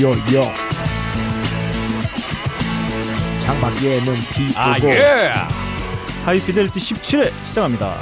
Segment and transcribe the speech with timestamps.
[0.00, 0.52] 요요
[3.40, 5.32] 창밖에는 비 오고 아 예.
[6.24, 7.94] 하이피델리티 17회 시작합니다.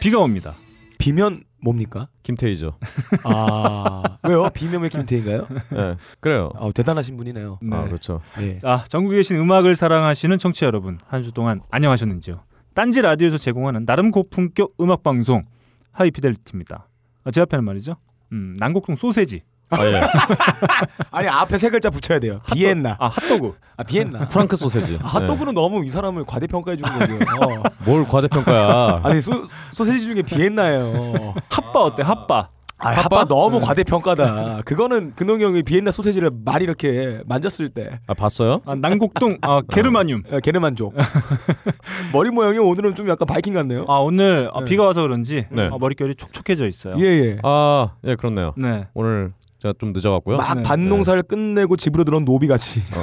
[0.00, 0.54] 비가 옵니다.
[0.98, 2.08] 비면 뭡니까?
[2.22, 2.78] 김태희죠.
[3.24, 4.48] 아 왜요?
[4.50, 5.46] 비면 왜 김태인가요?
[5.76, 6.50] 예, 그래요.
[6.58, 7.58] 아 대단하신 분이네요.
[7.62, 7.76] 네.
[7.76, 8.20] 아 그렇죠.
[8.40, 8.54] 예.
[8.54, 12.36] 자, 전국에 계신 음악을 사랑하시는 청취자 여러분, 한 주 동안 안녕하셨는지요?
[12.74, 15.44] 딴지 라디오에서 제공하는 나름 고품격 음악 방송
[15.92, 16.88] 하이피델리티입니다.
[17.24, 17.96] 아, 제 앞에는 말이죠.
[18.32, 19.42] 음, 난곡동 소세지.
[19.72, 20.00] 아 예.
[21.12, 22.40] 아니 앞에 세 글자 붙여야 돼요.
[22.52, 22.96] 비엔나.
[22.98, 23.54] 아, 핫도그.
[23.76, 24.28] 아 비엔나.
[24.28, 24.98] 프랑크 소세지.
[25.00, 27.14] 아, 핫도그는 너무 이 사람을 과대평가해 주는 거예요.
[27.40, 27.62] 어.
[27.68, 27.84] 예.
[27.84, 29.00] 뭘 과대평가야.
[29.04, 31.34] 아니 소, 소세지 중에 비엔나예요.
[31.50, 32.02] 핫바 어때?
[32.02, 32.48] 핫바.
[32.82, 33.02] 아, 핫바?
[33.20, 33.66] 핫바 너무 네.
[33.66, 34.62] 과대평가다.
[34.66, 38.58] 그거는 근홍이 형이 비엔나 소세지를 많이 이렇게 만졌을 때 아 봤어요?
[38.64, 40.22] 아, 난곡동 아, 게르마늄.
[40.30, 40.94] 어, 게르만족.
[42.12, 43.84] 머리 모양이 오늘은 좀 약간 바이킹 같네요.
[43.88, 44.66] 아, 오늘 아, 네.
[44.66, 45.68] 비가 와서 그런지 네.
[45.72, 46.96] 아, 머릿결이 촉촉해져 있어요.
[46.98, 47.38] 예 예.
[47.42, 48.54] 아 예 그렇네요.
[48.56, 48.86] 네.
[48.94, 50.38] 오늘 제가 좀 늦어갖고요.
[50.38, 50.62] 막 네.
[50.62, 52.82] 밭농사를 끝내고 집으로 들어온 노비 같이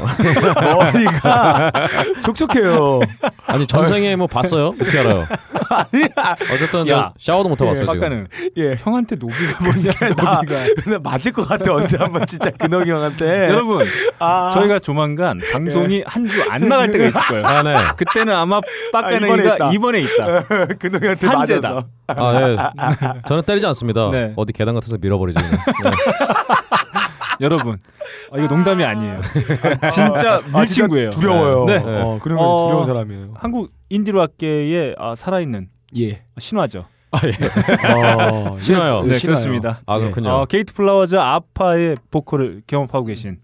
[0.64, 1.72] 머리가
[2.26, 3.00] 촉촉해요.
[3.46, 4.70] 아니 전생에 뭐 봤어요?
[4.70, 5.26] 어떻게 알아요?
[6.52, 7.14] 어쨌든 야.
[7.20, 7.98] 저 샤워도 못 해봤어요 지금.
[7.98, 8.28] 아까는
[8.58, 8.76] 예.
[8.80, 9.92] 형한테 노비가 뭐냐?
[10.16, 10.56] 나 노비가.
[10.84, 13.50] 근데 맞을 것 같아 언제 한번 진짜 근홍이 형한테.
[13.50, 13.86] 여러분,
[14.18, 17.46] 아, 저희가 조만간 방송이 한주 안 나갈 때가 있을 거예요.
[17.46, 17.76] 아 네.
[17.98, 18.62] 그때는 아마 아,
[18.94, 19.72] 빡가능이가 있다.
[19.74, 20.42] 이번에 있다.
[20.80, 21.70] 근홍이 형한테 산재다.
[21.70, 21.88] 맞아서.
[22.08, 22.58] 아 예.
[23.28, 24.10] 저는 때리지 않습니다.
[24.10, 24.34] 네.
[24.36, 25.40] 어디 계단 같아서 밀어버리지.
[25.40, 25.52] 네.
[27.42, 27.78] 여러분,
[28.32, 29.22] 아, 이거 농담이 아니에요.
[29.92, 30.66] 진짜 아.
[30.66, 31.66] 진짜 두려워요.
[31.66, 31.78] 네.
[31.78, 33.34] 어, 그런 어, 두려운 사람이에요.
[33.36, 36.24] 한국 인디로악계의 아, 살아있는 예.
[36.38, 36.86] 신화죠.
[37.12, 37.30] 아 예.
[37.32, 39.04] 어, 신화요.
[39.04, 39.22] 네, 신화요.
[39.22, 39.82] 그렇습니다.
[39.86, 40.00] 아 예.
[40.00, 40.30] 그렇군요.
[40.30, 43.40] 어, 게이트 플라워즈 아파의 보컬을 경험하고 계신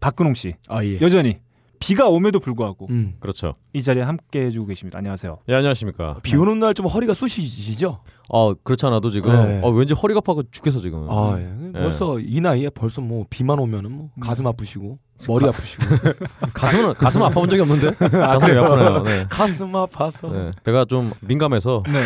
[0.00, 0.54] 박근홍 씨.
[0.68, 1.00] 아 예.
[1.00, 1.38] 여전히
[1.78, 3.14] 비가 옴에도 불구하고 음.
[3.20, 3.52] 그렇죠.
[3.72, 4.98] 이 자리에 함께 해주고 계십니다.
[4.98, 5.38] 안녕하세요.
[5.48, 6.18] 예 안녕하십니까.
[6.22, 8.00] 비 오는 날 좀 허리가 쑤시시죠?
[8.32, 9.60] 아 그렇지 않아도 지금 네.
[9.64, 11.06] 아, 왠지 허리가 아파서 죽겠어 지금.
[11.10, 11.72] 아, 예.
[11.72, 14.98] 벌써 이 나이에 벌써 뭐 비만 오면은 뭐 가슴 아프시고
[15.28, 15.84] 머리 가- 아프시고
[16.52, 17.90] 가슴은 가슴 아파본 적이 없는데.
[17.92, 18.64] 가슴이 그래요?
[18.64, 19.02] 아프네요.
[19.04, 19.26] 네.
[19.28, 20.50] 가슴 아파서 네.
[20.64, 22.02] 배가 좀 민감해서 네.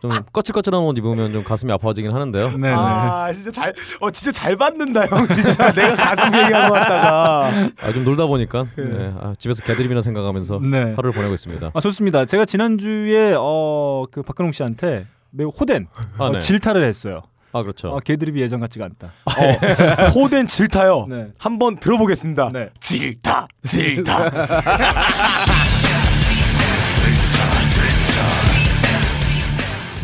[0.00, 2.50] 좀 거칠거칠한 옷 입으면 좀 가슴이 아파지긴 하는데요.
[2.50, 2.74] 네, 네.
[2.76, 7.50] 아 진짜 잘 어 진짜 잘 받는다 형 진짜 내가 가슴 얘기한 거 같다가
[7.82, 9.12] 아, 좀 놀다 보니까 네.
[9.20, 10.78] 아, 집에서 개드립이나 생각하면서 네.
[10.94, 11.70] 하루를 보내고 있습니다.
[11.74, 12.24] 아 좋습니다.
[12.26, 15.88] 제가 지난 주에 어그 박근홍 씨한테 매우 호된
[16.18, 16.38] 아, 어, 네.
[16.38, 17.22] 질타를 했어요.
[17.52, 17.88] 아 그렇죠.
[17.88, 19.12] 어, 개드립이 예전 같지가 않다.
[19.24, 21.28] 어, 호된 질타요 네.
[21.38, 22.68] 한번 들어보겠습니다 네.
[22.78, 24.30] 질타 질타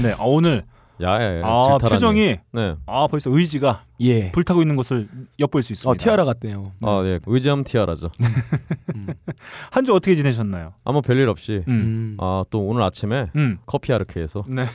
[0.02, 0.12] 네.
[0.12, 0.64] 아, 오늘
[1.02, 1.42] 야예.
[1.44, 1.90] 아, 질타라니.
[1.90, 2.76] 표정이 네.
[2.86, 5.08] 아 벌써 의지가 예 불타고 있는 것을
[5.40, 5.90] 엿볼 수 있습니다.
[5.90, 7.18] 어, 티아라 같네요 아 예.
[7.26, 8.08] 의지하면 티아라죠.
[9.72, 10.72] 한주 어떻게 지내셨나요?
[10.84, 11.80] 아무 별일 없이 음.
[11.82, 12.16] 음.
[12.20, 13.58] 아 또 오늘 아침에 음.
[13.66, 14.66] 커피 아르케에서 네.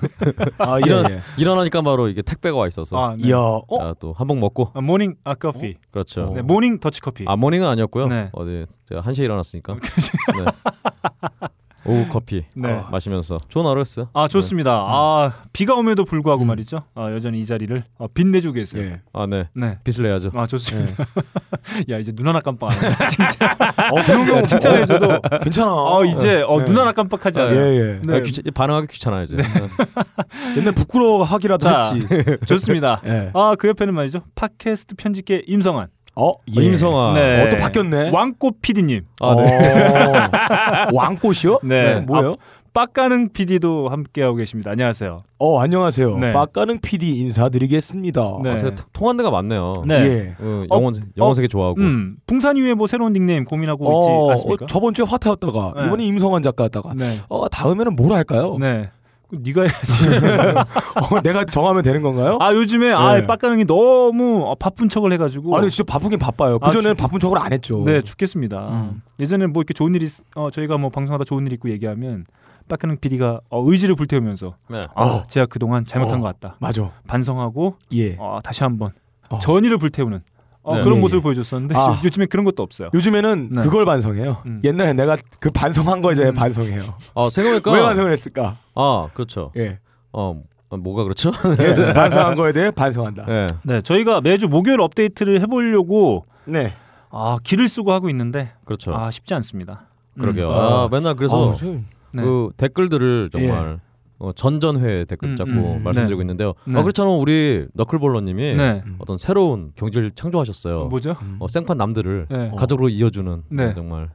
[0.58, 1.20] 아, 이런- 예, 예.
[1.36, 3.28] 일어나니까 바로 이게 택배가 와 있어서 아, 네.
[3.28, 3.62] 이야 어?
[3.78, 5.74] 아, 또 한 병 먹고 아, 모닝 아 커피.
[5.90, 6.22] 그렇죠.
[6.22, 6.34] 어.
[6.34, 7.24] 네, 모닝 더치 커피.
[7.28, 8.06] 아 모닝은 아니었고요.
[8.06, 8.30] 네.
[8.32, 9.74] 어디 제가 한 시에 일어났으니까.
[9.84, 11.48] 네.
[11.88, 12.70] 오후 커피 네.
[12.72, 14.10] 어, 마시면서 좋은 하루였어요.
[14.12, 14.70] 아 좋습니다.
[14.72, 16.48] 아 비가 옴에도 불구하고 음.
[16.48, 16.82] 말이죠.
[16.94, 18.82] 아, 여전히 이 자리를 어, 빛내주고 계세요.
[18.84, 19.00] 예.
[19.12, 19.44] 아 네.
[19.54, 19.78] 네.
[19.84, 20.30] 빚을 내야죠.
[20.34, 21.04] 아 좋습니다.
[21.90, 23.06] 야 이제 눈 하나 깜빡 안 한다.
[23.08, 23.56] 진짜.
[23.90, 26.64] 어 그런 경 칭찬해줘도 괜찮아 어 이제 어, 네.
[26.66, 27.56] 눈 하나 깜빡하지 않아요.
[27.56, 28.16] 예예 네.
[28.16, 29.36] 아, 귀찮, 반응하기 귀찮아요 이제.
[29.36, 29.42] 네.
[30.58, 31.92] 옛날 부끄러워하기라도 자.
[31.94, 32.06] 했지
[32.46, 33.00] 좋습니다.
[33.06, 33.30] 예.
[33.34, 34.22] 아그 옆에는 말이죠.
[34.34, 35.88] 팟캐스트 편집계 임성환,
[36.18, 37.12] 어 어, 임성아.
[37.14, 37.46] 네.
[37.46, 39.58] 어, 또 바뀌었네 왕꽃 PD님, 아 네.
[39.58, 41.60] 어, 왕꽃이요?
[41.62, 42.00] 네.
[42.00, 42.34] 뭐예요?
[42.74, 44.70] 빡가능 PD도 함께하고 계십니다.
[44.70, 45.22] 안녕하세요.
[45.38, 46.18] 어 안녕하세요.
[46.18, 46.32] 네.
[46.32, 48.38] 빡가능 PD 인사드리겠습니다.
[48.42, 48.50] 네.
[48.50, 49.72] 아, 제가 통한 데가 많네요.
[49.86, 49.94] 네.
[49.94, 50.34] 예.
[50.38, 51.80] 어, 영혼 영혼 세계 좋아하고.
[51.80, 54.66] 음 풍산 이후에 뭐 새로운 닉네임 고민하고 어, 있지 어, 않습니까?
[54.66, 55.86] 저번 주에 화타였다가 네.
[55.86, 57.04] 이번에 임성환 작가였다가 네.
[57.28, 58.56] 어 다음에는 뭘 할까요?
[58.60, 58.90] 네.
[59.30, 60.08] 네가 해야지.
[61.14, 62.38] 어, 내가 정하면 되는 건가요?
[62.40, 63.26] 아 요즘에 아 네.
[63.26, 66.58] 빡가능이 너무 어, 바쁜 척을 해가지고 아니 진짜 바쁘긴 바빠요.
[66.62, 67.82] 아, 그 전에는 주- 바쁜 척을 안 했죠.
[67.84, 68.58] 네 죽겠습니다.
[68.70, 69.02] 음.
[69.20, 72.24] 예전에 뭐 이렇게 좋은 일이 있- 어, 저희가 뭐 방송하다 좋은 일 있고 얘기하면
[72.68, 74.84] 빡가능 PD가 어, 의지를 불태우면서 네.
[74.94, 75.22] 아 어.
[75.28, 76.22] 제가 그 동안 잘못한 어.
[76.22, 76.90] 것 같다 맞아.
[77.06, 78.16] 반성하고 예.
[78.18, 78.92] 어, 다시 한번
[79.28, 79.38] 어.
[79.38, 80.20] 전의를 불태우는
[80.68, 80.82] 어, 네.
[80.82, 81.22] 그런 예, 모습을 예.
[81.22, 82.00] 보여줬었는데 아.
[82.04, 82.90] 요즘에 그런 것도 없어요.
[82.94, 83.62] 요즘에는 네.
[83.62, 84.42] 그걸 반성해요.
[84.46, 84.60] 음.
[84.64, 86.34] 옛날에 내가 그 반성한 거에 대해 음.
[86.34, 86.82] 반성해요.
[87.14, 87.72] 아 생각해보니까.
[87.72, 88.58] 왜 반성을 했을까?
[88.74, 89.52] 아 그렇죠.
[89.56, 89.78] 예.
[90.12, 91.30] 어 어, 뭐가 그렇죠?
[91.60, 91.92] 예.
[91.94, 93.24] 반성한 거에 대해 반성한다.
[93.26, 93.46] 네.
[93.64, 96.74] 네 저희가 매주 목요일 업데이트를 해보려고 네.
[97.10, 98.94] 아 길을 쓰고 하고 있는데 그렇죠.
[98.94, 99.86] 아 쉽지 않습니다.
[100.14, 100.20] 음.
[100.20, 100.50] 그러게요.
[100.50, 100.84] 아.
[100.84, 102.22] 아, 맨날 그래서 어, 저- 네.
[102.22, 103.80] 그 댓글들을 정말
[104.18, 106.24] 어, 전전회 댓글 음, 자꾸 음, 말씀드리고 네.
[106.24, 106.54] 있는데요.
[106.66, 106.78] 네.
[106.78, 108.82] 아 그렇잖아 우리 너클볼러님이 네.
[108.84, 108.96] 음.
[108.98, 110.86] 어떤 새로운 경지를 창조하셨어요.
[110.86, 111.16] 뭐죠?
[111.22, 111.36] 음.
[111.38, 112.50] 어, 생판 남들을 네.
[112.56, 113.74] 가족으로 이어주는 네.
[113.74, 114.10] 정말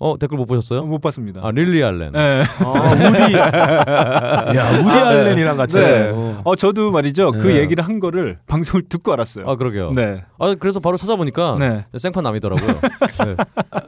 [0.00, 0.84] 어 댓글 못 보셨어요?
[0.84, 1.40] 못 봤습니다.
[1.44, 2.12] 아 릴리 알렌.
[2.12, 2.42] 네.
[2.58, 3.32] 아, 우디.
[4.58, 5.20] 야, 우디 아, 네.
[5.20, 5.76] 알렌이랑 같이.
[5.76, 6.10] 네.
[6.12, 6.40] 어.
[6.44, 7.30] 어 저도 말이죠.
[7.32, 7.58] 그 네.
[7.58, 9.46] 얘기를 한 거를 방송을 듣고 알았어요.
[9.48, 9.90] 아 그러게요.
[9.90, 10.24] 네.
[10.38, 11.84] 아 그래서 바로 찾아보니까 네.
[11.96, 12.66] 생판 남이더라고요.
[13.24, 13.36] 네.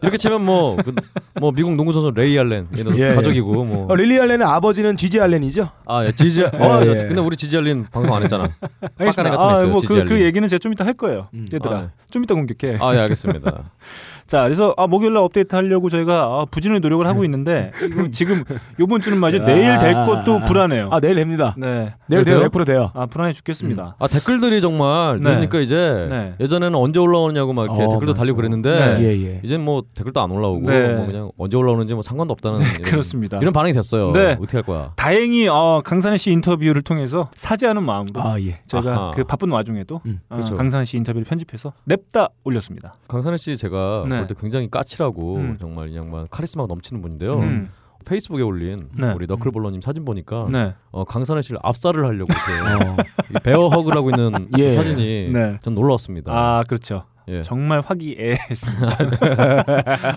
[0.03, 0.95] 이렇게 치면 뭐, 그,
[1.41, 3.87] 뭐 미국 농구 선수 레이 알렌 얘는 예, 가족이고 뭐.
[3.91, 5.71] 어, 릴리 알렌의 아버지는 지지 알렌이죠?
[5.87, 6.45] 아 예, 지지.
[6.55, 6.95] 어, 예, 예.
[6.97, 8.49] 근데 우리 지지 알린 방송 안 했잖아.
[8.97, 9.71] 빡가네 같은 거 아, 있어요.
[9.71, 10.05] 뭐 지지 그.
[10.05, 11.29] 그 얘기는 제가 좀 이따 할 거예요.
[11.35, 11.49] 음.
[11.53, 11.77] 얘들아.
[11.77, 11.89] 아, 네.
[12.11, 12.79] 좀 이따 공격해.
[12.81, 13.65] 아예 알겠습니다.
[14.27, 18.43] 자, 그래서 아, 목요일 날 업데이트 하려고 저희가 아, 부지런히 노력을 하고 있는데 이거 지금
[18.81, 19.45] 요번 주는 말이죠.
[19.45, 20.89] 내일 될 것도 불안해요.
[20.91, 21.55] 아, 내일 됩니다.
[21.57, 21.95] 네.
[22.09, 22.41] 내일 돼요.
[22.41, 22.49] 돼요?
[22.49, 22.91] 100% 돼요.
[22.95, 23.97] 아, 불안해 죽겠습니다.
[23.99, 25.31] 아 댓글들이 정말 네.
[25.31, 26.35] 들으니까 이제 네.
[26.41, 28.19] 예전에는 언제 올라오느냐고 막 이렇게 어, 댓글도 맞아.
[28.19, 29.03] 달리고 그랬는데 네.
[29.05, 29.41] 예, 예.
[29.45, 30.95] 이젠 뭐 댓글도 안 올라오고 네.
[30.95, 33.39] 뭐 그냥 언제 올라오는지 뭐 상관도 없다는 이런, 그렇습니다.
[33.39, 34.13] 이런 반응이 됐어요.
[34.13, 34.33] 네.
[34.41, 34.93] 어떻게 할 거야?
[34.97, 38.61] 다행히 어, 강산혜 씨 인터뷰를 통해서 사죄하는 마음으로 아, 예.
[38.67, 39.11] 저희가 아하.
[39.15, 40.57] 그 바쁜 와중에도 음, 어, 그렇죠.
[40.57, 42.95] 강산혜 씨 인터뷰를 편집해서 냅다 올렸습니다.
[43.09, 44.27] 강산혜 씨 제가 네.
[44.27, 45.57] 볼때 굉장히 까칠하고 음.
[45.61, 47.39] 정말 이 양반 카리스마가 넘치는 분인데요.
[47.39, 47.71] 음.
[48.05, 49.13] 페이스북에 올린 네.
[49.13, 50.75] 우리 너클볼러님 사진 보니까 네.
[50.93, 52.97] 어, 강산혜 씨를 압살을 하려고 이렇게 어.
[53.31, 54.71] 이 베어 허그를 하고 있는 그 예.
[54.71, 55.59] 사진이 네.
[55.63, 56.33] 전 놀라웠습니다.
[56.33, 57.05] 아, 그렇죠.
[57.29, 57.43] 예.
[57.43, 58.97] 정말 화기애애했습니다.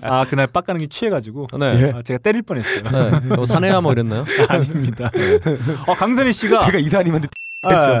[0.02, 1.82] 아, 그날 빡가는 게 취해가지고 네.
[1.82, 1.92] 예.
[1.96, 2.82] 아, 제가 때릴 뻔했어요.
[2.82, 3.34] 네.
[3.34, 4.24] 뭐 사내야 뭐 이랬나요?
[4.48, 5.10] 아닙니다.
[5.88, 7.28] 어, 강산혜 씨가 제가 이사님한테
[7.62, 8.00] 아,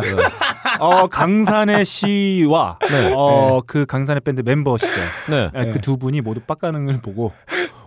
[0.78, 3.12] 어, 강산혜 씨와 네.
[3.14, 4.90] 어, 그 강산혜 밴드 멤버시죠.
[5.28, 5.50] 네.
[5.52, 5.70] 네.
[5.70, 7.32] 그 두 분이 모두 빡가능을 보고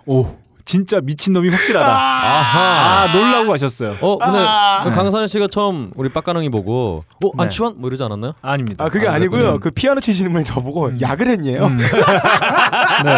[0.05, 0.25] 오
[0.65, 1.85] 진짜 미친 놈이 확실하다.
[1.87, 3.03] 아하.
[3.03, 3.95] 아 놀라고 하셨어요.
[4.01, 4.81] 어 근데 아.
[4.83, 7.43] 그 강산혜 씨가 처음 우리 빡가능이 보고 어 네.
[7.43, 8.33] 안치환 뭐 이러지 않았나요?
[8.43, 8.83] 아닙니다.
[8.83, 9.59] 아, 그게 아, 아, 니고요 그랬군요.
[9.59, 10.99] 그 피아노 치시는 분이 저보고 음.
[11.01, 11.65] 약을 했네요.
[11.65, 11.77] 음.
[13.03, 13.15] 네.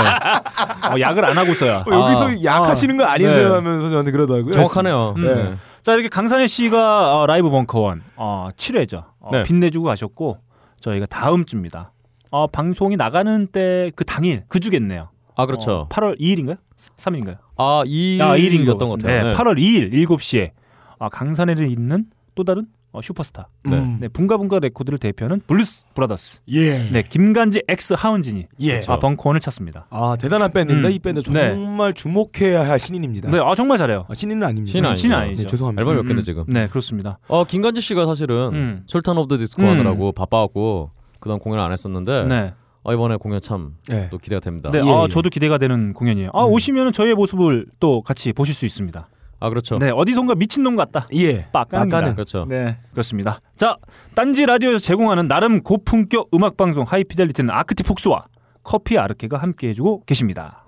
[0.94, 1.84] 어, 약을 안 하고서야.
[1.88, 2.44] 어, 여기서 아.
[2.44, 3.54] 약 하시는 거 아니세요 네.
[3.56, 4.52] 하면서 저한테 그러더라고요.
[4.54, 5.14] 정확하네요.
[5.18, 5.22] 음.
[5.24, 5.56] 네.
[5.86, 9.04] 자 이렇게 강산혜 씨가 어, 라이브 벙커원 어, 7회죠.
[9.20, 9.44] 어, 네.
[9.44, 10.40] 빛내주고 가셨고
[10.80, 11.92] 저희가 다음 주입니다.
[12.32, 15.10] 어, 방송이 나가는 때 그 당일 그 주겠네요.
[15.36, 15.82] 아 그렇죠.
[15.82, 16.58] 어, 8월 2일인가요?
[16.98, 17.38] 3일인가요?
[17.58, 19.24] 아 2일이었던 아, 2일인 것것 같아요.
[19.30, 20.54] 네, 8월 2일 7시에
[20.98, 23.48] 아, 강산에를 잇는 또 다른 어, 슈퍼스타.
[23.68, 23.98] 음.
[24.00, 26.42] 네, 붕가붕가 레코드를 대표하는 블루스 브라더스.
[26.48, 26.90] 예.
[26.90, 28.82] 네, 김간지 엑스 하은진이 예.
[28.88, 29.88] 아, 벙커원을 찾습니다.
[29.90, 30.88] 아 대단한 밴드입니다.
[30.88, 30.92] 음.
[30.94, 31.50] 이 밴드 네.
[31.50, 33.30] 정말 주목해야 할 신인입니다.
[33.32, 34.06] 네, 아 정말 잘해요.
[34.08, 34.72] 아, 신인은 아닙니다.
[34.72, 35.02] 신인 아니죠.
[35.02, 35.42] 신인 아니죠.
[35.44, 35.82] 네, 죄송합니다.
[35.82, 36.24] 앨범이 몇 음, 개인데 음.
[36.24, 36.46] 지금?
[36.48, 37.20] 네, 그렇습니다.
[37.28, 38.84] 어 김간지 씨가 사실은 음.
[38.88, 39.68] 술탄 오브 더 디스코 음.
[39.68, 42.54] 하느라고 바빠갖고 그동안 공연을 안 했었는데 네.
[42.84, 44.10] 어, 이번에 공연 참또 네.
[44.22, 44.70] 기대가 됩니다.
[44.72, 45.08] 네, 예, 아, 예.
[45.10, 46.30] 저도 기대가 되는 공연이에요.
[46.34, 46.54] 아, 음.
[46.54, 49.10] 오시면 저의 모습을 또 같이 보실 수 있습니다.
[49.40, 49.78] 아 그렇죠.
[49.78, 51.08] 네, 어디선가 미친놈 같다.
[51.16, 51.48] 예.
[51.52, 52.14] 빡가는.
[52.16, 52.46] 그렇죠.
[52.48, 53.40] 네, 그렇습니다.
[53.58, 53.78] 자,
[54.14, 58.26] 딴지 라디오에서 제공하는 나름 고품격 음악 방송 하이피델리티는 아크티폭스와
[58.64, 60.66] 커피 아르케가 함께 해주고 계십니다.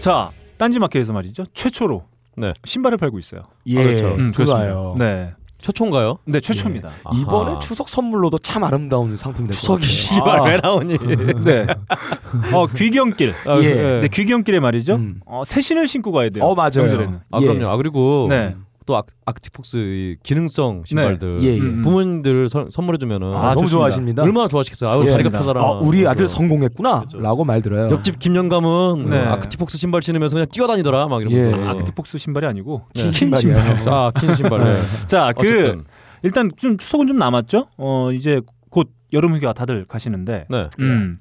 [0.00, 1.44] 자, 딴지 마켓에서 말이죠.
[1.54, 2.04] 최초로
[2.36, 2.52] 네.
[2.64, 3.42] 신발을 팔고 있어요.
[3.66, 3.78] 예.
[3.78, 4.14] 아, 그렇죠.
[4.14, 4.94] 음, 좋아요.
[4.98, 5.34] 네.
[5.60, 6.18] 최초인가요?
[6.24, 6.90] 네, 최초입니다.
[7.14, 7.58] 이번에 아하.
[7.60, 9.86] 추석 선물로도 참 아름다운 상품이 될것 추석이.
[9.86, 10.42] 씨발 아.
[10.44, 10.98] 왜 나오니?
[11.44, 11.66] 네.
[12.54, 13.34] 어, 귀경길.
[13.46, 13.74] 아, 예.
[13.74, 14.00] 네.
[14.02, 14.94] 네, 귀경길에 말이죠.
[14.96, 15.20] 음.
[15.26, 16.44] 어, 새 신을 신고 가야 돼요.
[16.44, 16.70] 어 맞아요.
[16.76, 17.20] 명절에는.
[17.30, 17.46] 아 예.
[17.46, 17.68] 그럼요.
[17.68, 18.56] 아 그리고 네.
[18.90, 21.60] 또 악, 아크티폭스 이 기능성 신발들 예, 예.
[21.60, 21.82] 음.
[21.82, 23.70] 부모님들 선- 선물해 주면은 아, 너무 좋습니다.
[23.70, 24.22] 좋아하십니다.
[24.24, 24.90] 얼마나 좋아하시겠어요.
[24.90, 25.04] 아유.
[25.60, 26.34] 아, 우리 아들 그래서.
[26.34, 26.98] 성공했구나.
[26.98, 27.20] 그렇죠.
[27.20, 27.88] 라고 말 들어요.
[27.92, 29.16] 옆집 김영감은 네.
[29.26, 31.52] 아크티폭스 신발 신으면서 그냥 뛰어다니더라 막 이러면서.
[31.56, 31.68] 예.
[31.68, 33.02] 아크티폭스 신발이 아니고 네.
[33.02, 33.12] 킨.
[33.12, 33.40] 신발.
[33.84, 34.64] 자, 킨 신발.
[34.64, 34.80] 네.
[35.06, 35.84] 자, 그 어쨌든.
[36.24, 37.68] 일단 좀 추석은 좀 남았죠.
[37.76, 38.40] 어 이제
[38.70, 40.68] 곧 여름 휴가 다들 가시는데, 네.
[40.80, 41.16] 음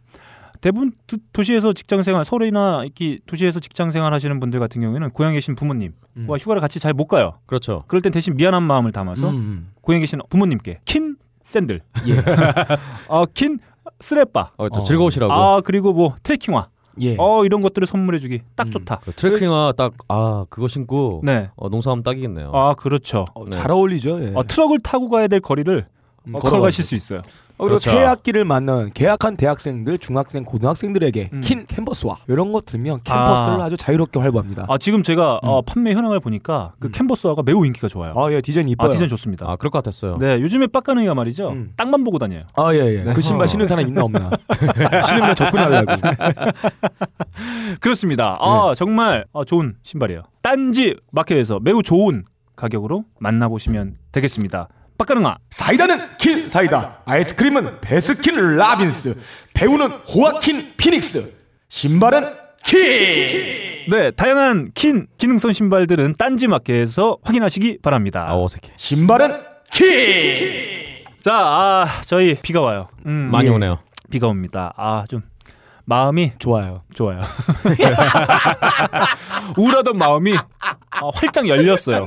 [0.62, 0.92] 대부분
[1.32, 5.56] 도, 시에서 직장 생활 서울이나 이렇게 도시에서 직장 생활 하시는 분들 같은 경우에는 고향에 계신
[5.56, 6.28] 부모님과 음.
[6.38, 7.36] 휴가를 같이 잘 못 가요.
[7.46, 7.84] 그렇죠.
[7.88, 9.72] 그럴 땐 대신 미안한 마음을 담아서 음.
[9.82, 12.24] 고향에 계신 부모님께 킨 샌들, 예.
[13.08, 13.60] 어킨
[14.02, 14.84] 스레빠, 어, 저 어.
[14.84, 15.32] 즐거우시라고.
[15.34, 16.68] 아 그리고 뭐 트레킹화,
[17.02, 17.16] 예.
[17.18, 18.72] 어 이런 것들을 선물해주기 딱 음.
[18.72, 19.00] 좋다.
[19.04, 22.52] 그 트레킹화 딱 아 그거 신고 네, 어, 농사하면 딱이겠네요.
[22.54, 23.26] 아 그렇죠.
[23.34, 23.52] 어, 네.
[23.52, 24.24] 잘 어울리죠.
[24.24, 24.32] 예.
[24.36, 26.50] 어, 트럭을 타고 가야 될 거리를 음, 어, 걸어가시죠.
[26.50, 27.20] 걸어가실 수 있어요.
[27.60, 27.92] 어, 그리고 그렇죠.
[27.92, 31.42] 개학기를 맞는 개학한 대학생들, 중학생, 고등학생들에게 음.
[31.42, 33.66] 킨 캔버스와 이런 것 캠퍼스를 아.
[33.66, 33.70] 아.
[33.70, 34.66] 주 자유롭게 활보합니다.
[34.70, 35.50] 아 지금 제가 음.
[35.50, 36.92] 어, 판매 현황을 보니까 그 음.
[36.94, 38.14] 캔버스화가 매우 인기가 좋아요.
[38.16, 38.88] 아, 예, 디자인 이뻐요.
[38.88, 39.46] 아 디자인 좋습니다.
[39.50, 40.18] 아 그럴 것 같았어요.
[40.20, 41.74] 네 요즘에 빡가능이가 말이죠 음.
[41.76, 42.44] 땅만 보고 다녀요.
[42.56, 43.04] 아, 예, 예.
[43.04, 43.14] 네.
[43.14, 43.48] 그 신발 어.
[43.48, 44.30] 신는 사람 있나 없나?
[45.08, 45.94] 신으면 접근하려고.
[47.82, 48.38] 그렇습니다.
[48.40, 50.24] 아 정말 어, 좋은 신발이에요.
[50.42, 52.24] 딴지 마켓에서 매우 좋은
[52.56, 54.70] 가격으로 만나보시면 되겠습니다.
[55.00, 57.00] 빡가능아 사이다는 킨 사이다.
[57.06, 59.20] 아이스크림은 베스킨 라빈스.
[59.54, 61.38] 배우는 호아킨 피닉스.
[61.70, 62.26] 신발은
[62.64, 62.78] 킨.
[63.90, 68.26] 네 다양한 킨 기능성 신발들은 딴지 마켓에서 확인하시기 바랍니다.
[68.30, 68.74] 아 어색해.
[68.76, 69.40] 신발은
[69.72, 69.88] 킨.
[71.22, 72.90] 자 아, 저희 비가 와요.
[73.06, 73.52] 음, 많이 예.
[73.52, 73.80] 오네요.
[74.12, 74.74] 비가 옵니다.
[74.78, 75.22] 아 좀
[75.94, 76.84] 마음이 좋아요.
[76.94, 77.20] 좋아요.
[79.58, 80.34] 우울하던 마음이
[81.02, 82.06] 어, 활짝 열렸어요.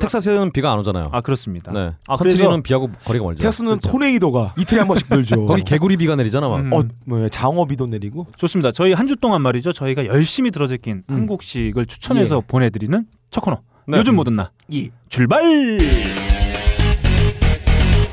[0.00, 1.08] 텍사스에는 비가 안 오잖아요.
[1.10, 1.72] 아 그렇습니다.
[1.72, 1.92] 네.
[2.06, 3.38] 아, 컨트리는 비하고 거리가 멀죠.
[3.42, 5.46] 텍사스는 토네이도가 이틀에 한 번씩 들죠.
[5.46, 6.60] 거기 개구리 비가 내리잖아 막.
[6.60, 6.72] 음.
[6.72, 8.24] 어, 뭐 장어 비도 내리고.
[8.38, 8.70] 좋습니다.
[8.70, 9.72] 저희 한 주 동안 말이죠.
[9.72, 11.14] 저희가 열심히 들어 제낀 음.
[11.14, 12.40] 한국식을 추천해서 예.
[12.46, 13.58] 보내드리는 첫 코너.
[13.88, 13.98] 네.
[13.98, 14.88] 요즘 모든 나 예.
[15.08, 15.42] 출발.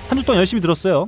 [0.09, 1.07] 한 주 동안 열심히 들었어요.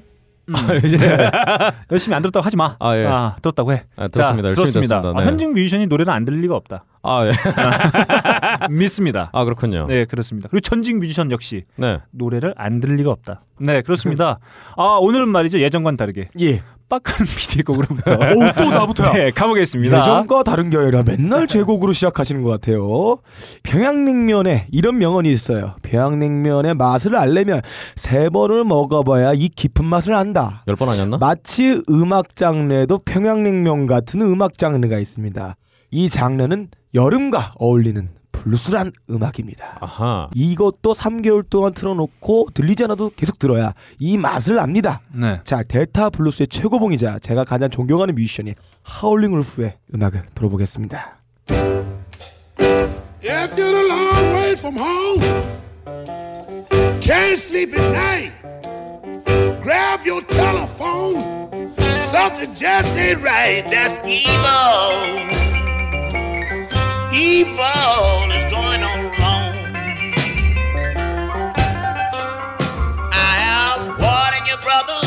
[0.49, 0.55] 음.
[0.83, 0.97] 이제
[1.91, 2.75] 열심히 안 들었다고 하지 마.
[2.79, 3.03] 아, 예.
[3.41, 3.83] 들었다고 해.
[3.95, 4.49] 아, 들었습니다.
[4.49, 5.01] 열심히 들었습니다.
[5.01, 5.19] 들었습니다.
[5.19, 5.29] 아, 네.
[5.29, 6.83] 현직 뮤지션이 노래를 안 들을 리가 없다.
[7.03, 7.31] 아, 예.
[8.69, 9.29] 믿습니다.
[9.33, 9.85] 아 그렇군요.
[9.87, 10.47] 네, 그렇습니다.
[10.49, 11.99] 그리고 전직 뮤지션 역시 네.
[12.11, 13.43] 노래를 안 들을 리가 없다.
[13.59, 14.39] 네, 그렇습니다.
[14.77, 15.59] 아, 오늘은 말이죠.
[15.59, 16.61] 예전과는 다르게 예.
[17.01, 19.11] 빡한 비디오 곡으로부터 오, 또 나부터야.
[19.13, 19.99] 네, 가보겠습니다.
[19.99, 23.17] 예전과 다른 게 아니라 맨날 제곡으로 시작하시는 것 같아요.
[23.63, 25.75] 평양냉면에 이런 명언이 있어요.
[25.81, 27.61] 평양냉면의 맛을 알려면
[27.95, 30.63] 세 번을 먹어봐야 이 깊은 맛을 안다.
[30.67, 31.17] 열 번 아니었나?
[31.17, 35.55] 마치 음악 장르에도 평양냉면 같은 음악 장르가 있습니다.
[35.91, 38.09] 이 장르는 여름과 어울리는
[38.43, 39.77] 블루스란 음악입니다.
[39.79, 40.29] 아하.
[40.33, 45.01] 이것도 3개월 동안 틀어놓고 들리지 않아도 계속 들어야 이 맛을 압니다.
[45.13, 45.39] 네.
[45.45, 51.17] 자, 델타 블루스의 최고봉이자 제가 가장 존경하는 뮤지션인 하울링 울프의 음악을 들어보겠습니다.
[53.25, 55.21] If you're a long way from home,
[56.99, 58.31] can't sleep at night,
[59.61, 61.71] grab your telephone.
[61.93, 63.63] Something just ain't right.
[63.69, 65.72] That's evil.
[67.15, 69.53] Evil is going on wrong.
[73.11, 74.99] I am warning you, brother.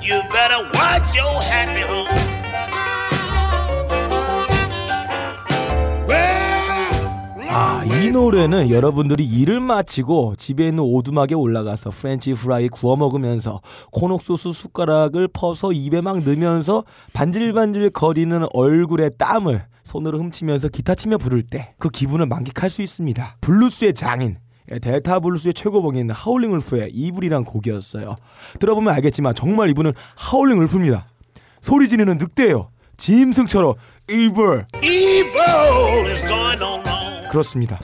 [0.00, 2.08] You better watch your happy home.
[6.08, 13.60] Well, 아, 이 노래는 여러분들이 일을 마치고 집에 있는 오두막에 올라가서 프렌치 프라이 구워 먹으면서
[13.92, 21.18] 콘 옥소스 숟가락을 퍼서 입에 막 넣으면서 반질반질 거리는 얼굴에 땀을 손으로 훔치면서 기타 치며
[21.18, 23.36] 부를 때 그 기분을 만끽할 수 있습니다.
[23.40, 24.36] 블루스의 장인
[24.70, 28.14] 예, 델타 블루스의 최고봉인 하울링 울프의 Evil이란 곡이었어요.
[28.60, 31.06] 들어보면 알겠지만 정말 이분은 하울링 울프입니다.
[31.60, 32.68] 소리 지르는 늑대예요.
[32.98, 33.74] 짐승처럼
[34.10, 37.28] 이불 evil is going on wrong.
[37.30, 37.80] 그렇습니다.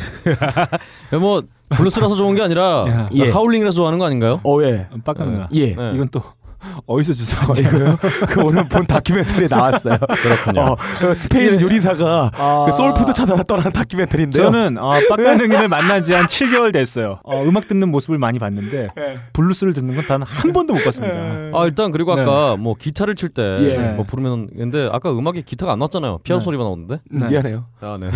[1.21, 3.09] 뭐 블루스라서 좋은 게 아니라 야.
[3.15, 3.31] 예.
[3.31, 4.41] 하울링이라서 좋아하는 거 아닌가요?
[4.45, 4.89] 어 예.
[5.05, 5.47] 빡가는.
[5.55, 5.75] 예.
[5.75, 5.93] 네.
[5.95, 6.23] 이건 또
[6.87, 7.57] 어디서 주워?
[7.57, 7.97] 이거요?
[8.29, 9.97] 그 오늘 본 다큐멘터리에 나왔어요.
[10.23, 10.61] 그렇군요.
[10.61, 12.65] 어, 그 스페인 요리사가 아.
[12.67, 14.45] 그 소울푸드 찾아다 떠난 다큐멘터리인데요.
[14.45, 17.21] 저는 어, 빡가능이를 만난 지 한 7개월 됐어요.
[17.25, 18.89] 어, 음악 듣는 모습을 많이 봤는데
[19.35, 21.15] 블루스를 듣는 건 단 한 번도 못 봤습니다.
[21.55, 22.23] 아 일단 그리고 네.
[22.23, 23.79] 아까 뭐 기타를 칠때 예.
[23.95, 26.19] 뭐 부르면 근데 아까 음악에 기타가 안 나왔잖아요.
[26.23, 26.45] 피아노 네.
[26.45, 27.01] 소리만 나오는데.
[27.13, 27.29] 음, 네.
[27.29, 27.67] 미안해요.
[27.81, 28.11] 아 네.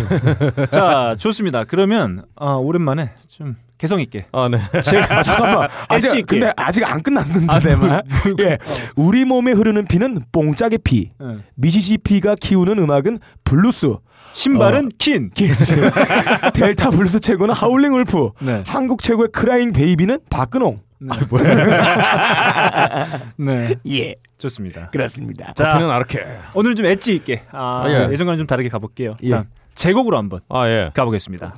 [0.71, 1.63] 자, 좋습니다.
[1.63, 4.59] 그러면 어, 오랜만에 좀 개성 있게 아 네.
[4.83, 5.67] 제가 잠깐만.
[5.89, 6.39] 아직 엣지 있게.
[6.39, 7.59] 근데 아직 안 끝났는데 아.
[7.75, 8.03] 뭘-
[8.41, 8.59] 예.
[8.95, 11.09] 우리 몸에 흐르는 피는 뽕짝의 피.
[11.19, 11.37] 네.
[11.55, 13.95] 미시시피가 키우는 음악은 블루스.
[14.33, 15.31] 신발은 KEEN.
[16.53, 18.29] 델타 블루스 최고는 하울링 울프.
[18.41, 18.63] 네.
[18.67, 20.81] 한국 최고의 crying baby는 박근홍.
[23.37, 23.75] 네.
[23.89, 24.15] 예.
[24.37, 24.91] 좋습니다.
[24.91, 25.53] 그렇습니다.
[25.53, 26.19] 자, 커피는 아르케.
[26.53, 28.11] 오늘 좀 엣지 있게 아, 아, 예.
[28.11, 29.15] 예전과는 좀 다르게 가볼게요.
[29.23, 29.27] 예.
[29.27, 30.91] 일단 제곡으로 한번 아 예.
[30.93, 31.55] 가보겠습니다.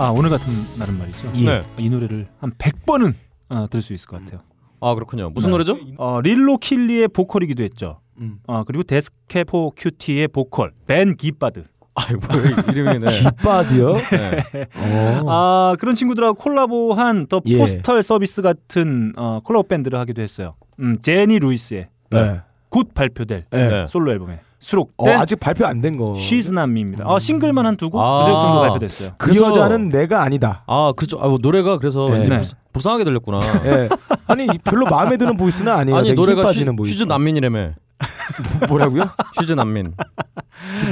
[0.00, 1.30] 아 오늘 같은 날은 말이죠.
[1.36, 1.44] 예.
[1.44, 1.62] 네.
[1.76, 3.12] 이 노래를 한 100번은
[3.50, 4.40] 어, 들을 수 있을 것 같아요.
[4.80, 5.28] 아 그렇군요.
[5.28, 5.52] 무슨 네.
[5.52, 5.78] 노래죠?
[5.98, 8.00] 어, 릴로 킬리의 보컬이기도 했죠.
[8.18, 8.38] 음.
[8.46, 11.64] 어, 그리고 Death Cab for Cutie의 보컬 벤 기바드.
[11.96, 13.06] 아이 뭐 이름이 네.
[13.10, 13.92] 기바드요?
[13.92, 14.66] 네.
[14.74, 15.24] 어.
[15.28, 17.58] 아 그런 친구들하고 콜라보한 더 예.
[17.58, 20.54] Postal Service 같은 어, 콜라보 밴드를 하기도 했어요.
[20.78, 22.40] 음, 제니 루이스의 네.
[22.70, 23.68] 곧 발표될 네.
[23.68, 23.86] 네.
[23.86, 26.12] 솔로 앨범에 어, 수록된 아직 발표 안 된 거.
[26.14, 27.04] She's Not Me입니다.
[27.08, 28.20] 어, 싱글만 한 두 곡, 아.
[28.24, 29.10] 그제 정도 발표됐어요.
[29.16, 30.62] 그 그래서- 여자는 내가 아니다.
[30.66, 31.18] 아 그죠.
[31.20, 32.18] 아, 뭐 노래가 그래서 네.
[32.28, 32.36] 왠지 네.
[32.72, 33.40] 불- 불쌍하게 들렸구나.
[33.66, 33.88] 예.
[34.26, 35.98] 아니 별로 마음에 드는 보이스는 아니에요.
[35.98, 36.42] 아니 노래가
[36.76, 36.92] 보이스.
[36.92, 37.72] 슈즈 난민이라며.
[38.68, 39.04] 뭐라고요?
[39.38, 39.92] 슈즈 난민.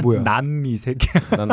[0.03, 0.21] 뭐야?
[0.21, 1.07] 남미 새끼.
[1.35, 1.49] 난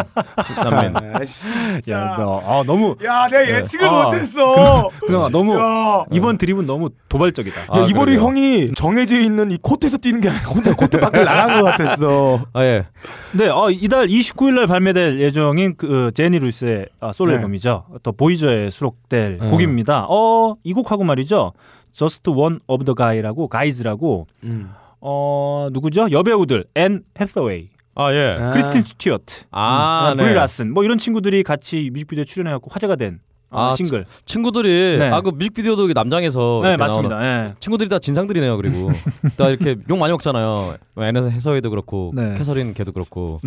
[0.65, 0.95] 난민.
[1.15, 1.51] 아씨.
[1.91, 4.91] 야, 너, 아, 너무 야, 내가 예측을 아, 못했어.
[5.01, 6.05] 그냥 너무 야.
[6.13, 7.63] 이번 드립은 너무 도발적이다.
[7.69, 8.17] 아, 야, 이번에.
[8.17, 12.45] 형이 정해져 있는 이 코트에서 뛰는 게 아니라 혼자 코트 밖에 나간 것 같았어.
[12.53, 12.85] 아 예.
[13.33, 17.37] 네, 어, 이달 29일 날 발매될 예정인 그 제니 루이스의 아, 솔로 네.
[17.37, 17.85] 앨범이죠.
[18.03, 19.51] 또 보이저에 수록될 네.
[19.51, 20.05] 곡입니다.
[20.09, 20.16] 어,
[20.63, 21.53] 이 곡하고 말이죠.
[21.93, 24.71] Just One of the Guy라고 Guys라고 음.
[25.01, 26.11] 어, 누구죠?
[26.11, 28.37] 여배우들 앤 해서웨이 아 예.
[28.39, 28.51] 아.
[28.51, 30.25] 크리스틴 스튜어트, 아, 음, 네.
[30.25, 33.21] 브리 라슨 뭐 이런 친구들이 같이 뮤직비디오에 출연해 갖고 화제가 된 어,
[33.57, 34.05] 아, 싱글.
[34.25, 35.11] 친구들이 네.
[35.11, 37.25] 아그 뮤직비디오도 남장해서 네 맞습니다.
[37.25, 37.55] 예.
[37.61, 38.57] 친구들이 다 진상들이네요.
[38.57, 38.91] 그리고
[39.37, 40.77] 다 이렇게 욕 많이 먹잖아요.
[40.99, 42.35] 앤 해서웨이도 그렇고 네.
[42.37, 43.39] 캐서린 걔도 그렇고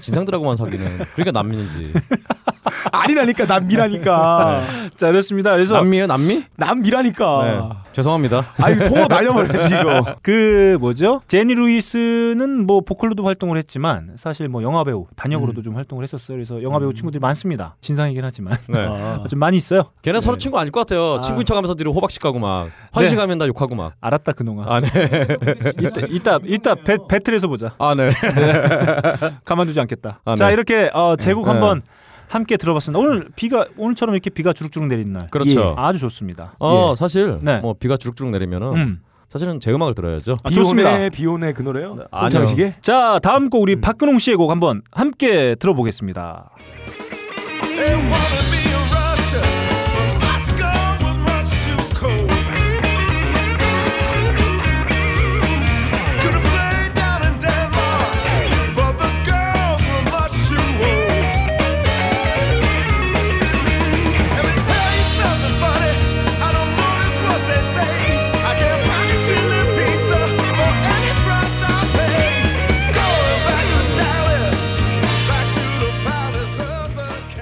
[0.00, 1.04] 진상들하고만 사귀는.
[1.14, 1.92] 그러니까 난민이지.
[2.92, 4.62] 아니라니까 남미라니까.
[4.96, 5.52] 자 그렇습니다.
[5.52, 6.44] 그래서 남미예요, 남미?
[6.56, 7.78] 남미라니까.
[7.92, 7.96] 네.
[7.96, 8.46] 죄송합니다.
[8.58, 10.16] 아니 통어 날려버려야지 이거.
[10.22, 11.20] 그 뭐죠?
[11.28, 16.36] 제니 루이스는 뭐 보컬로도 활동을 했지만 사실 뭐 영화 배우 단역으로도 좀 활동을 했었어요.
[16.36, 17.76] 그래서 영화 배우 친구들이 많습니다.
[17.80, 18.78] 진상이긴 하지만 네.
[18.88, 19.22] 아.
[19.28, 19.90] 좀 많이 있어요.
[20.02, 21.16] 걔네 서로 친구 아닐 것 같아요.
[21.16, 21.20] 아.
[21.20, 23.94] 친구인 척하면서 뒤로 호박씩 가고 막 환시 가면 다 욕하고 막.
[24.00, 24.64] 알았다 그놈아.
[24.68, 24.88] 아 네.
[25.80, 27.74] 이따 이따 이따 배, 배틀에서 보자.
[27.78, 28.10] 아 네.
[29.44, 30.20] 가만두지 않겠다.
[30.24, 30.54] 아, 자 네.
[30.54, 31.50] 이렇게 어, 제곡 네.
[31.50, 31.82] 한번
[32.32, 32.98] 함께 들어봤습니다.
[32.98, 35.60] 오늘 비가 오늘처럼 이렇게 비가 주룩주룩 내리는 날 그렇죠.
[35.60, 35.72] 예.
[35.76, 36.54] 아주 좋습니다.
[36.58, 36.96] 어 예.
[36.96, 37.60] 사실 네.
[37.60, 39.00] 뭐 비가 주룩주룩 내리면은 음.
[39.28, 40.38] 사실은 제 음악을 들어야죠.
[40.42, 40.90] 아, 좋습니다.
[40.90, 41.98] 비오네 비오네 그 노래요?
[42.10, 42.30] 아니요.
[42.30, 42.74] 송창식의?
[42.80, 43.62] 자 다음 곡 음.
[43.64, 46.50] 우리 박근홍 씨의 곡 한번 함께 들어보겠습니다.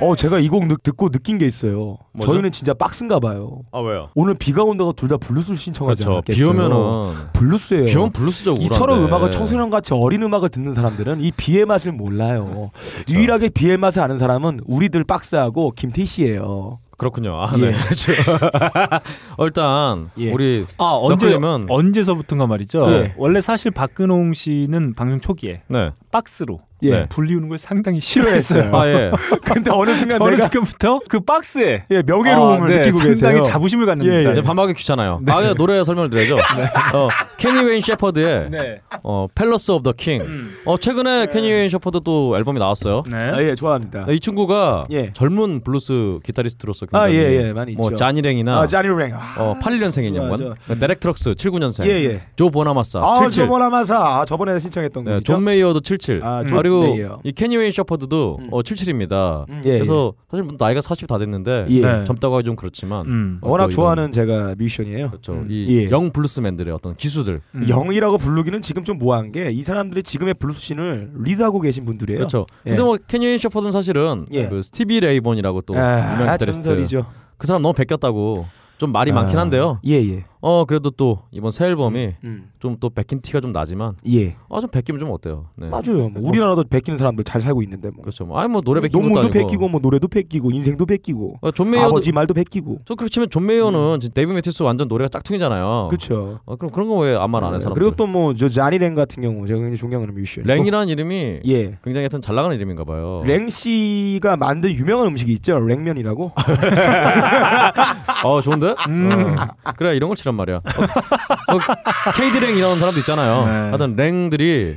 [0.00, 1.98] 어 제가 이 곡 듣고 느낀 게 있어요.
[2.12, 2.32] 뭐죠?
[2.32, 3.60] 저희는 진짜 빡센가 봐요.
[3.70, 4.08] 아 왜요?
[4.14, 6.12] 오늘 비가 온다고 둘 다 블루스를 신청하지 그렇죠.
[6.16, 6.36] 않았겠어요?
[6.36, 7.84] 비 오면은 블루스예요.
[7.84, 8.54] 비 오면 블루스죠.
[8.60, 9.06] 이처럼 우울한데.
[9.16, 12.70] 음악을 청소년 같이 어린 음악을 듣는 사람들은 이 비의 맛을 몰라요.
[13.10, 16.78] 유일하게 비의 맛을 아는 사람은 우리들 박스하고 김태희 씨예요.
[16.96, 17.34] 그렇군요.
[17.40, 17.70] 아, 예.
[17.70, 17.72] 네.
[17.72, 18.12] 그렇죠.
[19.38, 20.30] 어, 일단 예.
[20.32, 21.34] 우리 아 언제
[21.68, 22.90] 언제서부터인가 말이죠.
[22.92, 23.14] 예.
[23.16, 25.90] 원래 사실 박근홍 씨는 방송 초기에 네.
[26.12, 26.90] 박스로 예.
[26.90, 27.06] 네.
[27.08, 28.74] 불리우는 걸 상당히 싫어했어요.
[28.74, 29.10] 아 예.
[29.44, 33.42] 근데 어느 순간 어느 순간부터 그 박스에 예, 명예로움을 아, 네, 느끼고 상당히 계세요.
[33.42, 34.32] 자부심을 갖는 예, 듯한.
[34.32, 35.20] 이제 반박하기 귀찮아요.
[35.26, 36.36] 아, 그냥 노래 설명을 드려야죠.
[36.94, 38.80] 어, 케니 웨인 셰퍼드의 네.
[39.02, 40.20] 어, Palace of the King.
[40.22, 40.54] 음.
[40.64, 43.02] 어, 최근에 케니 웨인 셰퍼드 또 앨범이 나왔어요.
[43.10, 43.16] 네.
[43.16, 44.06] 아, 예, 좋아합니다.
[44.10, 45.12] 이 친구가 예.
[45.12, 47.96] 젊은 블루스 기타리스트로서 아, 굉장히 예, 예, 많이 뭐 있죠.
[47.96, 49.12] 자니 랭이나 아, 자니 랭.
[49.14, 50.44] 아, 어, 81년생인 맞아.
[50.44, 50.78] 양반.
[50.78, 51.86] 데렉 트럭스 79년생.
[51.86, 52.20] 예, 예.
[52.36, 53.44] 조 보나마사 아, 77.
[53.44, 55.32] 조 보나마사 아, 저번에 신청했던 네, 곡이죠.
[55.32, 56.20] 존 메이어도 77.
[56.22, 57.20] 아, 아, 존 그리고 메이어.
[57.24, 58.48] 이 케니 웨인 셰퍼드도 음.
[58.50, 59.48] 어, 77입니다.
[59.48, 61.80] 음, 예, 그래서 사실 뭐 나이가 40 다 됐는데 예.
[61.80, 62.04] 네.
[62.04, 63.38] 젊다고 하기 좀 그렇지만 음.
[63.42, 65.10] 어, 워낙 좋아하는 제가 뮤지션이에요.
[65.10, 65.32] 그렇죠.
[65.32, 65.46] 음.
[65.50, 65.90] 이 예.
[65.90, 67.40] young bluesman들의 어떤 기수들.
[67.54, 67.66] 음.
[67.68, 72.18] young이라고 부르기는 지금 좀 모호한 게 이 사람들이 지금의 블루스 scene을 리드하고 계신 분들이에요.
[72.20, 72.46] 그렇죠.
[72.66, 72.70] 예.
[72.70, 74.48] 근데 뭐 케니 셰퍼드는 사실은 예.
[74.48, 75.84] 그 스티비 레이 본이라고 또 유명
[76.28, 76.64] 아, 기타리스트.
[76.66, 77.06] 전설이죠.
[77.36, 78.46] 그 사람 너무 베꼈다고
[78.78, 79.80] 좀 말이 아, 많긴 한데요.
[79.86, 80.24] 예, 예.
[80.42, 82.50] 어 그래도 또 이번 새 앨범이 음.
[82.60, 84.36] 좀또 베낀 티가 좀 나지만 예.
[84.50, 85.46] 아좀 베끼면 좀 어때요?
[85.56, 85.68] 네.
[85.68, 86.08] 맞아요.
[86.08, 88.00] 뭐 우리나라도 베끼는 사람들 잘 살고 있는데 뭐.
[88.02, 88.24] 그렇죠.
[88.24, 89.32] 뭐 아니 뭐 노래 베끼는 것도 아니고.
[89.32, 92.80] 베끼고 뭐 노래도 베끼고 인생도 베끼고 어, 존 메이어도 아버지 말도 베끼고.
[92.86, 95.88] 저 치면 존 메이어는 진짜 데이비 매티스 완전 노래가 짝퉁이잖아요.
[95.90, 96.40] 그렇죠.
[96.46, 97.74] 어, 그럼 그런 거 왜 아무 말안해 사람?
[97.74, 100.44] 그리고 또 뭐저 자니 랭 같은 경우 제가 굉장히 존경하는 뮤지션.
[100.44, 101.78] 랭이라는 이름이 예.
[101.82, 103.22] 굉장히 하여튼 잘 나가는 이름인가 봐요.
[103.26, 105.58] 랭 씨가 만든 유명한 음식이 있죠.
[105.60, 106.32] 랭면이라고.
[108.24, 108.74] 어 좋은데?
[108.88, 109.36] 음.
[109.64, 110.56] 어, 그래 이런 걸 치란 말이야.
[110.56, 113.44] 어, 어, 케이드랭 이런 사람도 있잖아요.
[113.44, 113.50] 네.
[113.50, 114.76] 하여튼 랭들이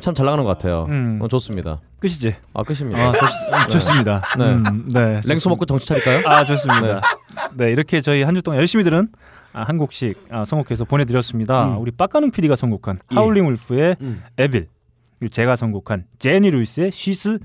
[0.00, 0.86] 참 잘 나가는 것 같아요.
[0.88, 1.18] 음.
[1.22, 1.80] 어, 좋습니다.
[2.00, 2.34] 끝이지.
[2.52, 3.00] 아 끝입니다.
[3.00, 3.12] 아,
[3.66, 4.22] 좋, 좋습니다.
[4.38, 4.44] 네.
[4.44, 5.20] 음, 네.
[5.24, 6.22] 랭소 먹고 정치 차릴까요?
[6.26, 7.00] 아 좋습니다.
[7.54, 7.70] 네.
[7.70, 9.08] 이렇게 저희 한 주 동안 열심히 들은
[9.52, 11.66] 아, 한 곡씩 아, 선곡해서 보내드렸습니다.
[11.68, 11.78] 음.
[11.80, 13.14] 우리 빡가능 PD가 선곡한 예.
[13.14, 14.22] 하울링 울프의 음.
[14.36, 14.66] 에빌
[15.20, 17.38] 그리고 제가 선곡한 제니 루이스의 쉬스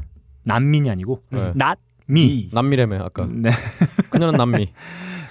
[0.43, 1.39] 난민이 아니고 네.
[1.55, 2.49] not me.
[2.51, 3.27] 남미래매 아까.
[3.29, 3.51] 네.
[4.09, 4.71] 그녀는 남미.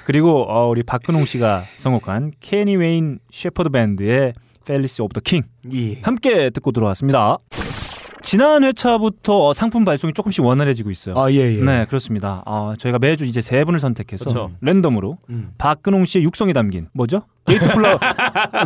[0.08, 4.32] 그리고 어, 우리 박근홍 씨가 선곡한 케니 웨인 셰퍼드 밴드의
[4.64, 5.42] Palace of the King
[5.74, 6.00] 예.
[6.00, 7.36] 함께 듣고 들어왔습니다.
[8.22, 11.14] 지난 회차부터 상품 발송이 조금씩 원활해지고 있어요.
[11.18, 11.62] 아, 예, 예.
[11.62, 12.42] 네, 그렇습니다.
[12.46, 14.50] 아, 저희가 매주 이제 세 분을 선택해서 그렇죠.
[14.62, 15.50] 랜덤으로 음.
[15.58, 17.24] 박근홍 씨의 육성이 담긴 뭐죠?
[17.44, 17.98] 게이트 플라워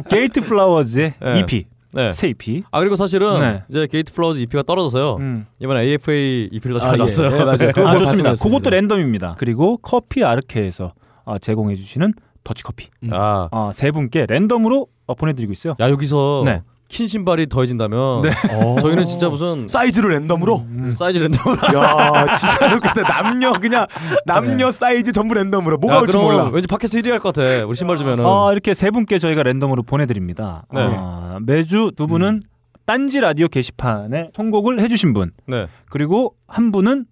[0.08, 1.40] 게이트 플라워즈의 네.
[1.40, 2.12] EP 네.
[2.12, 2.62] 새 EP.
[2.70, 3.62] 아 그리고 사실은 네.
[3.68, 5.16] 이제 게이트 플라워즈 EP가 떨어져서요.
[5.16, 5.46] 음.
[5.58, 7.26] 이번에 AFA EP를 다시 아, 가져왔어요.
[7.26, 7.30] 예.
[7.32, 7.88] 네, 맞아요.
[7.88, 8.34] 아뭐 좋습니다.
[8.34, 9.34] 그것도 랜덤입니다.
[9.38, 10.92] 그리고 커피 아르케에서 어,
[11.40, 12.12] 제공해 주시는
[12.44, 12.88] 더치 커피.
[13.10, 15.76] 아, 어, 세 분께 랜덤으로 어, 보내드리고 있어요.
[15.80, 16.62] 야 여기서 네.
[16.88, 18.30] 킨 신발이 더해진다면 네.
[18.82, 20.58] 저희는 진짜 무슨 사이즈로 랜덤으로.
[20.68, 20.92] 음.
[20.92, 21.52] 사이즈 랜덤.
[21.74, 23.02] 야, 진짜 좋겠다.
[23.02, 23.86] 남녀 그냥
[24.26, 26.50] 남녀 사이즈 전부 랜덤으로 뭐가 야, 올지 몰라.
[26.52, 27.64] 왠지 팟캐스트 1위 할 것 같아.
[27.64, 28.24] 우리 신발 주면은.
[28.26, 30.64] 어, 이렇게 세 분께 저희가 랜덤으로 보내드립니다.
[30.74, 30.80] 네.
[30.84, 32.42] 어, 매주 두 분은
[32.84, 35.68] 딴지 라디오 게시판에 선곡을 해주신 분 네.
[35.88, 37.06] 그리고 한 분은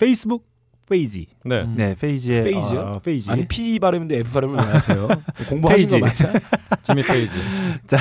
[0.00, 0.44] 페이스북
[0.88, 1.26] 페이지.
[1.44, 1.64] 네.
[1.74, 2.80] 네, 페이지의 페이지요?
[2.80, 3.30] 어, 페이지.
[3.30, 5.08] 아니 P 발음인데 F 발음을 왜 하세요?
[5.48, 6.24] 공부하신 거 페이지.
[6.26, 6.38] 맞아?
[6.82, 7.34] 지미 페이지.
[7.86, 7.98] 자,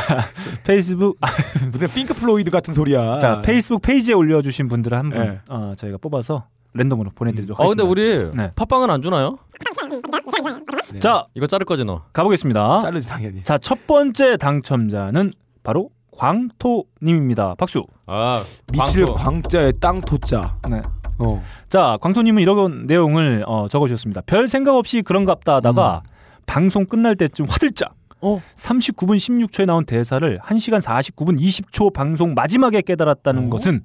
[0.65, 1.17] 페이스북
[1.71, 3.17] 무슨 핑크 플로이드 같은 소리야.
[3.19, 5.39] 자, 페이스북 페이지에 올려 주신 분들을 한분 네.
[5.49, 8.27] 어, 저희가 뽑아서 랜덤으로 보내 드리도록 아 근데 하겠습니다.
[8.29, 8.51] 우리 네.
[8.55, 9.37] 팟빵은 안 주나요?
[10.91, 10.99] 네.
[10.99, 12.03] 자, 이거 자를 거지 너.
[12.13, 12.79] 가보겠습니다.
[12.81, 13.43] 자르지 당연히.
[13.43, 15.31] 자, 첫 번째 당첨자는
[15.63, 17.55] 바로 광토 님입니다.
[17.57, 17.85] 박수.
[18.05, 19.13] 아 미칠 광토.
[19.13, 20.57] 광자에 땅 토자.
[20.69, 20.81] 네.
[21.19, 21.43] 어.
[21.69, 24.21] 자, 광토님은 이런 내용을 어, 적어주셨습니다.
[24.25, 26.03] 별 생각 없이 그런갑다 하다가
[26.45, 28.41] 방송 끝날 때쯤 화들짝 어.
[28.55, 33.49] 39분 16초에 나온 대사를 1시간 49분 20초 방송 마지막에 깨달았다는 어?
[33.49, 33.81] 것은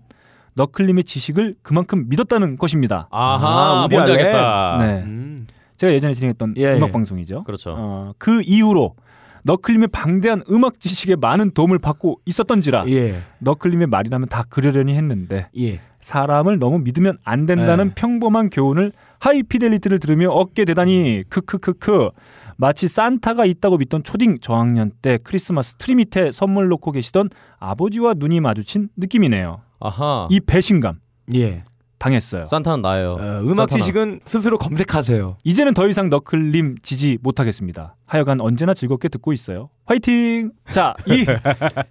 [0.55, 3.09] 너클림의 지식을 그만큼 믿었다는 것입니다.
[3.11, 4.13] 아하 아, 뭔지.
[4.13, 4.77] 알겠다.
[4.81, 5.03] 네.
[5.05, 5.47] 음.
[5.77, 6.93] 제가 예전에 진행했던 예, 음악 예.
[6.93, 7.45] 방송이죠.
[7.45, 7.75] 그렇죠.
[7.79, 8.97] 어, 그 이후로
[9.45, 13.21] 너클림의 방대한 음악 지식에 많은 도움을 받고 있었던지라 예.
[13.39, 15.81] 너클림의 말이라면 다 그러려니 했는데 예.
[16.01, 17.95] 사람을 너무 믿으면 안 된다는 네.
[17.95, 22.11] 평범한 교훈을 하이피델리티를 들으며 얻게 되다니 크크크크
[22.57, 28.41] 마치 산타가 있다고 믿던 초딩 저학년 때 크리스마스 트리 밑에 선물 놓고 계시던 아버지와 눈이
[28.41, 29.61] 마주친 느낌이네요.
[29.81, 30.29] 아하.
[30.31, 31.01] 이 배신감
[31.35, 31.63] 예.
[31.99, 32.45] 당했어요.
[32.45, 33.13] 산타는 나예요.
[33.15, 33.81] 어, 음악 산타나.
[33.81, 35.39] 지식은 스스로 검색하세요.
[35.45, 37.97] 이제는 더 이상 너클림 지지 못하겠습니다.
[38.07, 39.69] 하여간 언제나 즐겁게 듣고 있어요.
[39.87, 40.53] 화이팅!
[40.71, 41.25] 자, 이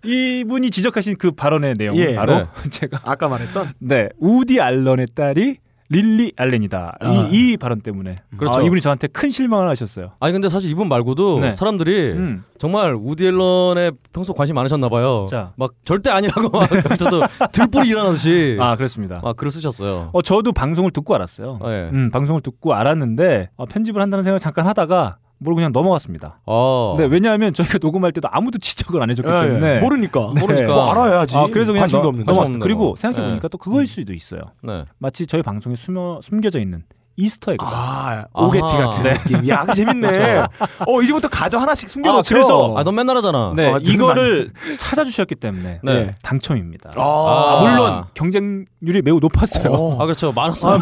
[0.42, 2.46] 이분이 지적하신 그 발언의 내용은 예, 바로 네.
[2.70, 5.58] 제가 아까 말했던 네 우디 알런의 딸이
[5.90, 6.98] 릴리 알렌이다.
[7.00, 7.30] 아.
[7.32, 8.60] 이, 이 발언 때문에 그렇죠.
[8.60, 10.12] 아, 이분이 저한테 큰 실망을 하셨어요.
[10.20, 11.56] 아니 근데 사실 이분 말고도 네.
[11.56, 12.44] 사람들이 음.
[12.58, 15.28] 정말 우디 앨런에 평소 관심 많으셨나 봐요.
[15.30, 15.54] 자.
[15.56, 16.68] 막 절대 아니라고 막
[17.00, 17.22] 저도
[17.52, 19.20] 들불이 일어나듯이 아 그렇습니다.
[19.24, 20.10] 막 글을 쓰셨어요.
[20.12, 21.60] 어 저도 방송을 듣고 알았어요.
[21.62, 21.90] 아, 예.
[21.94, 26.40] 음, 방송을 듣고 알았는데 어, 편집을 한다는 생각을 잠깐 하다가 뭘 그냥 넘어갔습니다.
[26.46, 26.94] 어.
[26.98, 29.48] 네, 왜냐하면 저희가 녹음할 때도 아무도 지적을 안 해줬기 예, 예.
[29.48, 30.34] 때문에 모르니까.
[30.40, 30.68] 모르니까.
[30.74, 31.38] 뭐 알아야지.
[31.38, 32.32] 아, 그래서 그냥 관심도 넘- 없는데.
[32.32, 32.64] 넘어갔습니다.
[32.64, 33.00] 그리고 없는 거.
[33.02, 33.50] 생각해 보니까 네.
[33.52, 34.42] 또 그거일 수도 있어요.
[34.64, 34.82] 네.
[34.98, 36.84] 마치 저희 방송에 숨어 숨겨져 있는
[37.20, 37.66] Easter egg.
[37.68, 38.78] 아, 오게티 아하.
[38.90, 39.14] 같은 네.
[39.14, 39.50] 느낌.
[39.50, 40.44] 야, 재밌네.
[40.88, 42.20] 어, 이제부터 가져 하나씩 숨겨놓죠.
[42.20, 43.54] 아, 그래서- 아, 넌 맨날 하잖아.
[43.56, 45.94] 네, 아, 이거를 찾아주셨기 때문에 네.
[45.94, 46.92] 네, 당첨입니다.
[46.96, 49.74] 아, 아, 물론 경쟁률이 매우 높았어요.
[49.74, 49.96] 어.
[50.02, 50.32] 아 그렇죠.
[50.32, 50.80] 많았어요.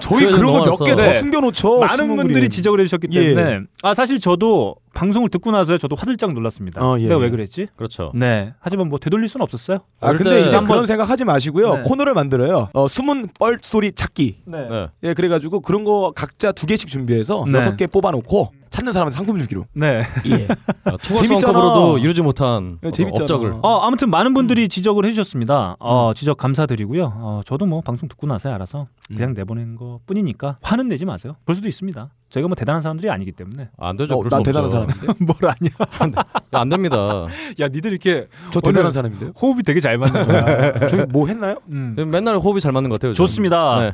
[0.00, 0.84] 저희 저희는 그런 거몇 넘어갔어.
[0.84, 1.18] 개더 네.
[1.18, 1.80] 숨겨놓죠.
[1.80, 2.48] 많은 분들이.
[2.48, 3.34] 지적을 해주셨기 예.
[3.34, 6.84] 때문에 아 사실 저도 방송을 듣고 나서야 저도 화들짝 놀랐습니다.
[6.84, 7.24] 어, 예, 내가 예.
[7.24, 7.68] 왜 그랬지?
[7.76, 8.12] 그렇죠.
[8.14, 8.52] 네.
[8.60, 9.78] 하지만 뭐 되돌릴 수는 없었어요.
[10.00, 11.74] 아, 근데 때 이제 한번- 그런 생각 하지 마시고요.
[11.76, 11.82] 네.
[11.82, 12.68] 코너를 만들어요.
[12.72, 14.42] 어, 숨은 뻘 소리 찾기.
[14.46, 14.68] 네.
[14.68, 14.88] 네.
[15.04, 17.58] 예, 그래가지고 그런 거 각자 두 개씩 준비해서 네.
[17.58, 19.66] 여섯 개 뽑아놓고 찾는 사람은 상품 주기로.
[19.74, 20.02] 네.
[20.26, 20.48] 예.
[20.84, 20.96] 아.
[21.30, 23.22] 원컵으로도 이루지 못한 재밌잖아.
[23.24, 23.54] 업적을.
[23.62, 25.76] 어, 아무튼 많은 분들이 지적을 해주셨습니다.
[25.80, 27.12] 어, 지적 감사드리고요.
[27.16, 31.36] 어, 저도 뭐 방송 듣고 나서야 알아서 그냥 내보낸 것 뿐이니까 화는 내지 마세요.
[31.44, 32.10] 그럴 수도 있습니다.
[32.30, 33.70] 저희가 뭐 대단한 사람들이 아니기 때문에.
[33.78, 34.14] 안 되죠.
[34.14, 34.70] 어, 난수 대단한.
[34.70, 35.06] 사람인데.
[35.24, 36.18] 뭘 아니야.
[36.18, 37.26] 야, 안 됩니다.
[37.60, 39.32] 야, 니들 이렇게 저 대단한 사람인데요.
[39.40, 40.86] 호흡이 되게 잘 맞는 거야.
[40.88, 41.56] 저희 뭐 했나요?
[41.70, 41.94] 음.
[42.10, 43.14] 맨날 호흡이 잘 맞는 것 같아요.
[43.14, 43.80] 좋습니다.
[43.80, 43.92] 네.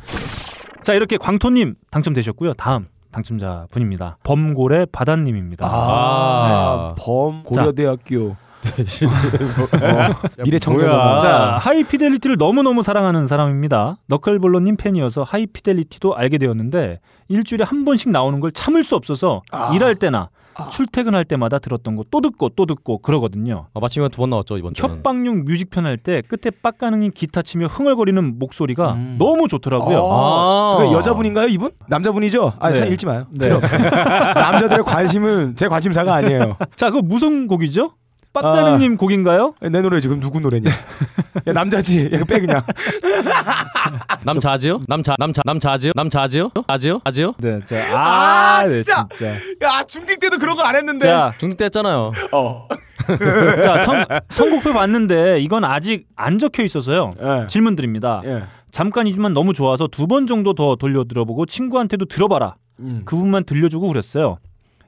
[0.82, 2.54] 자, 이렇게 광토님 당첨되셨고요.
[2.54, 4.18] 다음 당첨자 분입니다.
[4.24, 5.66] 범고래 바다님입니다.
[5.70, 6.94] 아.
[6.98, 8.36] 범 고려대학교
[10.42, 10.58] 미래 뭐야.
[10.58, 11.20] 청년단.
[11.20, 13.98] 자, 하이피델리티를 너무너무 사랑하는 사람입니다.
[14.06, 19.72] 너클볼로님 팬이어서 하이피델리티도 알게 되었는데 일주일에 한 번씩 나오는 걸 참을 수 없어서 아.
[19.74, 20.30] 일할 때나
[20.70, 23.66] 출퇴근할 때마다 들었던 거 또 듣고 또 듣고 그러거든요.
[23.74, 24.96] 아, 마침 두번 나왔죠 이번 주는.
[24.96, 29.16] 협박용 뮤직편 할 때 끝에 빡가능이 기타 치며 흥얼거리는 목소리가 음.
[29.18, 30.08] 너무 좋더라고요.
[30.10, 30.76] 아.
[30.78, 31.70] 그 여자분인가요 이분?
[31.88, 32.52] 남자분이죠?
[32.58, 32.78] 아 네.
[32.80, 33.26] 사연 읽지 마요.
[33.32, 33.48] 네.
[34.34, 36.56] 남자들의 관심은 제 관심사가 아니에요.
[36.76, 37.92] 자, 그거 무슨 곡이죠?
[38.34, 38.40] 아.
[38.42, 39.54] 빡가능님 곡인가요?
[39.60, 40.70] 내 노래 지금 누구 노래냐?
[40.70, 42.10] 야 남자지.
[42.12, 42.62] 야, 빼 그냥.
[44.24, 44.80] 남자지요?
[44.88, 45.92] 남자 남자 남자지요?
[45.94, 46.50] 남자지요?
[46.66, 47.00] 아지요?
[47.04, 47.34] 아지요?
[47.38, 49.06] 네, 자, 아, 네, 진짜.
[49.14, 49.34] 진짜.
[49.62, 51.06] 야 중딩 때도 그런 거 안 했는데.
[51.06, 52.12] 자, 중직 때 했잖아요.
[52.32, 52.68] 어.
[53.62, 57.12] 자, 선, 선곡표 봤는데 이건 아직 안 적혀 있어서요.
[57.20, 57.46] 예.
[57.48, 58.22] 질문 드립니다.
[58.24, 58.44] 예.
[58.70, 62.56] 잠깐이지만 너무 좋아서 두 번 정도 더 돌려 들어보고 친구한테도 들어봐라.
[62.80, 63.02] 음.
[63.04, 64.38] 그 부분만 들려주고 그랬어요.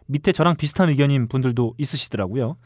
[0.07, 2.57] 밑에 저랑 비슷한 의견인 분들도 있으시더라고요.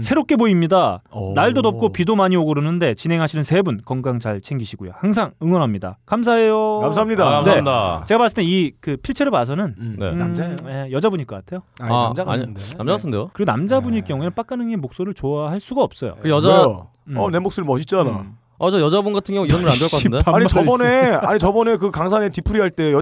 [0.00, 1.02] 새롭게 보입니다.
[1.10, 1.32] 오.
[1.34, 4.92] 날도 덥고 비도 많이 오고 그러는데 진행하시는 세 분 건강 잘 챙기시고요.
[4.94, 5.98] 항상 응원합니다.
[6.06, 6.80] 감사해요.
[6.80, 7.24] 감사합니다.
[7.24, 7.34] 아, 네.
[7.62, 8.04] 감사합니다.
[8.06, 10.10] 제가 봤을 때 이 그 필체를 봐서는 음, 네.
[10.10, 10.56] 음, 남자예요.
[10.68, 11.62] 예, 여자분일 것 같아요.
[11.80, 12.62] 아니, 아, 남자 아니, 같은데.
[12.76, 13.30] 남자 같은데요?
[13.32, 16.16] 그리고 남자분일 경우에는 빡가능의 목소리를 좋아할 수가 없어요.
[16.20, 16.66] 그 여자?
[17.08, 17.16] 음.
[17.16, 18.10] 어, 내 목소리 멋있잖아.
[18.10, 18.36] 음.
[18.60, 20.18] 어저 여자분 같은 경우 이런 노래 안될 것 같은데.
[20.26, 22.98] 아니 저번에 아니 저번에 그 강산에 디프리 할 때 여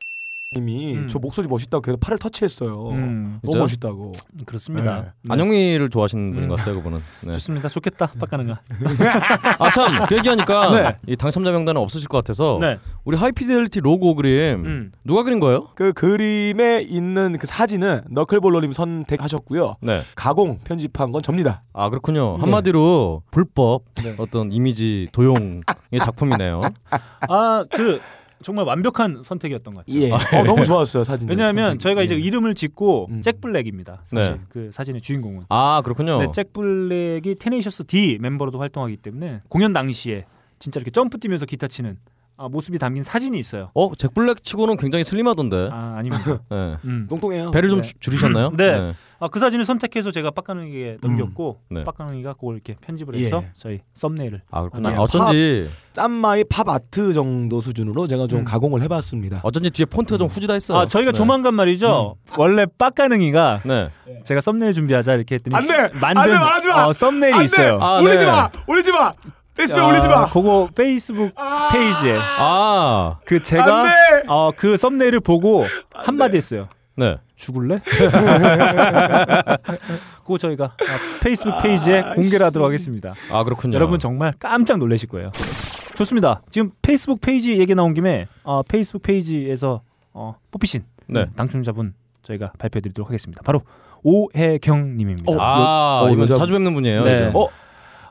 [0.54, 1.08] 님이 음.
[1.08, 2.90] 저 목소리 멋있다고 계속 팔을 터치했어요.
[2.90, 3.62] 음, 너무 진짜요?
[3.62, 4.12] 멋있다고.
[4.46, 5.00] 그렇습니다.
[5.00, 5.02] 네.
[5.22, 5.32] 네.
[5.32, 6.48] 안영미를 좋아하시는 분인 음.
[6.50, 7.00] 것 같아요, 그분은.
[7.22, 7.32] 네.
[7.32, 7.68] 좋습니다.
[7.68, 8.06] 좋겠다.
[8.20, 8.60] 빡가능아.
[9.58, 10.98] 아 참, 그 얘기하니까 네.
[11.08, 12.78] 이 당첨자 명단은 없으실 것 같아서 네.
[13.04, 14.92] 우리 하이피델리티 로고 그림 음.
[15.02, 15.66] 누가 그린 거예요?
[15.74, 19.76] 그 그림에 있는 그 사진은 너클볼러님 선택하셨고요.
[19.80, 20.02] 네.
[20.14, 21.64] 가공 편집한 건 접니다.
[21.72, 22.36] 아 그렇군요.
[22.36, 22.42] 네.
[22.42, 23.82] 한마디로 불법
[24.18, 25.62] 어떤 이미지 도용의
[26.00, 26.60] 작품이네요.
[27.28, 28.00] 아, 그
[28.42, 30.02] 정말 완벽한 선택이었던 것 같아요.
[30.02, 30.10] 예.
[30.10, 31.28] 어, 너무 좋았어요 사진.
[31.28, 32.18] 왜냐하면 저희가 이제 예.
[32.18, 33.22] 이름을 짓고 음.
[33.22, 34.02] 잭 블랙입니다.
[34.04, 34.40] 사실 네.
[34.48, 35.44] 그 사진의 주인공은.
[35.48, 36.18] 아 그렇군요.
[36.18, 40.24] 네, 잭 블랙이 Tenacious D 멤버로도 활동하기 때문에 공연 당시에
[40.58, 41.96] 진짜 이렇게 점프 뛰면서 기타 치는
[42.38, 43.70] 아, 모습이 담긴 사진이 있어요.
[43.74, 45.70] 어, 잭 블랙 치고는 굉장히 슬림하던데.
[45.72, 46.24] 아 아닙니다.
[46.50, 46.76] 네.
[46.84, 47.06] 음.
[47.08, 47.50] 똥똥해요.
[47.50, 47.88] 배를 좀 네.
[47.88, 48.50] 주- 줄이셨나요?
[48.58, 48.92] 네.
[49.18, 51.84] 아, 그 사진을 선택해서 제가 빡가능에게 넘겼고 네.
[51.84, 53.50] 빡가능이가 그걸 이렇게 편집을 해서 예.
[53.54, 54.90] 저희 썸네일을 아 그렇구나.
[54.90, 54.96] 네.
[54.98, 58.44] 어쩐지 쌈마이 팝 아트 정도 수준으로 제가 좀 음.
[58.44, 59.40] 가공을 해 봤습니다.
[59.42, 60.76] 어쩐지 뒤에 폰트가 좀 후지다 했어요.
[60.78, 61.16] 아 저희가 네.
[61.16, 62.16] 조만간 말이죠.
[62.36, 63.88] 원래 빡가능이가 네.
[64.24, 65.88] 제가 썸네일 준비하자 이렇게 했더니 안 돼!
[65.98, 66.86] 만든 안 돼, 말하지 마!
[66.86, 67.44] 어, 썸네일이 안 돼!
[67.46, 67.78] 있어요.
[67.80, 68.30] 아, 올리지 네.
[68.30, 69.12] 마, 올리지 마,
[69.56, 70.28] 페이스북 아, 올리지 마.
[70.28, 71.32] 그거 페이스북
[71.72, 73.90] 페이지에 아, 그안 제가 돼!
[74.28, 76.68] 어, 그 썸네일을 보고 한마디 했어요.
[76.96, 77.16] 네.
[77.36, 77.80] 죽을래?
[80.22, 83.14] 그거 저희가 아, 페이스북 페이지에 공개를 하도록 하겠습니다.
[83.30, 83.74] 아 그렇군요.
[83.76, 85.30] 여러분 정말 깜짝 놀라실 거예요.
[85.94, 86.42] 좋습니다.
[86.50, 91.26] 지금 페이스북 페이지 얘기 나온 김에 어, 페이스북 페이지에서 어, 뽑히신 네.
[91.36, 93.42] 당첨자분 저희가 발표해 드리도록 하겠습니다.
[93.44, 93.62] 바로
[94.02, 95.32] 오혜경 님입니다.
[95.32, 97.02] 어, 아, 어, 이분 자주 뵙는 분이에요.
[97.02, 97.30] 네.
[97.34, 97.48] 어,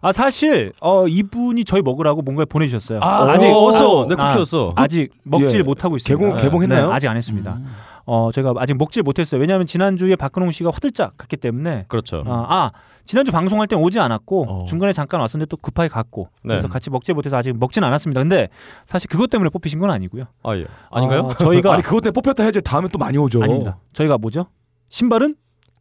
[0.05, 2.99] 아 사실 어, 이분이 저희 먹으라고 뭔가를 보내주셨어요.
[3.01, 4.05] 아, 어, 왔어.
[4.07, 4.73] 내 아, 쿠키였어.
[4.75, 5.63] 아직 먹질 예.
[5.63, 6.27] 못하고 있습니다.
[6.35, 6.89] 개봉- 개봉했나요?
[6.89, 7.59] 네, 아직 안 했습니다.
[8.05, 9.41] 어 제가 아직 먹질 못했어요.
[9.41, 12.23] 왜냐하면 지난주에 박근홍 씨가 화들짝 갔기 때문에 그렇죠.
[12.27, 12.71] 아, 아,
[13.03, 14.65] 지난주 방송할 땐 오지 않았고 어.
[14.65, 16.49] 중간에 잠깐 왔었는데 또 급하게 갔고 네.
[16.49, 18.21] 그래서 같이 먹지 못해서 아직 먹진 않았습니다.
[18.21, 18.49] 근데
[18.85, 20.25] 사실 그것 때문에 뽑히신 건 아니고요.
[20.43, 20.67] 아 예.
[20.91, 21.21] 아닌가요?
[21.21, 23.41] 어, 저희가 아니 그것 때문에 뽑혔다 해야지 다음에 또 많이 오죠.
[23.41, 23.77] 아닙니다.
[23.93, 24.45] 저희가 뭐죠?
[24.91, 25.35] 신발은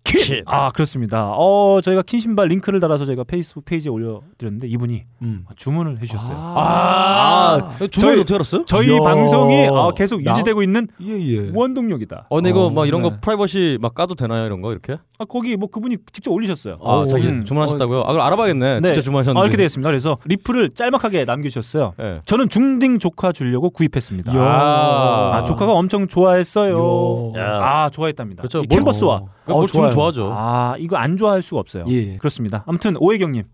[0.05, 0.43] 킷.
[0.47, 1.31] 아 그렇습니다.
[1.33, 5.45] 어 저희가 킨 신발 링크를 달아서 저희가 페이스북 페이지에 올려드렸는데 이분이 음.
[5.57, 6.37] 주문을 해주셨어요.
[6.39, 8.65] 아, 주문을 저희- 어떻게 알았어요?
[8.67, 9.01] 저희.
[9.01, 11.51] 방송이 어, 계속 나- 유지되고 있는 예 예.
[11.55, 12.27] 원동력이다.
[12.29, 13.09] 어, 근데 이거 어, 막 이런 네.
[13.09, 14.45] 거 프라이버시 막 까도 되나요?
[14.47, 14.99] 이런 거 이렇게?
[15.19, 16.79] 아 거기 뭐 그분이 직접 올리셨어요.
[16.83, 17.45] 아, 오, 자기 음.
[17.45, 18.01] 주문하셨다고요?
[18.03, 18.81] 아, 그럼 알아봐야겠네.
[18.81, 18.87] 네.
[18.87, 19.41] 진짜 주문하셨는지.
[19.41, 19.89] 아, 이렇게 되겠습니다.
[19.89, 21.95] 그래서 리플을 짤막하게 남겨주셨어요.
[22.01, 22.15] 예.
[22.27, 24.33] 저는 중딩 조카 주려고 구입했습니다.
[24.35, 27.33] 아, 조카가 엄청 좋아했어요.
[27.37, 28.43] 아 좋아했답니다.
[28.43, 28.59] 그렇죠.
[28.59, 30.31] 뭘- 캔버스와 그 어, 뭘 주문 좋아하죠.
[30.33, 31.85] 아 이거 안 좋아할 수가 없어요.
[31.89, 32.17] 예.
[32.19, 32.65] 그렇습니다.
[32.67, 33.45] 아무튼 오혜경님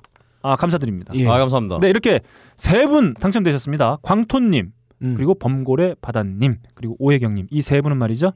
[0.42, 1.14] 아 감사드립니다.
[1.14, 1.26] 예.
[1.28, 1.78] 아, 감사합니다.
[1.80, 2.20] 네 이렇게
[2.56, 3.98] 세 분 당첨되셨습니다.
[4.02, 4.72] 광토님
[5.02, 5.14] 음.
[5.16, 8.32] 그리고 범고래 바다님 그리고 오혜경님 이 세 분은 말이죠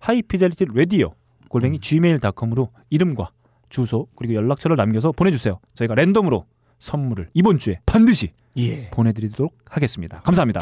[0.00, 1.12] highfidelity radio
[1.48, 3.30] 골뱅이 gmail.com으로 이름과
[3.68, 5.58] 주소 그리고 연락처를 남겨서 보내주세요.
[5.74, 6.44] 저희가 랜덤으로
[6.78, 8.88] 선물을 이번 주에 반드시 예.
[8.90, 10.20] 보내드리도록 하겠습니다.
[10.20, 10.60] 감사합니다.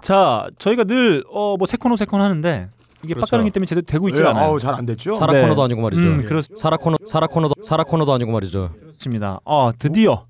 [0.00, 2.68] 자 저희가 늘 어뭐 새 코너 새 코너 하는데
[3.04, 3.26] 이게 그렇죠.
[3.30, 4.44] 빡가능이 때문에 제대로 되고 있지 예, 않아요.
[4.50, 5.14] 아우 잘안 됐죠.
[5.14, 5.40] 사라 네.
[5.42, 6.02] 코너도 아니고 말이죠.
[6.02, 8.70] 음, 그렇- 사라 코너 사라 코너도 사라 코너도 아니고 말이죠.
[8.80, 9.40] 그렇습니다.
[9.44, 10.26] 어 드디어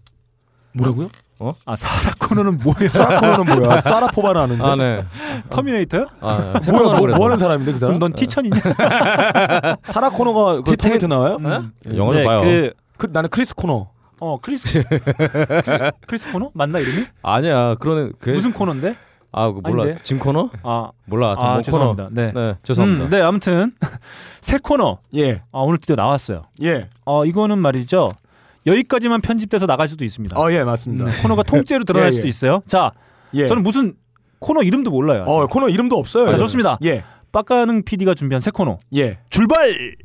[0.72, 1.11] 뭐라고요?
[1.66, 2.88] 아 사라 코너는 뭐야?
[2.88, 3.80] 사라 코너는 뭐야?
[3.80, 4.62] 사라 포바라는데.
[4.64, 5.04] 아, 네.
[5.50, 6.06] 터미네이터요?
[6.20, 7.16] 아, 뭐야, 새 코너라고 뭐.
[7.16, 7.98] 뭐 하는 사람인데 그 사람?
[7.98, 8.56] 그럼 넌 T천이냐?
[9.85, 11.37] 사라 코너가 그 티타임- 터미트 나와요?
[11.40, 11.72] 음.
[11.96, 12.40] 영화 좀 네, 봐요.
[12.42, 13.88] 그, 그, 나는 크리스 코너.
[14.20, 14.85] 어 크리스
[16.06, 17.06] 크리스 코너 맞나 이름이?
[17.22, 17.74] 아니야.
[17.74, 18.94] 그런 그 무슨 코너인데?
[19.32, 19.82] 아, 그 몰라.
[19.84, 20.00] 아닌데?
[20.04, 20.50] 짐 코너?
[20.62, 21.34] 아, 몰라.
[21.38, 22.04] 아 뭐 죄송합니다.
[22.08, 22.14] 코너.
[22.20, 22.32] 네.
[22.34, 23.04] 네, 죄송합니다.
[23.06, 23.72] 음, 네, 아무튼
[24.42, 25.42] 새 코너 예.
[25.52, 26.42] 아, 오늘 드디어 나왔어요.
[26.62, 26.88] 예.
[27.04, 28.12] 어 이거는 말이죠.
[28.66, 30.38] 여기까지만 편집돼서 나갈 수도 있습니다.
[30.40, 31.04] 어, 예, 맞습니다.
[31.06, 32.16] 네, 코너가 통째로 들어낼 예, 예.
[32.16, 32.62] 수도 있어요.
[32.66, 32.92] 자,
[33.34, 33.46] 예.
[33.46, 33.94] 저는 무슨
[34.38, 35.22] 코너 이름도 몰라요.
[35.22, 35.30] 아직.
[35.30, 36.28] 어, 코너 이름도 없어요.
[36.28, 36.36] 자.
[36.36, 36.78] 좋습니다.
[36.84, 37.02] 예.
[37.32, 39.18] 빡가능 PD가 준비한 새 코너 예.
[39.30, 39.96] 출발.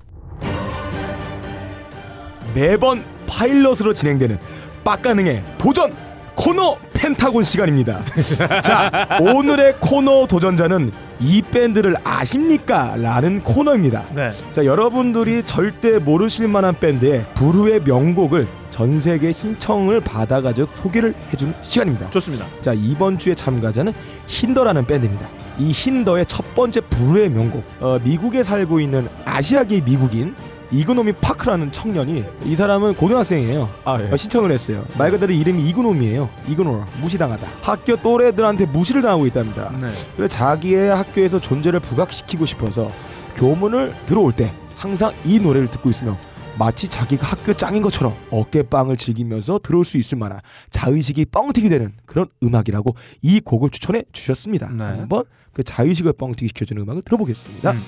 [2.55, 4.39] 매번 파일럿으로 진행되는
[4.83, 5.93] 빡가능의 도전
[6.38, 8.00] 코너 펜타곤 시간입니다.
[8.62, 12.95] 자, 오늘의 코너 도전자는 이 밴드를 아십니까?
[12.95, 14.06] 라는 코너입니다.
[14.13, 14.30] 네.
[14.54, 22.12] 자, 여러분들이 절대 모르실 만한 밴드의 불후의 명곡을 전 세계 신청을 받아가지고 소개를 해주는 시간입니다.
[22.12, 22.45] 좋습니다.
[22.62, 23.91] 자, 이번 주의 참가자는
[24.28, 25.28] 힌더라는 밴드입니다.
[25.58, 30.36] 이 힌더의 첫 번째 불후의 명곡, 어, 미국에 살고 있는 아시아계 미국인
[30.71, 33.69] 이그노미 파크라는 청년이 이 사람은 고등학생이에요.
[33.86, 34.12] 아, 예.
[34.12, 34.86] 어, 신청을 했어요.
[34.97, 36.30] 말 그대로 이름이 이그노미예요.
[36.49, 37.47] 이그노 무시당하다.
[37.62, 39.71] 학교 또래들한테 무시를 당하고 있답니다.
[39.80, 39.89] 네.
[40.15, 42.91] 그래서 자기의 학교에서 존재를 부각시키고 싶어서
[43.36, 46.17] 교문을 들어올 때 항상 이 노래를 듣고 있으면
[46.58, 50.39] 마치 자기가 학교 짱인 것처럼 어깨빵을 즐기면서 들어올 수 있을 만한
[50.71, 54.69] 자의식이 뻥튀기 되는 그런 음악이라고 이 곡을 추천해 주셨습니다.
[54.71, 54.84] 네.
[54.84, 57.71] 한번 그 자의식을 뻥튀기 시켜주는 음악을 들어보겠습니다.
[57.71, 57.84] 음.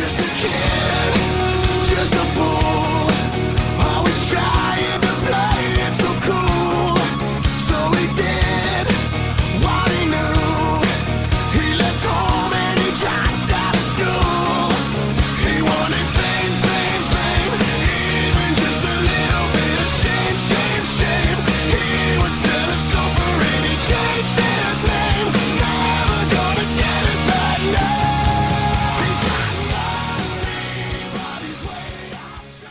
[0.00, 1.14] Just a kid,
[1.84, 3.10] just a fool.
[3.84, 5.79] Always trying to play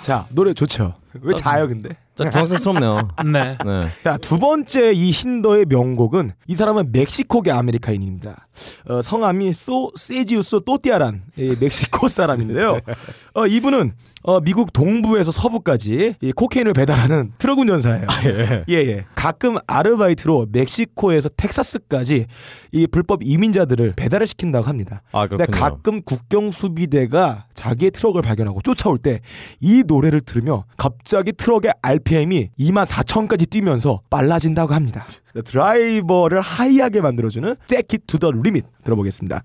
[0.01, 0.93] 자 노래 좋죠.
[1.21, 1.89] 왜 자요 근데?
[2.15, 3.07] 자, 중학생스럽네요.
[3.31, 3.57] 네.
[3.65, 3.87] 네.
[4.03, 8.47] 자, 두 번째 이 힌더의 명곡은 이 사람은 멕시코계 아메리카인입니다.
[8.89, 12.79] 어, 성함이 소 세지우스 또띠아란 이 멕시코 사람인데요.
[13.35, 13.93] 어, 이분은
[14.23, 18.05] 어, 미국 동부에서 서부까지 이 코케인을 배달하는 트럭 운전사예요.
[18.25, 18.63] 예.
[18.67, 19.05] 예, 예.
[19.15, 22.25] 가끔 아르바이트로 멕시코에서 텍사스까지
[22.73, 25.03] 이 불법 이민자들을 배달을 시킨다고 합니다.
[25.13, 25.63] 아, 근데 그렇군요.
[25.63, 29.21] 가끔 국경 수비대가 자기의 트럭을 발견하고 쫓아올 때
[29.61, 35.05] 이 노래를 들으며 갑 자기 트럭의 RPM이 2만 4천까지 뛰면서 빨라진다고 합니다.
[35.45, 37.55] 드라이버를 하이하게 만들어주는
[38.07, 39.43] to the Limit 들어보겠습니다.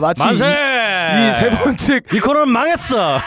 [0.00, 0.44] 마치 만세!
[0.46, 3.18] 이 세 번째 이 코너는 망했어.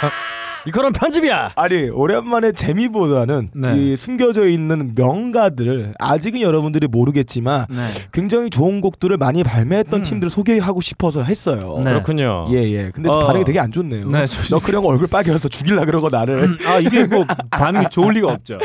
[0.67, 1.53] 이 코너는 편집이야.
[1.55, 3.75] 아니 오랜만에 재미보다는 네.
[3.77, 7.87] 이 숨겨져 있는 명가들을 아직은 여러분들이 모르겠지만 네.
[8.11, 11.77] 굉장히 좋은 곡들을 많이 발매했던 팀들을 소개하고 싶어서 했어요.
[11.77, 11.91] 네.
[11.91, 12.45] 그렇군요.
[12.51, 12.91] 예예.
[12.93, 13.25] 근데 어.
[13.25, 14.07] 반응이 되게 안 좋네요.
[14.09, 16.57] 네, 좋- 너크령 얼굴 빨개져서 죽일라 그러고 나를.
[16.67, 18.59] 아 이게 뭐 반응이 좋을 리가 없죠.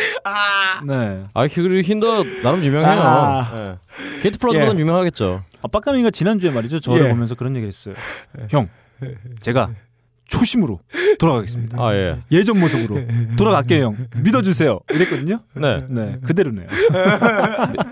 [0.86, 1.22] 네.
[1.32, 3.00] 아, 그리고 힌더 나름 유명해요.
[3.00, 3.52] 아.
[3.56, 4.20] 예.
[4.20, 4.80] 게이트 플라워즈보다는 예.
[4.82, 5.42] 유명하겠죠.
[5.62, 6.80] 아, 빡가능이가 지난주에 말이죠.
[6.80, 7.08] 저를 예.
[7.08, 7.94] 보면서 그런 얘기 했어요.
[8.50, 8.68] 형,
[9.40, 9.70] 제가
[10.28, 10.80] 초심으로
[11.18, 11.76] 돌아가겠습니다.
[11.80, 12.18] 아, 예.
[12.32, 13.00] 예전 모습으로
[13.38, 13.96] 돌아갈게요, 형.
[14.22, 14.80] 믿어주세요.
[14.90, 15.40] 이랬거든요.
[15.54, 15.78] 네.
[15.88, 16.66] 네, 그대로네요.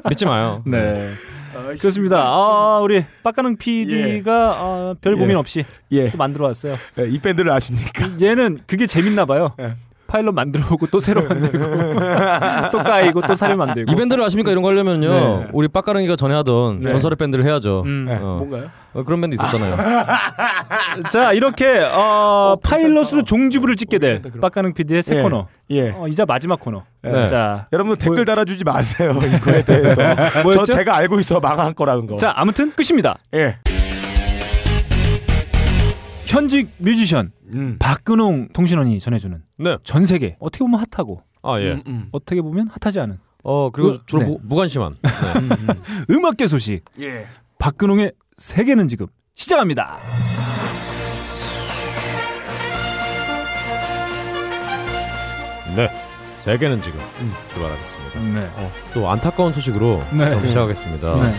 [0.08, 0.62] 믿 지 마요.
[0.66, 1.12] 네.
[1.80, 2.20] 그렇습니다.
[2.24, 5.34] 아, 우리 빡가능 PD가 아, 별 고민 예.
[5.34, 6.10] 없이 예.
[6.10, 6.76] 또 만들어 왔어요.
[6.98, 8.10] 예, 이 밴드를 아십니까?
[8.20, 9.54] 얘는 그게 재밌나 봐요.
[9.60, 9.74] 예.
[10.06, 11.58] 파일럿 만들어 오고 또 새로 만들고
[12.70, 13.90] 또 까이고 또 새로 만들고.
[13.90, 14.50] 이 밴드를 아십니까?
[14.50, 15.08] 이런 거 하려면요.
[15.10, 15.46] 네.
[15.52, 16.90] 우리 빡가릉이가 전에 하던 네.
[16.90, 17.82] 전설의 밴드를 해야죠.
[17.86, 18.06] 음.
[18.08, 18.36] 예, 어.
[18.38, 18.70] 뭔가요?
[18.92, 19.76] 어, 그런 밴드 있었잖아요.
[21.10, 24.22] 자 이렇게 어, 파일럿으로 종지부를 찍게 될.
[24.40, 25.22] 빡가능 PD의 새 예.
[25.22, 25.46] 코너.
[25.70, 25.90] 예.
[25.90, 26.82] 어, 이자 마지막 코너.
[27.02, 27.26] 네.
[27.26, 30.00] 자, 여러분 댓글 달아주지 마세요 이거에 대해서.
[30.52, 30.64] 저?
[30.64, 32.16] 제가 알고 있어 망한 거라는 거.
[32.16, 33.18] 자 아무튼 끝입니다.
[33.34, 33.56] 예.
[36.34, 37.76] 현직 뮤지션 음.
[37.78, 39.76] 박근홍 통신원이 전해주는 네.
[39.84, 41.74] 전 세계 어떻게 보면 핫하고 아, 예.
[41.74, 42.08] 음, 음.
[42.10, 44.28] 어떻게 보면 핫하지 않은 어, 그리고 그- 주로 네.
[44.30, 44.96] 무, 무관심한.
[45.02, 46.12] 네.
[46.14, 47.26] 음악계 소식 예.
[47.60, 50.00] 박근홍의 세계는 지금 시작합니다.
[55.76, 55.88] 네.
[56.36, 57.00] 세계는 지금
[57.48, 58.40] 출발하겠습니다.
[58.40, 58.50] 네.
[58.56, 60.30] 어, 또 안타까운 소식으로 네.
[60.30, 61.16] 좀 시작하겠습니다.
[61.16, 61.34] 네.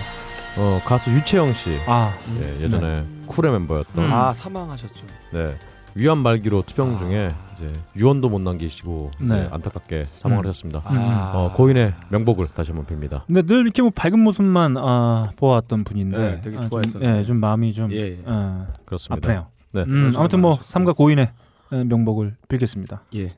[0.57, 1.77] 어, 가수 유채영 씨.
[1.85, 4.11] 아, 예, 예전에 쿨의 멤버였던 음.
[4.11, 5.05] 아 사망하셨죠.
[5.33, 5.55] 네.
[5.97, 9.47] 위암 말기로 투병 중에 이제 유언도 못 남기시고 이제 네.
[9.49, 10.49] 안타깝게 사망을 음.
[10.49, 10.81] 하셨습니다.
[10.83, 11.31] 아.
[11.33, 13.21] 어, 고인의 명복을 다시 한번 빕니다.
[13.27, 16.81] 근데 늘 이렇게 뭐 밝은 모습만 아, 보아왔던 분인데 네, 되게 아, 좀.
[17.01, 18.19] 예, 좀 마음이 좀 예, 예.
[18.25, 19.31] 어, 그렇습니다.
[19.31, 19.47] 아프네요.
[19.71, 19.83] 네.
[19.83, 20.57] 음, 아무튼 뭐.
[20.61, 21.29] 삼가 고인의
[21.71, 23.01] 에, 명복을 빌겠습니다.
[23.15, 23.29] 예.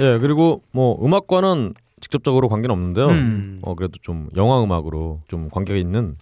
[0.00, 3.06] 예, 그리고 뭐 음악과는 직접적으로 관계는 없는데요.
[3.10, 3.58] 음.
[3.62, 6.16] 어, 그래도 좀 영화 음악으로 좀 관계가 있는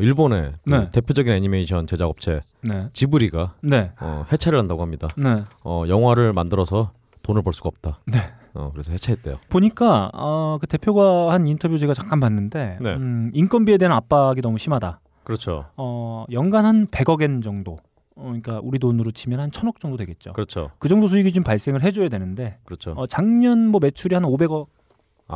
[0.00, 0.90] 일본의 그 네.
[0.90, 5.08] 대표적인 애니메이션 제작 업체 네, 지브리가 네, 어, 해체를 한다고 합니다.
[5.16, 5.44] 네.
[5.64, 8.00] 어, 영화를 만들어서 돈을 벌 수가 없다.
[8.06, 8.18] 네.
[8.54, 9.36] 어, 그래서 해체했대요.
[9.48, 12.94] 보니까 어, 그 대표가 한 인터뷰 제가 잠깐 봤는데 네.
[12.94, 15.00] 음, 인건비에 대한 압박이 너무 심하다.
[15.24, 15.66] 그렇죠.
[15.76, 17.78] 어, 연간 한 100억엔 정도.
[18.16, 20.32] 어, 그러니까 우리 돈으로 치면 한 천억 정도 되겠죠.
[20.32, 20.70] 그렇죠.
[20.78, 22.92] 그 정도 수익이 좀 발생을 해줘야 되는데 그렇죠.
[22.96, 24.66] 어, 작년 뭐 매출이 한 500억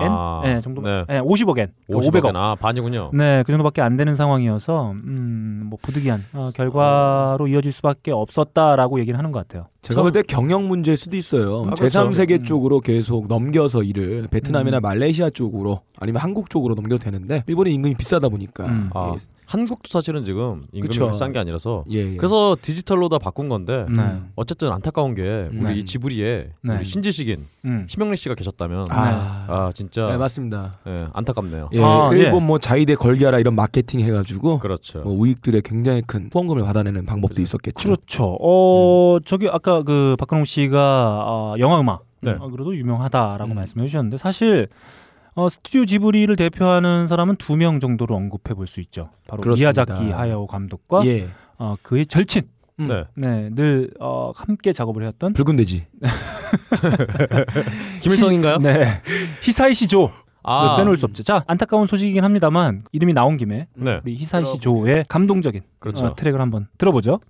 [0.01, 1.05] 엔, 아, 네, 정도, 네.
[1.09, 2.37] 네, 50억 엔, 그러니까 50억 500억.
[2.37, 3.11] 아, 반이군요.
[3.15, 9.19] 네, 그 정도밖에 안 되는 상황이어서 음, 뭐 부득이한 어, 결과로 이어질 수밖에 없었다라고 얘기를
[9.19, 9.69] 하는 것 같아요.
[9.85, 11.67] 제가 볼 때 경영 문제일 수도 있어요.
[11.67, 11.87] 아, 그렇죠.
[12.01, 12.45] 제3세계 음.
[12.45, 14.83] 쪽으로 계속 넘겨서 일을 베트남이나 음.
[14.83, 18.91] 말레이시아 쪽으로 아니면 한국 쪽으로 넘겨도 되는데 일본의 임금이 비싸다 보니까 음.
[18.95, 19.15] 아,
[19.47, 21.13] 한국도 사실은 지금 임금이 그쵸.
[21.13, 22.17] 싼게 아니라서 예, 예.
[22.17, 24.21] 그래서 디지털로 다 바꾼 건데 네.
[24.37, 25.75] 어쨌든 안타까운 게 우리 네.
[25.77, 26.75] 이 지브리에 네.
[26.77, 27.87] 우리 신지식인 음.
[27.89, 30.79] 심영래 씨가 계셨다면 아, 아, 진짜 네, 맞습니다.
[30.87, 31.69] 예, 안타깝네요.
[31.75, 32.47] 예, 아, 일본 예.
[32.47, 35.01] 뭐 자위대 걸기하라 이런 마케팅 해가지고 그렇죠.
[35.01, 37.75] 뭐 우익들의 굉장히 큰 후원금을 받아내는 방법도 있었겠죠.
[37.87, 38.39] 그렇죠.
[38.41, 42.33] 어, 저기 아까 그 박근홍 씨가 어, 영화 음악 네.
[42.39, 43.57] 어, 그래도 유명하다라고 음.
[43.57, 44.69] 말씀해 주셨는데 사실
[45.35, 49.11] 어, 스튜디오 지브리를 대표하는 사람은 두 명 정도로 언급해 볼 수 있죠.
[49.29, 49.85] 바로 그렇습니다.
[49.85, 52.43] 미야자키 하야오 감독과 예, 어, 그의 절친.
[52.81, 52.89] 음.
[52.89, 53.05] 네.
[53.15, 55.87] 네, 늘 어, 함께 작업을 해왔던 붉은 돼지.
[58.03, 58.59] 김일성인가요?
[58.59, 58.85] 네.
[59.43, 60.11] 히사이시 조.
[60.47, 61.23] 아, 빼놓을 수 없죠.
[61.23, 64.01] 자, 안타까운 소식이긴 합니다만 이름이 나온 김에 네.
[64.05, 66.05] 우리 히사이시 조의 감동적인 그렇죠.
[66.07, 67.21] 어, 트랙을 한번 들어보죠.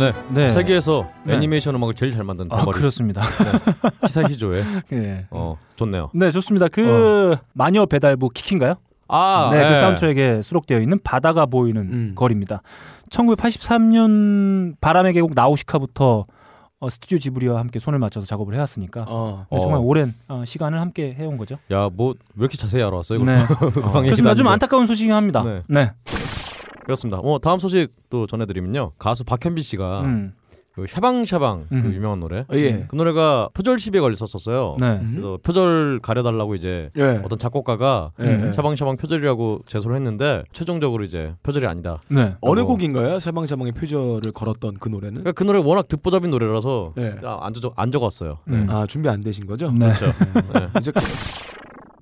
[0.00, 0.12] 네.
[0.30, 0.48] 네.
[0.48, 1.34] 세계에서 네.
[1.34, 3.22] 애니메이션 음악을 제일 잘 만든 아 덩어리 그렇습니다.
[4.02, 5.26] 히사히조의 예.
[5.30, 6.10] 어 좋네요.
[6.14, 6.68] 네 좋습니다.
[6.68, 8.74] 그 마녀 배달부 키키인가요?
[9.12, 9.68] 아, 네, 예.
[9.70, 12.12] 그 사운드트랙에 수록되어 있는 바다가 보이는 음.
[12.14, 12.60] 거리입니다.
[13.10, 16.24] 1983년 바람의 계곡 나우시카부터
[16.82, 19.46] 어, 스튜디오 지브리와 함께 손을 맞춰서 작업을 해왔으니까 어.
[19.50, 19.82] 네, 정말 어.
[19.82, 21.56] 오랜 어, 시간을 함께 해온 거죠.
[21.72, 23.22] 야, 뭐 왜 이렇게 자세히 알아왔어요?
[23.22, 23.44] 네.
[23.74, 24.34] 그렇습니다.
[24.34, 24.46] 좀.
[24.48, 25.42] 안타까운 소식이 합니다.
[25.42, 25.62] 네.
[25.66, 25.90] 네.
[26.90, 27.20] 그렇습니다.
[27.22, 28.92] 뭐 다음 소식 또 전해드리면요.
[28.98, 30.32] 가수 박현빈 씨가 음.
[30.72, 31.92] 그 샤방샤방 그 음.
[31.94, 32.40] 유명한 노래.
[32.40, 32.86] 어, 예.
[32.88, 34.76] 그 노래가 표절 시비에 걸렸었어요.
[34.80, 34.86] 네.
[35.02, 35.10] 음.
[35.16, 37.20] 그래서 표절 가려달라고 이제 예.
[37.24, 38.24] 어떤 작곡가가 예.
[38.24, 38.52] 음.
[38.52, 41.98] 샤방샤방 표절이라고 제소를 했는데 최종적으로 이제 표절이 아니다.
[42.08, 42.34] 네.
[42.40, 42.70] 어느 뭐.
[42.70, 43.18] 곡인가요?
[43.20, 45.22] 샤방샤방의 표절을 걸었던 그 노래는?
[45.22, 47.16] 그러니까 그 노래 워낙 듣보잡인 노래라서 예.
[47.24, 48.38] 아, 안, 적 안 적었어요.
[48.48, 48.66] 음.
[48.68, 49.70] 아 준비 안 되신 거죠?
[49.72, 49.86] 네.
[49.92, 50.06] 그렇죠.
[50.54, 50.68] 네.
[50.80, 50.92] 이제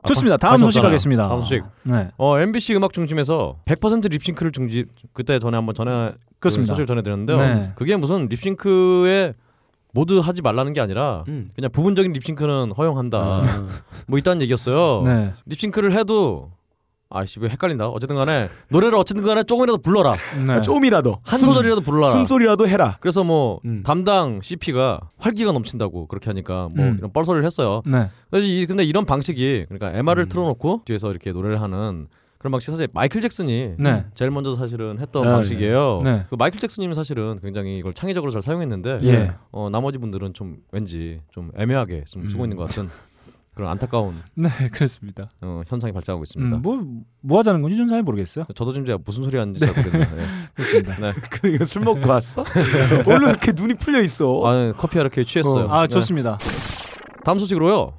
[0.07, 0.37] 좋습니다.
[0.37, 0.81] 다음 소식.
[0.81, 1.29] 가겠습니다.
[1.29, 1.63] 다음 소식.
[1.83, 2.11] 네.
[2.17, 6.73] 어 MBC 음악 중심에서 100% 립싱크를 중지 그때 전에 한번 전에 그렇습니다.
[6.73, 7.37] 그 소식을 전해드렸는데요.
[7.39, 7.73] 네.
[7.75, 9.35] 그게 무슨 립싱크에
[9.93, 11.49] 모두 하지 말라는 게 아니라 음.
[11.55, 13.19] 그냥 부분적인 립싱크는 허용한다.
[13.19, 13.67] 아.
[14.07, 15.03] 뭐 있다는 얘기였어요.
[15.05, 15.33] 네.
[15.47, 16.51] 립싱크를 해도
[17.11, 17.89] 아씨 왜 헷갈린다.
[17.89, 20.17] 어쨌든 간에 노래를 어쨌든 간에 조금이라도 불러라.
[20.47, 20.53] 네.
[20.53, 22.11] 아, 좀이라도 한 숨- 소절이라도 불러라.
[22.11, 22.99] 숨소리라도 해라.
[23.01, 23.83] 그래서 뭐 음.
[23.83, 26.97] 담당 CP가 활기가 넘친다고 그렇게 하니까 뭐 음.
[26.99, 27.83] 이런 뻘소리를 했어요.
[27.87, 28.09] 네.
[28.31, 30.29] 그래서 이, 근데 이런 방식이 그러니까 MR을 음.
[30.29, 34.05] 틀어놓고 뒤에서 이렇게 노래를 하는 그런 방식 사실 마이클 잭슨이 네.
[34.15, 36.03] 제일 먼저 사실은 했던 아, 방식이에요.
[36.05, 36.25] 네.
[36.29, 39.33] 그 마이클 잭슨님은 사실은 굉장히 이걸 창의적으로 잘 사용했는데 예.
[39.51, 42.45] 어, 나머지 분들은 좀 왠지 좀 애매하게 좀 쓰고 음.
[42.45, 42.89] 있는 것 같은
[43.59, 45.29] 그런 안타까운 네, 그렇습니다.
[45.41, 46.57] 어, 현상이 발생하고 있습니다.
[46.59, 46.81] 음, 뭐,
[47.21, 48.45] 뭐 하자는 건지 전잘 모르겠어요.
[48.55, 50.15] 저도 지금 제가 무슨 소리 하는지 잘 모르겠네요.
[50.15, 50.23] 네.
[50.55, 50.95] 그렇습니다.
[50.95, 51.13] 네.
[51.59, 52.45] 그술 먹고 왔어?
[53.05, 54.43] 원래 이렇게 눈이 풀려 있어.
[54.45, 55.65] 아, 커피 이렇게 취했어요.
[55.65, 55.73] 어.
[55.73, 55.89] 아, 네.
[55.89, 56.39] 좋습니다.
[57.25, 57.95] 다음 소식으로요.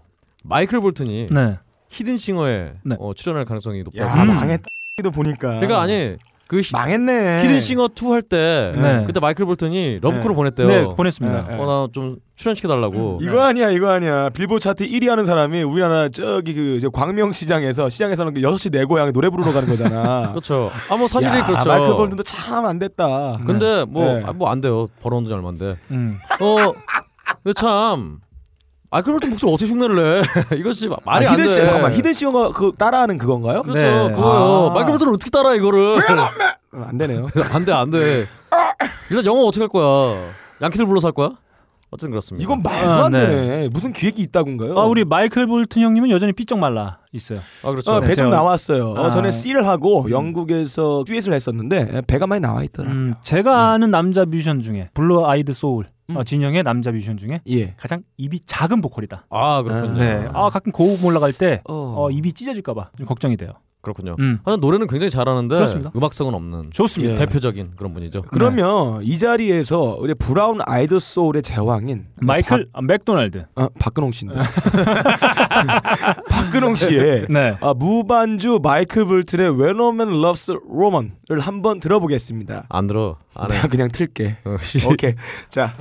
[0.45, 1.57] 마이클 볼튼이 네.
[1.89, 2.95] 히든싱어에 네.
[2.97, 4.09] 어, 출연할 가능성이 높다고.
[4.09, 4.27] 야 음.
[4.29, 5.59] 망했다.도 보니까.
[5.59, 6.15] 그러니까 아니
[6.49, 7.43] 그 히- 망했네.
[7.43, 9.03] 히든싱어 2 할때 네.
[9.05, 10.35] 그때 마이클 볼튼이 러브콜을 네.
[10.35, 10.67] 보냈대요.
[10.67, 11.47] 네, 보냈습니다.
[11.47, 11.57] 네.
[11.59, 13.19] 어, 나 좀 출연시켜 달라고.
[13.21, 17.89] 이거 아니야 이거 아니야 빌보드 차트 1위 하는 사람이 우리나라 저기 그 이제 광명 시장에서
[17.89, 20.31] 시장에서는 그 6시 내 고향에 노래 부르러 가는 거잖아.
[20.33, 20.71] 그렇죠.
[20.89, 21.69] 아 뭐 사실이 야, 그렇죠.
[21.69, 23.39] 마이클 볼튼도 참 안 됐다.
[23.45, 24.23] 근데 뭐 네.
[24.33, 24.87] 뭐가 안 돼요.
[25.03, 25.77] 벌어온 돈이 얼마인데.
[25.91, 26.17] 음.
[26.41, 26.71] 어,
[27.43, 28.19] 근데 참
[28.91, 29.95] 마이클 볼튼 목소리 어떻게 흉내를
[30.49, 30.57] 내?
[30.57, 31.53] 이것이 말이 아, 안 히든 돼.
[31.53, 33.61] 씨 잠깐만 히든 씨가 그 따라하는 그건가요?
[33.61, 33.79] 그렇죠.
[33.79, 34.15] 네.
[34.15, 34.69] 그거요.
[34.69, 34.73] 아.
[34.73, 35.97] 마이클 볼튼은 어떻게 따라 이거를?
[35.99, 37.27] 어, 안 되네요.
[37.53, 38.27] 안 돼, 안 돼.
[39.11, 40.31] 일단 영어 어떻게 할 거야?
[40.61, 41.31] 양키들 불러서 할 거야?
[41.91, 42.43] 어쨌든 그렇습니다.
[42.43, 43.27] 이건 말도 아, 안 네.
[43.27, 43.69] 되네.
[43.73, 44.77] 무슨 기획이 있다군가요?
[44.77, 47.39] 아, 우리 마이클 볼튼 형님은 여전히 삐쩍 말라 있어요.
[47.63, 47.91] 아 그렇죠.
[47.91, 48.91] 어, 네, 배좀 나왔어요.
[48.91, 49.09] 어, 아.
[49.11, 52.91] 전에 씰하고 영국에서 듀엣을 했었는데 배가 많이 나와 있더라.
[52.91, 56.17] 음, 제가 아는 남자 뮤지션 중에 blue-eyed soul 음.
[56.17, 57.71] 어, 진영의 남자 뮤지션 중에 예.
[57.77, 59.25] 가장 입이 작은 보컬이다.
[59.29, 59.93] 아 그렇군요.
[59.99, 60.27] 네.
[60.33, 61.95] 아 가끔 고음 올라갈 때 어.
[61.97, 63.51] 어, 입이 찢어질까봐 좀 걱정이 돼요.
[63.81, 64.15] 그렇군요.
[64.19, 64.39] 음.
[64.43, 65.91] 하여튼 노래는 굉장히 잘하는데 그렇습니다.
[65.95, 67.13] 음악성은 없는 좋습니다.
[67.13, 67.17] 예.
[67.17, 68.23] 대표적인 그런 분이죠.
[68.29, 73.45] 그러면 이 자리에서 우리 브라운 아이드 소울의 제왕인 마이클 아, 맥도날드.
[73.55, 74.35] 박, 어, 박근홍 씨인데
[76.29, 77.55] 박근홍 씨의 네.
[77.61, 82.65] 아, 무반주 마이클 볼튼의 When a Man Loves a Woman을 한번 들어보겠습니다.
[82.67, 83.17] 안 들어.
[83.35, 83.55] 안 해.
[83.55, 84.37] 내가 그냥 틀게.
[84.45, 84.85] 어, 씨.
[84.87, 85.13] 오케이.
[85.47, 85.73] 자.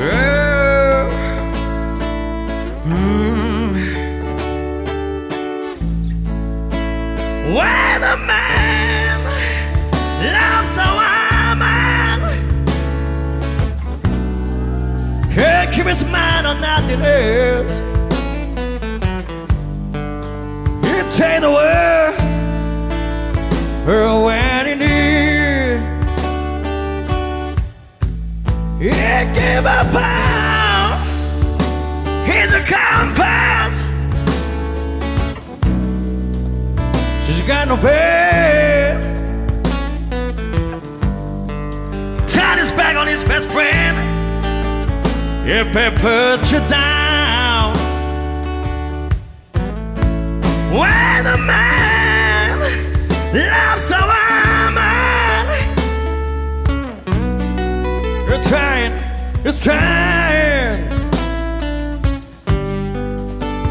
[0.00, 0.08] When
[8.02, 9.20] a man
[10.32, 12.20] loves a woman,
[15.86, 17.80] his mind on nothing else.
[20.86, 22.14] He'll take the world
[23.84, 24.49] for
[29.20, 31.04] Give a pound.
[32.26, 33.82] He's a compass.
[37.26, 38.96] She's got no pay.
[42.32, 43.98] Tied his back on his best friend.
[45.46, 47.74] If he put you down.
[50.72, 52.58] When a man
[53.34, 53.89] loves
[59.44, 60.88] it's trying.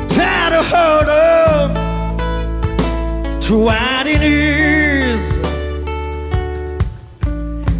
[0.09, 1.39] Try to hold her
[3.49, 5.23] That's what it is.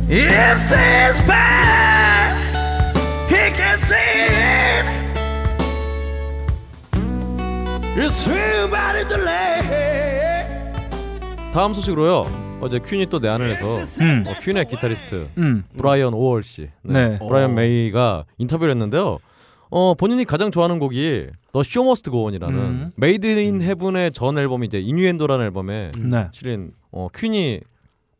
[0.10, 2.34] If says bad,
[3.30, 4.86] he can say it.
[7.96, 9.70] It's everybody the land.
[11.54, 12.39] 다음 소식으로요.
[12.62, 13.66] 어제 퀸이 또 내한을 해서
[14.01, 14.26] 음.
[14.28, 15.64] 어, 퀸의 기타리스트 음.
[15.78, 17.18] 브라이언 오월 씨, 네.
[17.20, 19.20] 브라이언 메이가 인터뷰를 했는데요.
[19.72, 22.91] 어 본인이 가장 좋아하는 곡이 The Show Must Go On이라는 음.
[22.95, 26.28] Made in Heaven의 전 앨범이 이제 Innuendo라는 앨범에 네.
[26.32, 27.60] 실은 어 퀸이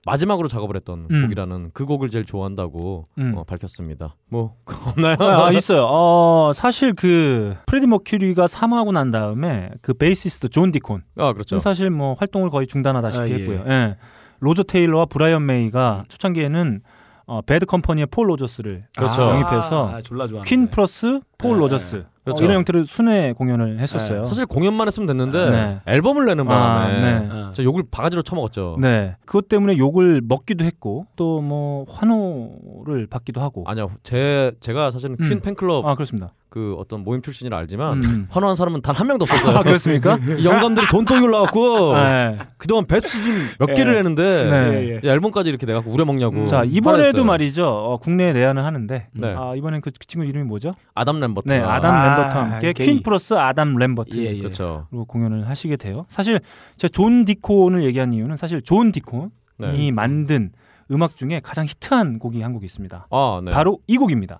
[0.06, 1.22] 마지막으로 작업을 했던 음.
[1.24, 3.34] 곡이라는 그 곡을 제일 좋아한다고 음.
[3.36, 4.16] 어, 밝혔습니다.
[4.30, 4.56] 뭐
[4.96, 5.18] 없나요?
[5.20, 5.88] 아, 아, 있어요.
[5.90, 11.58] 어, 사실 그 프레디 머큐리가 사망하고 난 다음에 그 베이시스트 존 디콘 아 그렇죠.
[11.58, 13.34] 사실 뭐 활동을 거의 중단하다시피 아, 예.
[13.34, 13.64] 했고요.
[13.68, 13.96] 예.
[14.40, 16.82] 로저 테일러와 브라이언 메이가 초창기에는
[17.28, 19.22] 어, 배드 컴퍼니의 폴 로저스를 그렇죠.
[19.22, 20.42] 영입해서 아.
[20.46, 22.44] 퀸 플러스 폴 네, 로저스 그렇죠.
[22.44, 24.26] 어, 이런 형태로 순회 공연을 했었어요.
[24.26, 25.82] 사실 공연만 했으면 됐는데 네.
[25.86, 27.28] 앨범을 내는 바람에 아, 네.
[27.32, 27.52] 아.
[27.54, 28.78] 저 욕을 바가지로 처먹었죠.
[28.80, 33.64] 네, 그것 때문에 욕을 먹기도 했고 또 뭐 환호를 받기도 하고.
[33.68, 35.40] 아니요, 제 제가 사실은 퀸 음.
[35.42, 36.34] 팬클럽 아 그렇습니다.
[36.50, 38.28] 그 어떤 모임 출신이라 알지만 음.
[38.32, 39.58] 환호한 사람은 단 한 명도 없었어요.
[39.58, 40.18] 아 그렇습니까?
[40.40, 42.38] 이 영감들이 돈독이 올라갖고 네.
[42.58, 43.98] 그동안 베스트집 몇 개를 예.
[43.98, 44.52] 내는데 네.
[44.52, 45.00] 예, 예.
[45.04, 46.46] 이 앨범까지 이렇게 내가 우려 먹냐고.
[46.48, 47.24] 자 이번에도 화냈어요.
[47.26, 47.68] 말이죠.
[47.68, 49.36] 어, 국내에 내한을 하는데 네.
[49.38, 50.72] 아, 이번엔 그 친구 이름이 뭐죠?
[50.96, 51.48] 아담 램버트.
[51.48, 52.86] 네, 아담 아, 램버트와 함께 게이.
[52.88, 54.18] 퀸 플러스 아담 램버트.
[54.18, 54.40] 예, 예.
[54.40, 54.88] 그렇죠.
[54.92, 56.06] 로 공연을 하시게 돼요.
[56.10, 56.40] 사실
[56.78, 59.30] 제가 존 디콘을 얘기한 이유는 사실 존 디콘이
[59.60, 59.92] 네.
[59.92, 60.52] 만든
[60.92, 63.08] 음악 중에 가장 히트한 곡이 한 곡이 있습니다.
[63.12, 63.52] 아, 네.
[63.52, 64.40] 바로 이 곡입니다.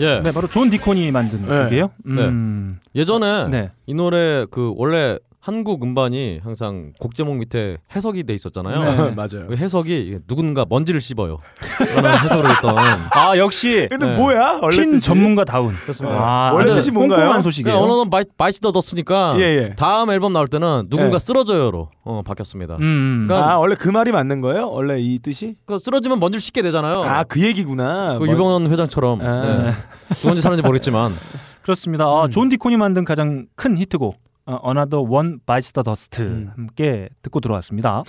[0.00, 0.20] 예.
[0.20, 1.64] 네, 바로 존 디콘이 만든 네.
[1.64, 1.90] 곡이에요.
[2.04, 2.22] 네.
[2.24, 3.70] 음, 예전에 네.
[3.86, 8.78] 이 노래 그 원래 한국 음반이 항상 곡 제목 밑에 해석이 돼 있었잖아요.
[9.08, 9.10] 네.
[9.16, 9.46] 맞아요.
[9.48, 11.38] 그 해석이 누군가 먼지를 씹어요.
[11.96, 14.16] 라는 해석으로 했던 아 역시 근데 네.
[14.16, 14.58] 뭐야?
[14.60, 15.06] 원래 퀸 뜻이?
[15.06, 15.74] 전문가 다운.
[15.76, 16.18] 그렇습니다.
[16.18, 17.20] 아, 원래 뜻이 뭔가요?
[17.20, 17.74] 꼼꼼한 소식이에요.
[17.78, 19.74] 어느덧 바이, 바이스 더 더스니까 예, 예.
[19.76, 21.18] 다음 앨범 나올 때는 누군가 예.
[21.18, 22.74] 쓰러져요로 어, 바뀌었습니다.
[22.76, 23.24] 음, 음.
[23.26, 24.68] 그러니까- 아 원래 그 말이 맞는 거예요?
[24.70, 25.56] 원래 이 뜻이?
[25.64, 27.02] 그 쓰러지면 먼지를 씻게 되잖아요.
[27.02, 28.18] 아 그 얘기구나.
[28.18, 29.42] 그 뭐- 유병헌 회장처럼 아.
[29.46, 29.72] 네.
[30.16, 31.14] 누군지 사는지 모르겠지만
[31.62, 32.04] 그렇습니다.
[32.04, 32.30] 아, 음.
[32.30, 34.16] 존 디콘이 만든 가장 큰 히트곡
[34.50, 36.50] 어, Another One Bites the Dust 음.
[36.56, 38.02] 함께 듣고 들어왔습니다.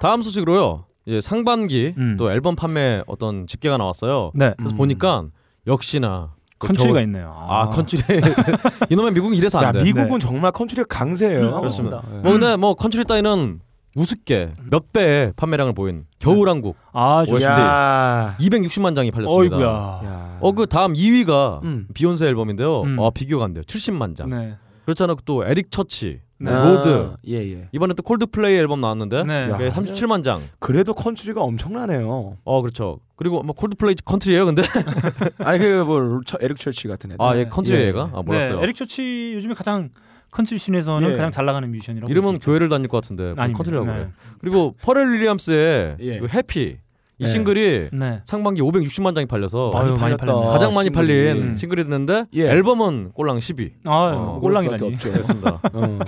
[0.00, 0.86] 다음 소식으로요.
[1.08, 2.16] 예, 상반기 음.
[2.18, 4.30] 또 앨범 판매 어떤 집계가 나왔어요.
[4.34, 4.76] 네, 그래서 음.
[4.78, 5.24] 보니까
[5.66, 7.34] 역시나 그 컨트리가 겨울- 있네요.
[7.36, 8.02] 아, 컨트리
[8.90, 9.82] 이놈의 미국은 이래서 안야 돼.
[9.82, 10.26] 미국은 네.
[10.26, 11.54] 정말 컨트리가 강세예요.
[11.56, 12.02] 음, 그렇습니다.
[12.10, 12.18] 네.
[12.20, 13.60] 뭐 근데 뭐 컨트리 따위는
[13.94, 17.44] 우습게 몇 배의 판매량을 보인 겨울왕국 아, OST.
[17.60, 18.36] 야.
[18.40, 19.56] 260만 장이 팔렸습니다.
[19.56, 19.68] 어이구야.
[19.68, 20.38] 야.
[20.40, 21.88] 어그 다음 2위가 음.
[21.92, 22.82] 비욘세 앨범인데요.
[22.82, 22.98] 음.
[23.00, 23.62] 아 비교가 안 돼요.
[23.64, 24.30] 70만 장.
[24.30, 24.56] 네.
[24.84, 25.14] 그렇잖아.
[25.24, 26.50] 또 에릭 처치, 네.
[26.50, 26.88] 로드.
[26.88, 27.68] 아, 예 예.
[27.72, 29.50] 이번에 또 콜드플레이 앨범 나왔는데 네.
[29.50, 29.56] 야.
[29.56, 30.40] 그게 37만 장.
[30.58, 32.38] 그래도 컨트리가 엄청나네요.
[32.44, 32.98] 어 그렇죠.
[33.16, 34.44] 그리고 뭐 콜드플레이 컨트리예요.
[34.46, 34.62] 근데
[35.38, 37.24] 아니 그뭐 에릭 철치 같은 애들.
[37.24, 38.16] 아 예 컨트리 예, 얘가 예.
[38.18, 38.56] 아 몰랐어요.
[38.58, 39.90] 네, 에릭 쇼치 요즘에 가장
[40.32, 41.14] 컨트리 씬에서는 예.
[41.14, 42.10] 가장 잘 나가는 뮤지션이라고.
[42.10, 42.38] 이름은.
[42.40, 43.46] 교회를 다닐 것 같은데 뭐.
[43.52, 43.92] 컨트리라고 네.
[43.92, 44.08] 그래.
[44.40, 46.18] 그리고 퍼렐 윌리엄스의 예.
[46.18, 46.78] 그 해피
[47.22, 47.28] 이 예.
[47.28, 48.20] 싱글이 네.
[48.24, 50.26] 상반기 560만 장이 팔려서 아유, 많이 팔렸다.
[50.26, 50.48] 팔렸네.
[50.52, 51.06] 가장 많이 싱글이.
[51.06, 51.56] 팔린 음.
[51.56, 52.42] 싱글이 됐는데 예.
[52.50, 53.70] 앨범은 꼴랑 10위.
[53.86, 54.86] 아, 어, 꼴랑이라니.
[54.94, 55.12] 없죠.
[55.12, 55.60] 그렇습니다.
[55.72, 55.98] 어.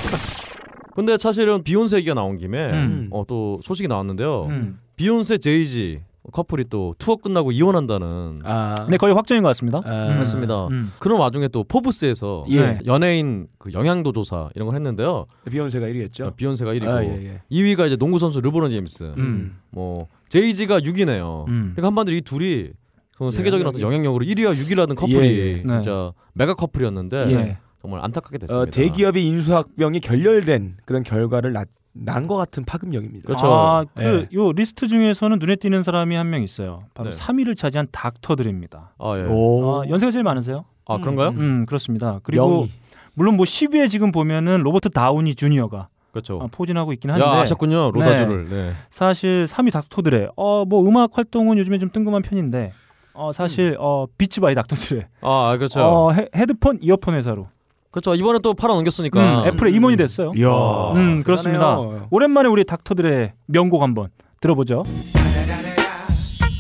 [0.95, 3.09] 근데 사실은 비욘세 얘기가 나온 김에 음.
[3.11, 4.47] 어, 또 소식이 나왔는데요.
[4.47, 4.79] 음.
[4.97, 6.03] 비욘세 제이지
[6.33, 8.75] 커플이 또 투어 끝나고 이혼한다는 아.
[8.89, 9.81] 네, 거의 확정인 것 같습니다.
[9.85, 10.09] 아.
[10.09, 10.13] 음.
[10.15, 10.67] 그렇습니다.
[10.69, 10.93] 음.
[10.99, 12.79] 그런 와중에 또 포브스에서 예.
[12.87, 15.27] 연예인 그 영향도 조사 이런 걸 했는데요.
[15.51, 16.27] 비욘세가 1위였죠.
[16.27, 17.43] 어, 비욘세가 1위고 아, 예, 예.
[17.51, 19.15] 2위가 이제 농구 선수 르브론 제임스.
[19.17, 19.59] 음.
[19.71, 21.47] 뭐 제이지가 6위네요.
[21.49, 21.73] 음.
[21.75, 22.71] 그러니까 한반도에 이 둘이
[23.17, 25.63] 그 세계적인 어떤 영향력으로 1위와 6위라는 커플이 예, 예.
[25.63, 25.73] 네.
[25.75, 27.59] 진짜 메가 커플이었는데 예.
[27.81, 28.63] 정말 안타깝게 됐습니다.
[28.63, 31.53] 어, 대기업의 인수합병이 결렬된 그런 결과를
[31.95, 33.25] 난 것 같은 파급력입니다.
[33.27, 33.47] 그렇죠.
[33.47, 34.37] 아, 그 예.
[34.37, 36.81] 요 리스트 중에서는 눈에 띄는 사람이 한 명 있어요.
[36.95, 37.17] 바로 네.
[37.17, 38.93] 3위를 차지한 닥터들입니다.
[38.99, 39.23] 아, 예.
[39.29, 39.83] 오.
[39.83, 40.65] 아, 연세가 제일 많으세요?
[40.87, 41.29] 아 그런가요?
[41.31, 42.21] 음, 그렇습니다.
[42.25, 42.73] 그리고 영희.
[43.15, 46.41] 물론 뭐 10위에 지금 보면은 로버트 다우니 주니어가 그렇죠.
[46.43, 48.49] 아, 포진하고 있긴 한데 야 아셨군요 로다주를.
[48.51, 48.73] 네.
[48.91, 52.73] 사실 3위 닥터들의 어 뭐 음악 활동은 요즘에 좀 뜬금한 편인데
[53.15, 55.81] 어 사실 어 비치 바이 닥터들의 아 그렇죠.
[55.83, 57.47] 어 헤, 헤드폰 이어폰 회사로
[57.95, 58.13] 그렇죠.
[58.17, 59.45] 이번에 또 팔아 넘겼으니까.
[59.45, 60.33] 음, 애플의 임원이 됐어요.
[60.37, 60.49] 이야.
[60.97, 61.77] 음 그렇습니다.
[61.77, 62.09] 대단해요.
[62.11, 64.09] 오랜만에 우리 닥터들의 명곡 한번
[64.41, 64.83] 들어보죠.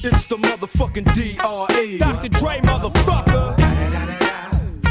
[0.04, 1.98] It's the motherfucking DRE.
[1.98, 2.28] Dr.
[2.38, 3.56] Dre, motherfucker.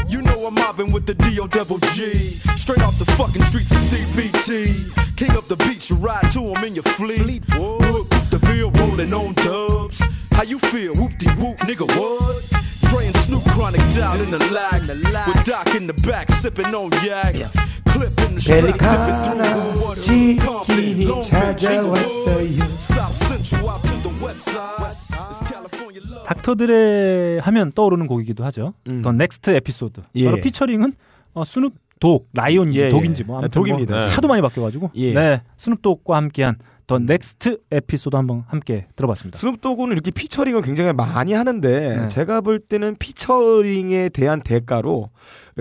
[0.06, 1.46] You know I'm mobbing with the D.O.
[1.46, 2.12] Double G.
[2.60, 5.16] Straight off the fucking streets of CBT.
[5.16, 7.40] King up the beach, you ride to him in your fleet.
[7.56, 10.02] Look, the field rolling on dubs.
[10.32, 10.92] How you feel?
[10.92, 12.73] Whoop de whoop, nigga, what?
[12.98, 14.82] And Snoop chronic down in the lag.
[15.26, 17.34] With Doc in the back, sipping on yak.
[17.86, 18.78] Clipping the strap, dipping
[19.44, 20.02] through water.
[20.66, 22.64] Beach, 찾아왔어요.
[22.94, 24.94] South Central out to the west side.
[25.30, 26.24] It's California love.
[26.26, 28.74] 닥터들의 하면 떠오르는 곡이기도 하죠.
[28.88, 29.02] 음.
[29.02, 30.02] 더 넥스트 에피소드.
[30.16, 30.24] 예.
[30.26, 30.94] 바로 피처링은
[31.34, 32.88] 어, 스눕 독, 라이온지 예, 예.
[32.90, 33.94] 독인지 뭐 아무튼 독입니다.
[33.94, 34.12] 뭐 네.
[34.12, 35.10] 하도 많이 바뀌어가지고 예.
[35.10, 35.14] 음.
[35.14, 36.56] 네 스눕 독과 함께한
[36.86, 39.38] 더 넥스트 에피소드 한번 함께 들어봤습니다.
[39.38, 42.08] 스눕도그는 이렇게 피처링을 굉장히 많이 하는데 네.
[42.08, 45.10] 제가 볼 때는 피처링에 대한 대가로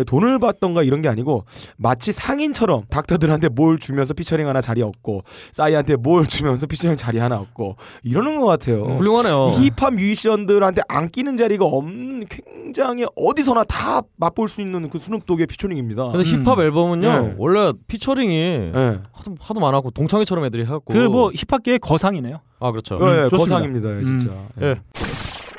[0.06, 1.46] 돈을 받던가 이런 게 아니고
[1.78, 7.38] 마치 상인처럼 닥터들한테 뭘 주면서 피처링 하나 자리 얻고 싸이한테 뭘 주면서 피처링 자리 하나
[7.38, 8.86] 얻고 이러는 것 같아요.
[8.86, 9.56] 음, 훌륭하네요.
[9.60, 15.46] 이 힙합 뮤지션들한테 안 끼는 자리가 없는 굉장히 어디서나 다 맛볼 수 있는 그 스눕독의
[15.48, 16.10] 피처링입니다.
[16.12, 17.36] 근데 힙합 앨범은요 네.
[17.38, 19.00] 원래 피처링이 예.
[19.12, 22.40] 하도, 하도 많았고 동창회처럼 애들이 해갖고 그 뭐 힙합계의 거상이네요.
[22.60, 22.96] 아 그렇죠.
[22.96, 23.38] 예, 좋습니다.
[23.60, 24.30] 거상입니다, 진짜.
[24.62, 24.80] 예.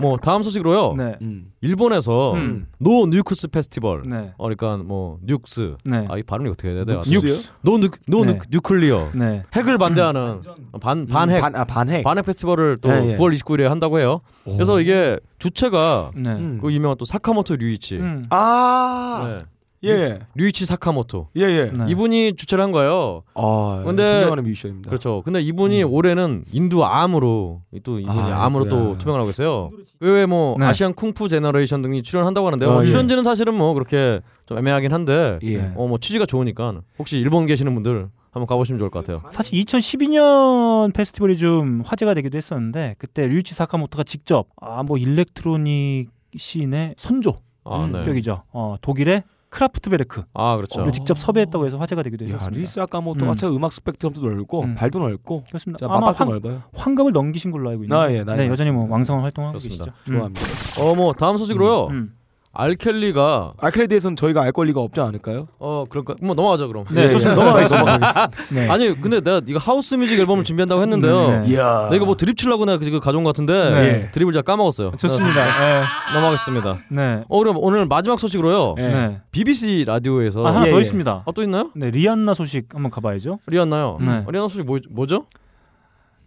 [0.05, 0.95] 뭐 다음 소식으로요.
[0.97, 1.17] 네.
[1.23, 1.53] 음.
[1.61, 2.67] 일본에서 음.
[2.79, 4.03] 노 뉴크스 페스티벌.
[4.07, 4.33] 네.
[4.37, 5.77] 어, 그러니까 뭐 뉴크스.
[5.85, 6.07] 네.
[6.11, 6.93] 아이 발음이 어떻게 해야 돼?
[6.95, 7.21] 뉴크스요?
[7.21, 7.53] 뉴크스.
[7.63, 8.35] 노 뉴, 노 네.
[8.35, 9.11] 뉴, 뉴클리어.
[9.15, 9.43] 네.
[9.55, 10.41] 핵을 반대하는
[10.81, 12.03] 반 반핵 반, 아, 반핵.
[12.05, 13.17] 반핵 페스티벌을 또 예, 예.
[13.17, 14.21] 9월 29일에 한다고 해요.
[14.45, 16.31] 그래서 이게 주체가 네.
[16.31, 16.59] 음.
[16.61, 17.97] 그 유명한 또 사카모토 류이치.
[17.97, 18.25] 음.
[18.31, 19.45] 아, 네.
[19.91, 21.29] 예, 류이치 사카모토.
[21.37, 21.71] 예, 예.
[21.77, 21.85] 네.
[21.89, 23.23] 이분이 주최를 한 거예요.
[23.35, 24.89] 아, 근데- 존경하는 뮤지션입니다.
[24.89, 25.23] 그렇죠.
[25.25, 28.99] 근데 이분이 올해는 인도 암으로 또 이분이 아, 암으로 또.
[28.99, 29.71] 투명을 하고 있어요.
[30.01, 30.67] 그외뭐 네.
[30.67, 32.71] 아시안 쿵푸 제너레이션 등이 출연한다고 하는데요.
[32.71, 32.87] 아, 예.
[32.87, 35.57] 출연진은 사실은 뭐 그렇게 좀 애매하긴 한데 예.
[35.63, 35.73] 네.
[35.77, 39.23] 어뭐 취지가 좋으니까 혹시 일본 계시는 분들 한번 가보시면 좋을 것 같아요.
[39.31, 46.95] 사실 2012년 페스티벌이 좀 화제가 되기도 했었는데 그때 류이치 사카모토가 직접 아 뭐 일렉트로닉 씬의
[46.99, 48.03] 선조 아, 네.
[48.05, 48.43] 격이죠.
[48.53, 49.23] 어, 독일의
[49.55, 50.83] 크라프트베르크 아 그렇죠.
[50.83, 52.61] 를 직접 섭외했다고 해서 화제가 되기도 야, 했었습니다.
[52.61, 53.37] 리스 아까모토가 음.
[53.37, 54.75] 참 음악 스펙트럼도 넓고 음.
[54.75, 55.87] 발도 넓고 그렇습니다.
[55.87, 56.63] 자, 아마 환, 넓어요.
[56.75, 58.87] 환갑을 넘기신 걸로 알고 있는데 아, 예, 네, 여전히 뭐.
[58.91, 59.85] 왕성한 활동을 하고 그렇습니다.
[59.85, 60.13] 계시죠.
[60.13, 60.17] 음.
[60.17, 60.43] 좋아합니다.
[60.81, 61.87] 어뭐 다음 소식으로요.
[61.87, 62.15] 음.
[62.55, 65.49] 알켈리가 알클레드에서는 저희가 알 권리가 없지 않을까요?
[65.59, 66.85] 어 그럴까 뭐 넘어가죠 그럼.
[66.91, 67.41] 네, 예, 좋습니다.
[67.41, 67.45] 예.
[67.45, 68.31] 넘어가겠습니다.
[68.55, 68.69] 네.
[68.71, 71.43] 아니 근데 내가 이거 하우스 뮤직 앨범을 준비한다고 했는데요.
[71.43, 71.51] 네.
[71.51, 71.89] 이야.
[71.91, 74.11] 내가 뭐 드립 치려고 내가 지금 가져온 것 같은데 네.
[74.13, 74.93] 드립을 제가 까먹었어요.
[74.97, 75.45] 좋습니다.
[75.61, 75.83] 네.
[76.15, 76.79] 넘어가겠습니다.
[76.91, 77.25] 네.
[77.29, 78.75] 어 그럼 오늘 마지막 소식으로요.
[78.79, 78.83] 예.
[78.89, 79.21] 네.
[79.31, 80.81] BBC 라디오에서 아, 하나 예, 더 예.
[80.81, 81.23] 있습니다.
[81.27, 81.71] 아 또 있나요?
[81.75, 83.41] 네, 리안나 소식 한번 가봐야죠.
[83.49, 83.99] 리안나요?
[84.01, 84.23] 네.
[84.25, 85.25] 어, 리안나 소식 뭐, 뭐죠?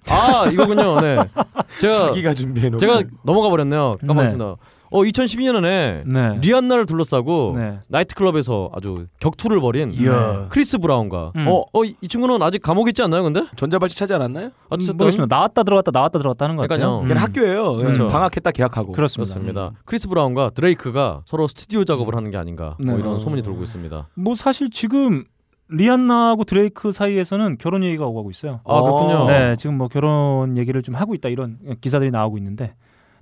[0.09, 0.99] 아 이거군요.
[1.01, 1.17] 네.
[1.79, 3.95] 제가 자기가 준비해 놓은 제가 넘어가 버렸네요.
[4.01, 4.07] 네.
[4.07, 4.55] 까먹었습니다.
[4.89, 6.37] 어 2012년에 네.
[6.41, 7.79] 리안나를 둘러싸고 네.
[7.87, 10.47] 나이트클럽에서 아주 격투를 벌인 이야.
[10.49, 11.45] 크리스 브라운과 음.
[11.47, 13.23] 어, 어이 친구는 아직 감옥에 있지 않나요?
[13.23, 14.51] 근데 전자발찌 차지 않았나요?
[14.69, 15.35] 어쨌든 모르겠습니다.
[15.35, 16.77] 나왔다 들어갔다 나왔다 들어갔다 하는 것 같아요.
[16.79, 17.01] 그러니까요.
[17.03, 17.07] 음.
[17.07, 17.75] 걔는 학교예요.
[17.75, 18.07] 그렇죠.
[18.07, 18.93] 방학했다 계약하고.
[18.93, 19.33] 그렇습니다.
[19.33, 19.71] 그렇습니다.
[19.85, 23.01] 크리스 브라운과 드레이크가 서로 스튜디오 작업을 하는 게 아닌가 뭐 네.
[23.01, 24.07] 이런 소문이 돌고 있습니다.
[24.13, 25.25] 뭐 사실 지금
[25.69, 28.61] 리안나하고 드레이크 사이에서는 결혼 얘기가 오고 가고 있어요.
[28.65, 29.27] 아 그렇군요.
[29.27, 32.73] 네, 지금 뭐 결혼 얘기를 좀 하고 있다 이런 기사들이 나오고 있는데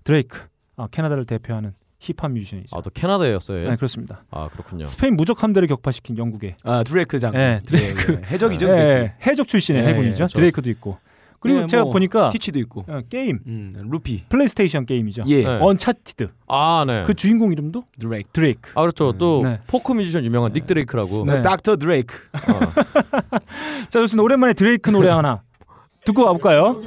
[0.03, 0.41] 드레이크,
[0.77, 2.77] 아, 캐나다를 대표하는 힙합 뮤지션이죠.
[2.77, 3.59] 아또 캐나다였어요.
[3.59, 3.69] 얘?
[3.69, 4.23] 네, 그렇습니다.
[4.29, 4.85] 아 그렇군요.
[4.85, 7.39] 스페인 무적 함대를 격파시킨 영국의 아 드레이크 장군.
[7.39, 8.13] 네, 드레이크.
[8.13, 8.21] 예, 예.
[8.31, 8.67] 해적이죠.
[8.67, 9.13] 그 예.
[9.25, 10.25] 해적 출신의 예, 해군이죠.
[10.25, 10.97] 예, 드레이크도 있고.
[11.45, 12.85] 그리고 예, 제가 뭐 보니까 티치도 있고.
[12.87, 14.23] 어, 게임 음, 루피.
[14.29, 15.23] 플레이스테이션 게임이죠.
[15.27, 15.43] 예.
[15.43, 15.59] 네.
[15.61, 16.27] 언차티드.
[16.47, 17.03] 아 네.
[17.05, 18.29] 그 주인공 이름도 드레이크.
[18.33, 18.71] 드레이크.
[18.75, 19.11] 아 그렇죠.
[19.13, 19.59] 또 네.
[19.67, 21.25] 포크 뮤지션 유명한 닉 드레이크라고.
[21.25, 21.41] 네.
[21.41, 22.15] 닥터 드레이크.
[23.89, 24.23] 자, 좋습니다.
[24.23, 25.41] 오랜만에 드레이크 노래 하나
[26.03, 26.81] 듣고 가볼까요?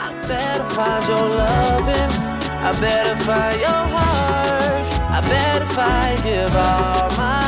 [0.00, 2.14] I better find your loving.
[2.60, 5.00] I better find your heart.
[5.10, 7.43] I better find give all my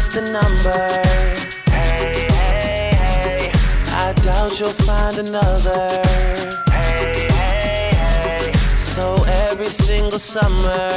[0.00, 0.82] just a number.
[1.68, 3.52] Hey, hey, hey.
[4.02, 5.82] I doubt you'll find another.
[6.72, 8.52] Hey, hey, hey.
[8.78, 9.04] So
[9.44, 10.88] every single summer.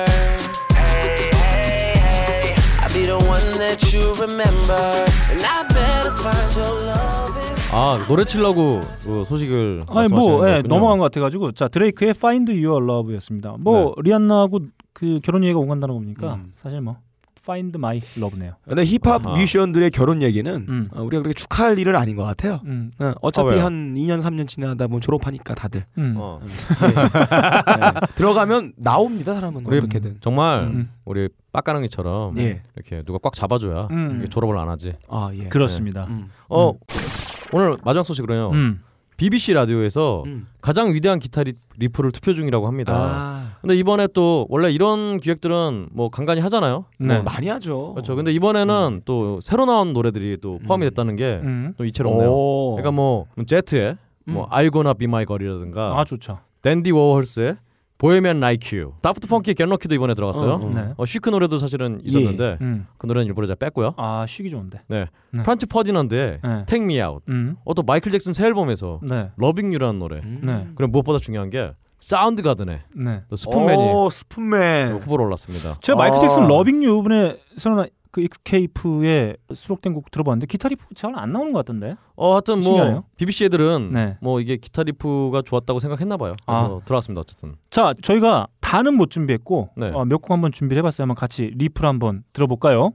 [0.71, 2.55] Hey, hey, hey.
[2.79, 4.83] I'll be the one that you remember.
[5.31, 7.43] And I better find your loving.
[7.73, 10.61] 아 노래 치려고 그 소식을 아니 뭐 예.
[10.61, 13.55] 넘어간 것 같아가지고 자 드레이크의 Find Your Love였습니다.
[13.59, 14.59] 뭐 리안나하고
[14.93, 16.35] 그 결혼 얘기가 오간다는 겁니까?
[16.35, 16.53] 음.
[16.55, 16.97] 사실 뭐
[17.43, 18.53] Find My Love네요.
[18.63, 19.37] 근데 힙합 아하.
[19.37, 20.87] 뮤지션들의 결혼 얘기는 음.
[20.91, 22.61] 어, 우리가 그렇게 축하할 일은 아닌 것 같아요.
[22.65, 23.65] 음, 어, 어차피 아?
[23.65, 26.15] 한 2년 3년 지나다 보면 졸업하니까 다들 음.
[26.17, 26.39] 어.
[26.41, 28.07] 네.
[28.15, 30.17] 들어가면 나옵니다 사람은 우리 어떻게든.
[30.21, 30.89] 정말 음.
[31.03, 32.61] 우리 빡가능이처럼 예.
[32.75, 34.25] 이렇게 누가 꽉 잡아줘야 음.
[34.29, 34.93] 졸업을 안 하지.
[35.09, 35.49] 아 예.
[35.49, 36.05] 그렇습니다.
[36.05, 36.29] 음.
[36.49, 36.73] 어
[37.51, 38.51] 오늘 마지막 소식으로요.
[38.51, 38.81] 음.
[39.17, 40.47] BBC 라디오에서 음.
[40.61, 42.93] 가장 위대한 기타 리, 리프를 투표 중이라고 합니다.
[42.95, 46.84] 아, 근데 이번에 또 원래 이런 기획들은 뭐 간간히 하잖아요.
[46.99, 47.14] 네.
[47.14, 47.93] 뭐 많이 하죠.
[47.93, 48.14] 그렇죠.
[48.14, 50.89] 근데 이번에는 또 새로 나온 노래들이 또 포함이 음.
[50.89, 51.74] 됐다는 게또 음.
[51.80, 52.30] 이채롭네요.
[52.30, 52.72] 오.
[52.76, 53.95] 그러니까 뭐 제트의
[54.26, 54.47] 뭐 음.
[54.49, 56.39] Are You Gonna Be My Girl이라든가 아 좋죠.
[56.61, 57.55] 댄디 워홀스의
[58.03, 58.91] Bohemian Like You.
[59.01, 60.51] 다프트 펑크의 Get Lucky도 이번에 들어갔어요.
[60.51, 60.71] 어, 어.
[60.75, 60.93] 네.
[60.97, 62.85] 어, 쉬크 노래도 사실은 있었는데 음.
[62.97, 63.93] 그 노래는 일부러 제가 뺐고요.
[63.95, 64.81] 아 쉬크 좋은데.
[64.89, 65.05] 네.
[65.31, 65.41] 네.
[65.41, 66.65] 프란츠 퍼디넌드의 네.
[66.65, 67.23] Take Me Out.
[67.29, 67.55] 음.
[67.63, 69.31] 어, 또 마이클 잭슨 새 앨범에서 네.
[69.38, 70.19] Loving You라는 노래.
[70.19, 70.67] 네.
[70.75, 73.21] 그리고 무엇보다 중요한 게 사운드 가든의 네.
[73.29, 74.97] 또 Spoonman이 오, Spoonman.
[74.97, 75.77] 후보로 올랐습니다.
[75.79, 76.19] 제가 마이클 아.
[76.19, 81.51] 잭슨 Loving You 이번에 선언한 그 Xscape에 수록된 곡 들어봤는데 기타 리프 잘 안 나오는
[81.51, 81.95] 것 같던데.
[82.16, 83.03] 어, 하여튼 뭐 신기하네요.
[83.18, 84.18] BBC 애들은 네.
[84.22, 86.34] 뭐 이게 기타 리프가 좋았다고 생각했나 봐요.
[86.45, 87.22] 그래서 들어왔습니다.
[87.22, 87.55] 어쨌든.
[87.72, 89.89] 자, 저희가 다는 못 준비했고 네.
[89.93, 91.03] 어, 몇곡 한번 준비를 해봤어요.
[91.03, 92.91] 한번 같이 리프를 한번 들어볼까요?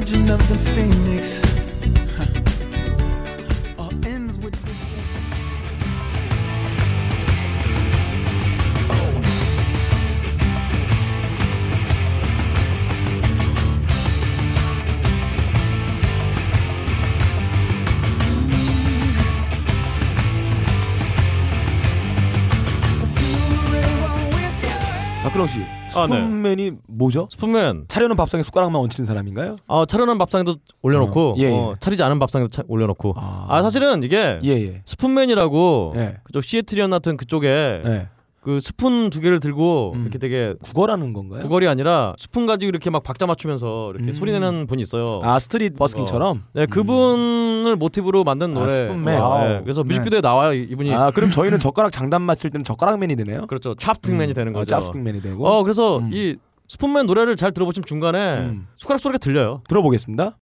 [0.00, 1.59] Legend of the phoenix.
[26.06, 26.22] 씨, 아, 네.
[26.22, 27.28] Spoonman이 뭐죠?
[27.30, 29.56] Spoonman 차려놓은 밥상에 숟가락만 얹히는 사람인가요?
[29.66, 31.50] 어, 차려놓은 밥상에도 올려놓고 어, 예, 예.
[31.52, 34.82] 어, 차리지 않은 밥상에도 차- 올려놓고 아, 사실은 이게 예, 예.
[34.84, 36.16] Spoonman이라고 예.
[36.24, 38.08] 그쪽 시애틀이었나 하여튼 그쪽에 예.
[38.42, 40.02] 그 스푼 두 개를 들고 음.
[40.02, 41.42] 이렇게 되게 구걸하는 건가요?
[41.42, 44.14] 구걸이 아니라 스푼 가지고 이렇게 막 박자 맞추면서 이렇게 음.
[44.14, 45.20] 소리 내는 분이 있어요.
[45.22, 46.44] 아, street busking처럼?
[46.54, 48.72] 네, 그분을 모티브로 만든 아, 노래.
[48.72, 49.20] Spoonman.
[49.20, 50.94] 어, 네, 그래서 뮤직비디오에 나와요 이- 이분이.
[50.94, 53.46] 아, 그럼 저희는 젓가락 장단 맞출 때는 젓가락맨이 되네요?
[53.46, 53.74] 그렇죠.
[53.74, 54.74] chopstick man이 되는 거죠.
[54.74, 55.46] 어, chopstick man이 되고.
[55.46, 56.10] 어, 그래서 음.
[56.12, 56.36] 이
[56.68, 58.66] Spoonman 노래를 잘 들어보시면 중간에 음.
[58.78, 59.60] 숟가락 소리가 들려요.
[59.68, 60.38] 들어보겠습니다.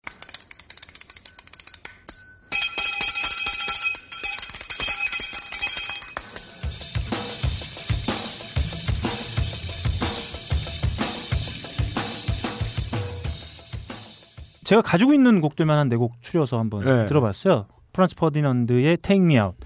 [14.69, 17.07] 제가 가지고 있는 곡들만 한 네 곡 추려서 한번 네.
[17.07, 17.67] 들어봤어요.
[17.93, 19.57] 프란츠 퍼디넌드의 Take Me Out,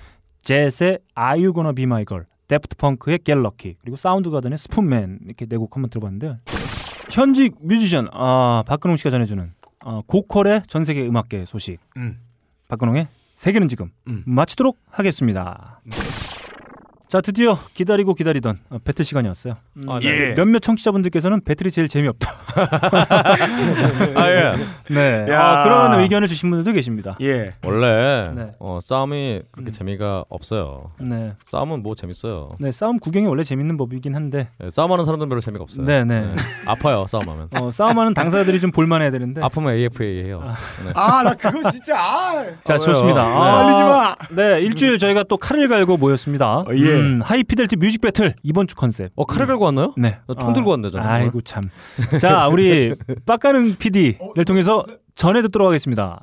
[0.44, 5.20] 젯의 Are You Gonna Be My Girl, 다프트 펑크의 Get Lucky, 그리고 사운드 가든의 Spoonman
[5.26, 6.38] 이렇게 네 곡 한번 들어봤는데
[7.11, 9.53] 현직 뮤지션 아, 박근홍 씨가 전해주는
[9.84, 11.78] 어, 고퀄의 전 세계 음악계 소식.
[11.96, 12.20] 음.
[12.68, 14.22] 박근홍의 세계는 지금 음.
[14.24, 15.80] 마치도록 하겠습니다.
[17.12, 19.56] 자 드디어 기다리고 기다리던 어, 배틀 시간이 왔어요.
[19.76, 20.34] 음, 아, 네.
[20.34, 22.32] 몇몇 청취자분들께서는 배틀이 제일 재미없다.
[24.16, 24.54] 아, 예.
[24.88, 25.42] 네, 야.
[25.42, 27.18] 아, 그런 의견을 주신 분들도 계십니다.
[27.20, 27.52] 예.
[27.64, 28.52] 원래 네.
[28.58, 29.72] 어, 싸움이 그렇게 음.
[29.72, 30.84] 재미가 없어요.
[31.00, 32.52] 네, 싸움은 뭐 재밌어요.
[32.58, 35.84] 네 싸움 구경이 원래 재밌는 법이긴 한데 네, 싸움하는 사람들은 별로 재미가 없어요.
[35.84, 36.34] 네, 네.
[36.66, 37.48] 아파요 싸움하면.
[37.56, 39.42] 어, 싸움하는 당사자들이 좀 볼만해야 되는데.
[39.42, 40.42] 아프면 AFA 해요.
[40.82, 40.92] 네.
[40.94, 42.46] 아, 나 그거 진짜, 아.
[42.64, 43.22] 자 아, 좋습니다.
[43.22, 44.16] 아, 말리지 마.
[44.30, 46.60] 네 일주일 저희가 또 칼을 갈고 모였습니다.
[46.60, 47.01] 어, 예.
[47.03, 49.12] 음, 하이피델티 뮤직 배틀 이번 주 컨셉.
[49.16, 49.94] 어 칼을 갈고 왔나요?
[49.96, 50.18] 네.
[50.28, 51.07] 나총 들고 왔네, 저는.
[51.07, 51.64] 아이고 참.
[52.20, 52.94] 자 우리
[53.26, 54.84] 빡가는 PD를 통해서
[55.14, 56.20] 전해 듣도록 하겠습니다.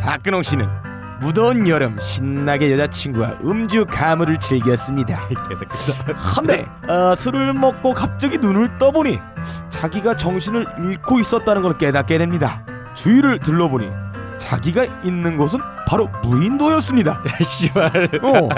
[0.00, 0.66] 박근홍 씨는
[1.20, 5.20] 무더운 여름 신나게 여자친구와 음주 가물을 즐겼습니다.
[6.14, 9.18] 한데 어, 술을 먹고 갑자기 눈을 떠보니
[9.68, 12.64] 자기가 정신을 잃고 있었다는 걸 깨닫게 됩니다.
[12.94, 13.88] 주위를 둘러보니
[14.38, 17.22] 자기가 있는 곳은 바로 무인도였습니다.
[17.42, 18.08] 씨발.
[18.22, 18.48] 어,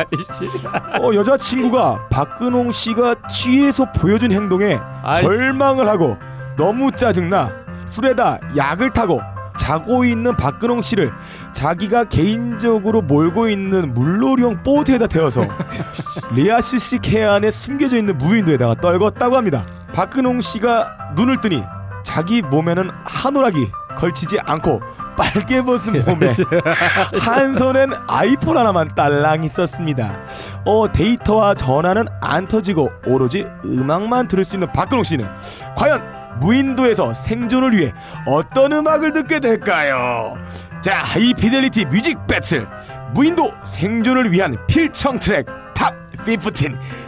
[1.00, 5.22] 어, 여자 친구가 박근홍 씨가 취해서 보여준 행동에 아이.
[5.22, 6.16] 절망을 하고
[6.56, 7.50] 너무 짜증나
[7.86, 9.20] 술에다 약을 타고
[9.58, 11.12] 자고 있는 박근홍 씨를
[11.52, 15.42] 자기가 개인적으로 몰고 있는 물놀이용 보트에다 태워서
[16.32, 19.64] 리아시식 해안에 숨겨져 있는 무인도에다가 떨궜다고 합니다.
[19.92, 21.62] 박근홍 씨가 눈을 뜨니
[22.04, 24.80] 자기 몸에는 한오락이 걸치지 않고
[25.20, 26.28] 빨개 벗은 몸에
[27.20, 30.18] 한 손엔 아이폰 하나만 딸랑 있었습니다.
[30.64, 35.28] 어 데이터와 전화는 안 터지고 오로지 음악만 들을 수 있는 박근홍 씨는
[35.76, 37.92] 과연 무인도에서 생존을 위해
[38.26, 40.38] 어떤 음악을 듣게 될까요?
[40.80, 42.66] 자, High Fidelity Music Battle
[43.14, 45.94] 무인도 생존을 위한 필청 트랙 Top
[46.26, 46.50] 15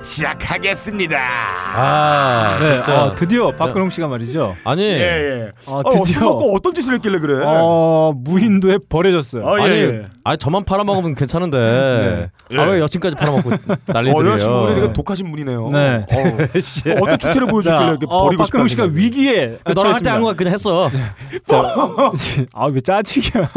[0.02, 1.18] 시작하겠습니다.
[1.18, 3.02] 아, 네, 진짜.
[3.04, 4.56] 어, 드디어 박근홍 씨가 말이죠.
[4.64, 5.52] 아니, 예, 예.
[5.66, 7.44] 어, 어, 드디어 술 먹고 어떤 짓을 했길래 그래?
[7.44, 9.44] 어, 무인도에 버려졌어요.
[9.44, 10.04] 어, 예, 아니, 예.
[10.24, 13.50] 아니 저만 팔아먹으면 괜찮은데 아왜 여친까지 팔아먹고
[13.86, 14.30] 난리들이에요.
[14.30, 15.66] 어, 여자친구분이 되게 독하신 분이네요.
[15.70, 16.06] 네.
[16.10, 18.84] 어, 어떤 추태를 보여줬길래 이렇게 어, 버리고 박근홍 씨가?
[18.92, 20.90] 위기에 그 너랑 할때 아무거나 그냥 했어.
[22.54, 23.48] 아왜 짜증이야?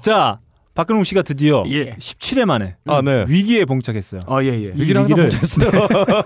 [0.00, 0.38] 자,
[0.78, 1.96] 박근홍 씨가 드디어 예.
[1.96, 3.24] 17회 만에 아, 네.
[3.26, 4.20] 위기에 봉착했어요.
[4.28, 4.72] 아, 예, 예.
[4.76, 5.70] 이 위기를 항상 못했어요.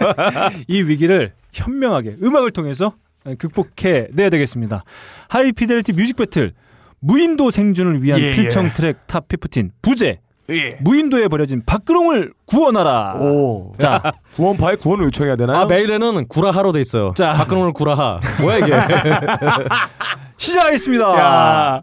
[0.69, 2.93] 이 위기를 현명하게 음악을 통해서
[3.39, 4.85] 극복해 내야 되겠습니다.
[5.31, 6.53] High Fidelity Music Battle
[7.01, 8.73] 무인도 생존을 위한 예, 필청 예.
[8.75, 10.19] 트랙 Top 15 부제
[10.51, 10.77] 예.
[10.81, 13.15] 무인도에 버려진 박근홍을 구원하라.
[13.21, 13.73] 오.
[13.79, 14.03] 자,
[14.37, 15.61] 구원파에 구원을 요청해야 되나요?
[15.61, 17.15] 아 메일에는 구라하로 돼 있어요.
[17.17, 17.33] 자.
[17.33, 18.21] 박근홍을 구라하.
[18.43, 18.73] 뭐야 이게?
[20.37, 21.19] 시작하겠습니다.
[21.19, 21.83] 야.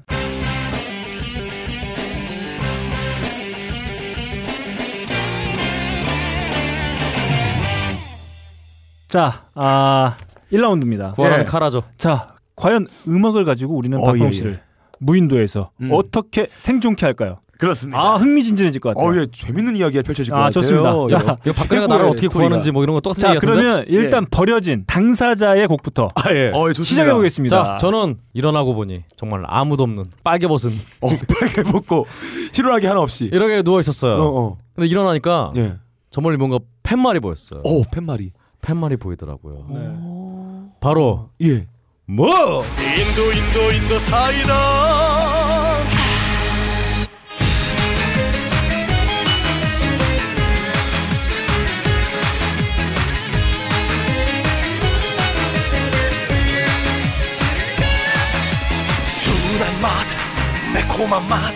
[9.10, 10.16] 자, 아
[10.54, 11.14] 1라운드입니다.
[11.16, 11.48] 구하라는 예.
[11.48, 11.84] 카라죠.
[11.98, 14.32] 자, 과연 음악을 가지고 우리는 어, 박근홍 예, 예.
[14.32, 14.60] 씨를
[15.00, 15.90] 무인도에서 음.
[15.92, 17.40] 어떻게 생존케 할까요?
[17.58, 18.00] 그렇습니다.
[18.00, 19.12] 아, 흥미진진해질 것 같아요.
[19.12, 20.52] 어, 예, 재밌는 이야기가 펼쳐질 것 아, 같아요.
[20.52, 20.92] 좋습니다.
[21.08, 22.38] 자, 이거 박근혜가 나를 어떻게 스토리가.
[22.38, 23.62] 구하는지 뭐 이런 거 똑같은 자, 얘기 같은데.
[23.62, 26.52] 그러면 일단 버려진 당사자의 곡부터 아 예.
[26.54, 26.74] 어, 예.
[26.84, 27.64] 시작해 보겠습니다.
[27.64, 32.06] 자, 저는 일어나고 보니 정말 아무도 없는 빨개 벗은 어, 빨개 벗고
[32.54, 33.30] 실오하게 하나 없이.
[33.34, 34.14] 이렇게 누워 있었어요.
[34.22, 34.58] 어, 어.
[34.76, 35.76] 근데 일어나니까 예.
[36.12, 37.62] 저 멀리 뭔가 팻말이 보였어요.
[37.66, 38.32] 오, 팻말이.
[38.62, 39.66] 팻말이 보이더라고요.
[39.70, 40.76] 네.
[40.80, 41.68] 바로 예.
[42.06, 42.30] 뭐?
[42.98, 45.80] 인도 인도 인도 사이다
[59.22, 60.08] 순한 맛
[60.74, 61.54] 매콤한 맛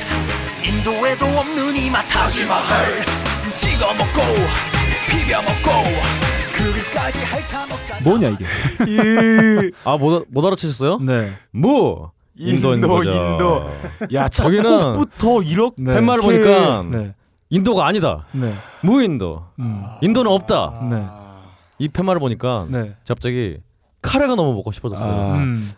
[0.63, 3.05] 인도에도 없는 이맛 타지마할
[3.55, 4.21] 찍어 먹고
[5.09, 6.22] 비벼 먹고
[8.03, 8.45] 뭐냐 이게?
[9.85, 10.99] 아못 못 알아채셨어요?
[10.99, 11.33] 네.
[11.51, 13.11] 무 인도 인도 거죠.
[13.11, 13.69] 인도.
[14.13, 15.93] 야, 저기는 첫곡부터 이렇게 네.
[15.93, 17.15] 팻말을 보니까 네.
[17.49, 18.25] 인도가 아니다.
[18.31, 18.55] 네.
[18.81, 19.45] 무인도.
[19.59, 19.83] 음.
[20.01, 20.87] 인도는 없다.
[20.89, 21.05] 네.
[21.79, 22.95] 이 팻말을 보니까 네.
[23.07, 23.57] 갑자기
[24.01, 25.13] 카레가 너무 먹고 싶어졌어요.
[25.13, 25.35] 아.
[25.35, 25.71] 음.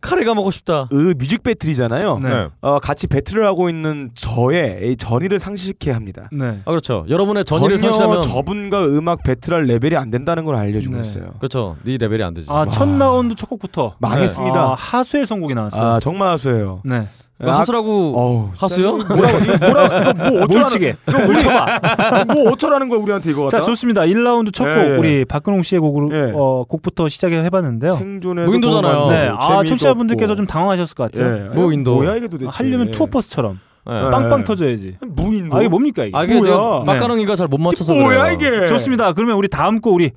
[0.00, 0.86] 카레가 먹고 싶다.
[0.90, 2.18] 그 뮤직 배틀이잖아요.
[2.18, 2.48] 네.
[2.60, 6.28] 어, 같이 배틀을 하고 있는 저의 이 전의를 상실케 합니다.
[6.32, 6.60] 네.
[6.64, 7.04] 아 그렇죠.
[7.08, 11.06] 여러분의 전의를 상실하면 저분과 음악 배틀할 레벨이 안 된다는 걸 알려주고 네.
[11.06, 11.34] 있어요.
[11.38, 11.76] 그렇죠.
[11.84, 12.46] 네 레벨이 안 되지.
[12.50, 14.58] 아, 첫 라운드 첫 곡부터 망했습니다.
[14.58, 15.82] 아, 하수의 선곡이 나왔어요.
[15.82, 16.82] 아 정말 하수예요.
[16.84, 17.06] 네.
[17.42, 18.96] 이거 하수라고 어우, 하수요?
[18.98, 20.96] 뭐라고 뭐라 이거 뭐 어쩌라는 몰치게.
[21.26, 22.24] 몰쳐봐.
[22.34, 23.66] 뭐 어쩌라는 거야 우리한테 이거 자, 갖다?
[23.70, 24.02] 좋습니다.
[24.02, 24.96] 1라운드 첫곡 예, 예.
[24.96, 26.32] 우리 박근홍 씨의 곡으로 예.
[26.34, 27.96] 어, 곡부터 시작해 봤는데요.
[27.96, 29.08] 생존에 무인도잖아요.
[29.08, 29.28] 네.
[29.32, 31.46] 아, 청취자분들께서 좀 당황하셨을 것 같아요.
[31.46, 31.48] 예.
[31.54, 31.94] 무인도.
[31.96, 33.96] 뭐야 이게 도대체 하려면 투어버스처럼 네.
[33.96, 34.10] 예.
[34.10, 34.96] 빵빵 터져야지.
[35.06, 36.16] 무인도 아, 이게 뭡니까 이게?
[36.16, 36.84] 아 이게 뭐야?
[36.84, 38.06] 빡가능이가 잘 못 맞춰서 그래요.
[38.06, 39.12] 뭐야 이게 좋습니다.
[39.14, 40.10] 그러면 우리 다음 곡 우리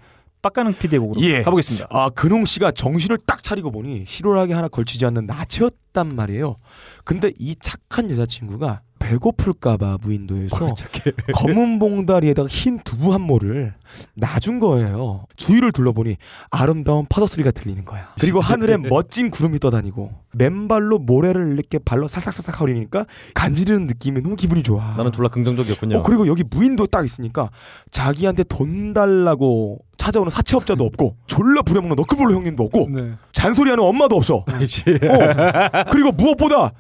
[0.43, 1.41] 빡가능 PD의 곡으로 예.
[1.41, 1.87] 가보겠습니다.
[1.89, 6.57] 아 근홍 씨가 정신을 딱 차리고 보니 실오라기 하나 걸치지 않는 나체였단 말이에요.
[7.03, 10.73] 근데 이 착한 여자친구가 배고플까봐 무인도에서
[11.35, 13.73] 검은 봉다리에다가 흰 두부 한 모를
[14.15, 15.25] 놔준 거예요.
[15.35, 16.15] 주위를 둘러보니
[16.49, 18.13] 아름다운 파도 소리가 들리는 거야.
[18.19, 24.63] 그리고 하늘에 멋진 구름이 떠다니고 맨발로 모래를 이렇게 발로 싹싹싹싹 거리니까 간지르는 느낌이 너무 기분이
[24.63, 24.95] 좋아.
[24.95, 25.97] 나는 졸라 긍정적이었군요.
[25.97, 27.49] 어, 그리고 여기 무인도 딱 있으니까
[27.91, 33.11] 자기한테 돈 달라고 찾아오는 사채업자도 없고 졸라 부려먹는 너클볼로 형님도 없고 네.
[33.33, 34.45] 잔소리하는 엄마도 없어.
[34.47, 35.83] 어.
[35.91, 36.71] 그리고 무엇보다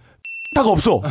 [0.53, 1.01] 다가 없어.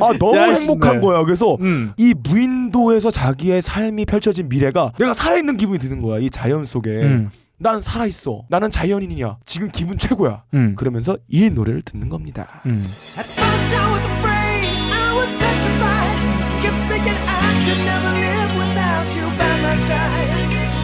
[0.00, 1.00] 아 너무 야, 행복한 네.
[1.00, 1.24] 거야.
[1.24, 1.92] 그래서 음.
[1.96, 6.18] 이 무인도에서 자기의 삶이 펼쳐진 미래가 내가 살아있는 기분이 드는 거야.
[6.18, 7.30] 이 자연 속에 음.
[7.58, 8.42] 난 살아있어.
[8.48, 9.38] 나는 자연인이냐.
[9.44, 10.44] 지금 기분 최고야.
[10.54, 10.74] 음.
[10.76, 12.62] 그러면서 이 노래를 듣는 겁니다.
[12.66, 12.86] 음.
[13.18, 16.18] At first I was afraid, I was petrified.
[16.62, 20.30] Kept thinking I could never live without you by my side.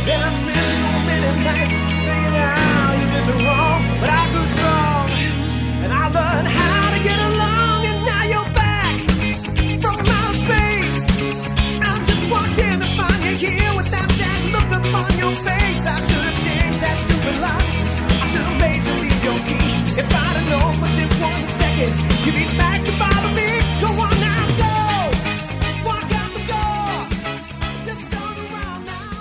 [0.05, 3.64] And I spent so many nights thinking how you did me wrong.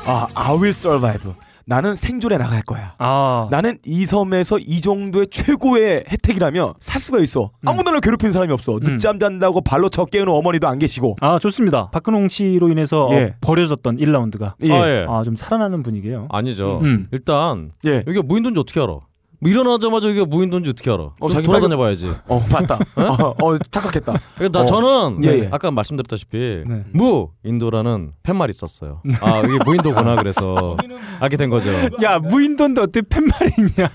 [0.05, 1.31] 아, I will survive.
[1.65, 2.91] 나는 생존해 나갈 거야.
[2.97, 3.47] 아.
[3.49, 7.51] 나는 이 섬에서 이 정도의 최고의 혜택이라면 살 수가 있어.
[7.65, 8.79] 아무도 나를 괴롭히는 사람이 없어.
[8.81, 11.15] 늦잠 잔다고 발로 쳐 깨우는 어머니도 안 계시고.
[11.21, 11.87] 아, 좋습니다.
[11.91, 13.35] 박근홍 씨로 인해서 어, 예.
[13.39, 14.73] 버려졌던 1라운드가 예.
[14.73, 15.05] 아 예.
[15.07, 16.27] 아, 좀 살아나는 분위기예요.
[16.31, 16.79] 아니죠.
[16.83, 17.07] 음.
[17.11, 18.03] 일단 예.
[18.05, 18.97] 여기가 무인도인지 어떻게 알아?
[19.43, 21.09] 뭐 일어나자마자 이게 무인도인지 어떻게 알아?
[21.19, 22.09] 어, 자기 돌아다녀 봐야지.
[22.27, 22.75] 어 맞다.
[22.95, 24.13] 어, 어, 착각했다.
[24.35, 24.65] 그러니까 나 어.
[24.65, 25.49] 저는 예, 예.
[25.51, 26.83] 아까 말씀드렸다시피 네.
[26.93, 29.01] 무 인도라는 팻말이 있었어요.
[29.21, 30.77] 아 이게 무인도구나 그래서
[31.19, 31.69] 알게 된 거죠.
[32.03, 33.89] 야 무인도인데 어떻게 팻말이 있냐?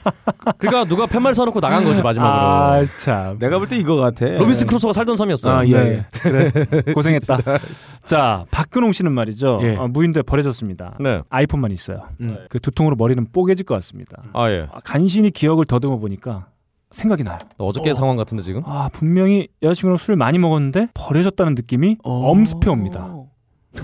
[0.59, 2.40] 그러니까 누가 팻말 사 놓고 나간 거지 마지막으로.
[2.42, 3.38] 아 참.
[3.38, 4.26] 내가 볼 때 이거 같아.
[4.26, 5.55] 로빈슨 크루소가 살던 섬이었어요.
[5.55, 5.72] 아, 예.
[5.72, 6.07] 네.
[6.22, 6.53] 그래
[6.94, 7.38] 고생했다.
[8.09, 9.61] 자 박근홍 씨는 말이죠.
[9.62, 9.76] 예.
[9.76, 10.96] 어, 무인도에 버려졌습니다.
[10.98, 11.20] 네.
[11.28, 12.09] 아이폰만 있어요.
[12.22, 12.38] 음.
[12.48, 14.22] 그 두통으로 머리는 뽀개질 것 같습니다.
[14.32, 14.66] 아 예.
[14.72, 16.46] 아, 간신히 기억을 더듬어 보니까
[16.90, 17.36] 생각이 나요.
[17.59, 18.62] 어저께 상황 같은데 지금?
[18.64, 23.14] 아 분명히 여자친구랑 술을 많이 먹었는데 버려졌다는 느낌이 엄습해 옵니다.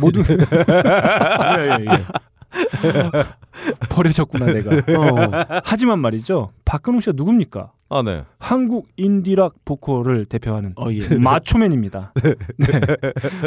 [0.01, 2.05] 모두 예, 예, 예.
[3.91, 4.71] 버려졌구나 내가.
[4.71, 5.61] 어.
[5.65, 6.51] 하지만 말이죠.
[6.65, 7.73] 박근홍 씨가 누굽니까?
[7.91, 8.25] 아 네.
[8.39, 10.99] 한국 인디락 보컬을 대표하는 어, 예.
[11.19, 12.13] 마초맨입니다.
[12.59, 12.81] 네.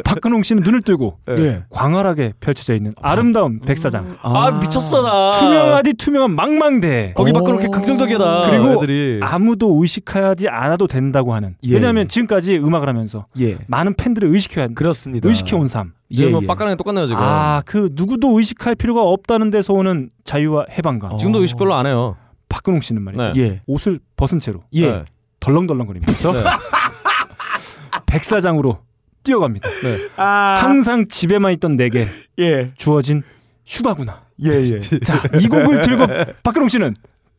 [0.06, 1.64] 박근홍 씨는 눈을 뜨고 예.
[1.70, 4.16] 광활하게 펼쳐져 있는 아름다운 백사장.
[4.22, 5.32] 아, 미쳤어 나.
[5.34, 7.14] 투명하디 투명한 망망대.
[7.16, 8.50] 거기 밖으로 그렇게 긍정적이다.
[8.50, 9.20] 그리고 애들이.
[9.22, 11.56] 아무도 의식하지 않아도 된다고 하는.
[11.64, 12.08] 예, 왜냐하면 예.
[12.08, 13.58] 지금까지 음악을 하면서 예.
[13.68, 15.28] 많은 팬들을 의식해야 그렇습니다.
[15.28, 15.94] 의식해 온 삶.
[16.14, 16.48] 지금 뭐 예.
[16.48, 17.22] 빡가랑 똑같네요 지금.
[17.22, 21.18] 아, 그 누구도 의식할 필요가 없다는 데서 오는 자유와 해방감.
[21.18, 22.16] 지금도 의식 별로 안 해요.
[22.50, 23.34] 박근홍 씨는 말이죠.
[23.34, 23.40] 네.
[23.40, 23.62] 예.
[23.66, 24.92] 옷을 벗은 채로 예.
[24.92, 25.06] 네.
[25.40, 26.44] 덜렁덜렁거리면서 네.
[28.06, 28.80] 백사장으로
[29.24, 29.70] 뛰어갑니다.
[29.84, 29.98] 네.
[30.16, 30.58] 아.
[30.62, 32.08] 항상 집에만 있던 내게
[32.40, 32.72] 예.
[32.76, 33.24] 주어진
[33.66, 34.24] 휴가구나.
[34.44, 34.80] 예, 예.
[35.02, 36.08] 자, 이 곡을 들고
[36.44, 36.96] 박근홍 씨는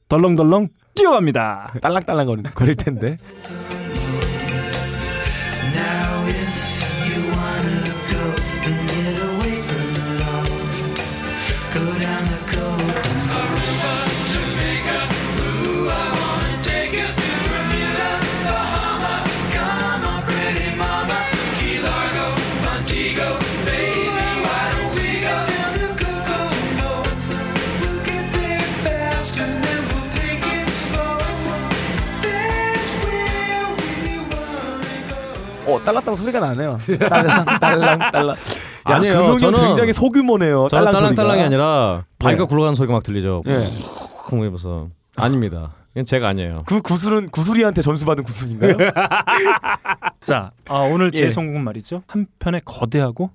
[0.09, 1.75] 덜렁덜렁 뛰어갑니다.
[1.81, 3.19] 딸랑딸랑 거릴 텐데.
[35.69, 36.79] 어, 딸랑딸랑 소리가 나네요.
[37.09, 38.29] 딸랑 딸랑 딸랑.
[38.31, 38.37] 야,
[38.85, 39.15] 아니에요.
[39.15, 40.69] 형 저는- 굉장히 소규모네요.
[40.69, 41.45] 저는 딸랑 소리가.
[41.45, 42.47] 아니라 바위가 예.
[42.47, 43.43] 굴러가는 소리가 막 들리죠.
[43.47, 43.71] 예.
[44.27, 45.73] 쿵 이러면서 아닙니다.
[45.95, 46.63] 이건 제가 아니에요.
[46.67, 48.77] 그 구슬은 구슬이한테 전수 받은 구슬인가요?
[50.23, 51.31] 자, 아, 오늘 제 예.
[51.31, 52.03] 선곡은 말이죠.
[52.07, 53.31] 한 편의 거대하고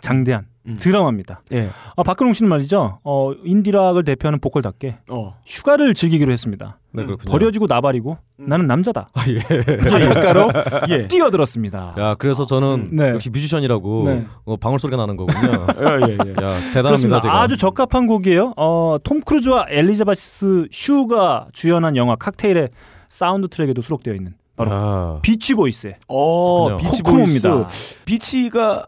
[0.00, 0.76] 장대한 음.
[0.76, 1.42] 드라마입니다.
[1.52, 1.70] 예.
[1.96, 2.98] 아, 박근홍 씨는 말이죠.
[3.02, 5.36] 어, 인디락을 대표하는 보컬답게 어.
[5.46, 6.78] 휴가를 즐기기로 했습니다.
[6.92, 7.04] 네.
[7.28, 9.08] 버려지고 나버리고 나는 남자다.
[9.12, 9.38] 아, 예.
[9.78, 10.50] 바닷가로
[10.90, 11.08] 예.
[11.08, 11.94] 뛰어들었습니다.
[11.98, 13.10] 야, 그래서 저는 네.
[13.10, 14.26] 역시 뮤지션이라고 네.
[14.44, 15.38] 어, 방울 소리가 나는 거군요.
[15.80, 16.30] 예, 예, 예.
[16.30, 17.20] 야, 대단합니다, 그렇습니다.
[17.20, 17.40] 제가.
[17.40, 18.54] 아주 적합한 곡이에요.
[18.56, 22.68] 어, 톰 크루즈와 엘리자베스 슈가 주연한 영화 칵테일의
[23.08, 25.18] 사운드 트랙에도 수록되어 있는 바로 야.
[25.22, 26.76] 비치 보이스의 어.
[26.78, 27.68] Beach Kokomo입니다.
[28.04, 28.86] Bitch가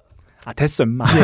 [0.50, 1.04] 아 됐어 임마.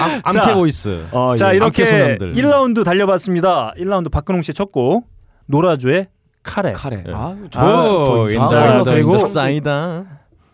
[0.00, 0.54] 암, 암캐 자.
[0.54, 1.06] 보이스.
[1.12, 1.56] 어, 자 예.
[1.56, 2.32] 이렇게 암캐 소년들.
[2.34, 3.72] 1라운드 달려봤습니다.
[3.78, 5.08] 1라운드 박근홍 씨의 첫 곡
[5.46, 6.08] 노라조의
[6.42, 6.72] 카레.
[6.72, 7.04] 카레.
[7.06, 7.12] 예.
[7.12, 8.48] 아, 오, 더 이상.
[8.48, 10.04] 자, 그리고- 사이다.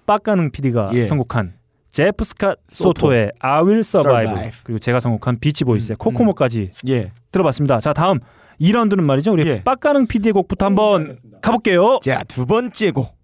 [0.07, 1.03] 빡가능 PD가 예.
[1.03, 1.55] 선곡한
[1.91, 4.59] 제프 스캇 소토의 I Will Survive, Survive.
[4.65, 7.11] 그리고 제가 선곡한 비치 보이스의 Kokomo까지 예.
[7.33, 7.81] 들어봤습니다.
[7.81, 8.19] 자 다음
[8.61, 9.33] 2라운드는 말이죠.
[9.33, 9.63] 우리 예.
[9.65, 12.01] 빡가능 PD의 곡부터 한번 가볼게요.
[12.05, 13.17] 자, 두 번째 곡.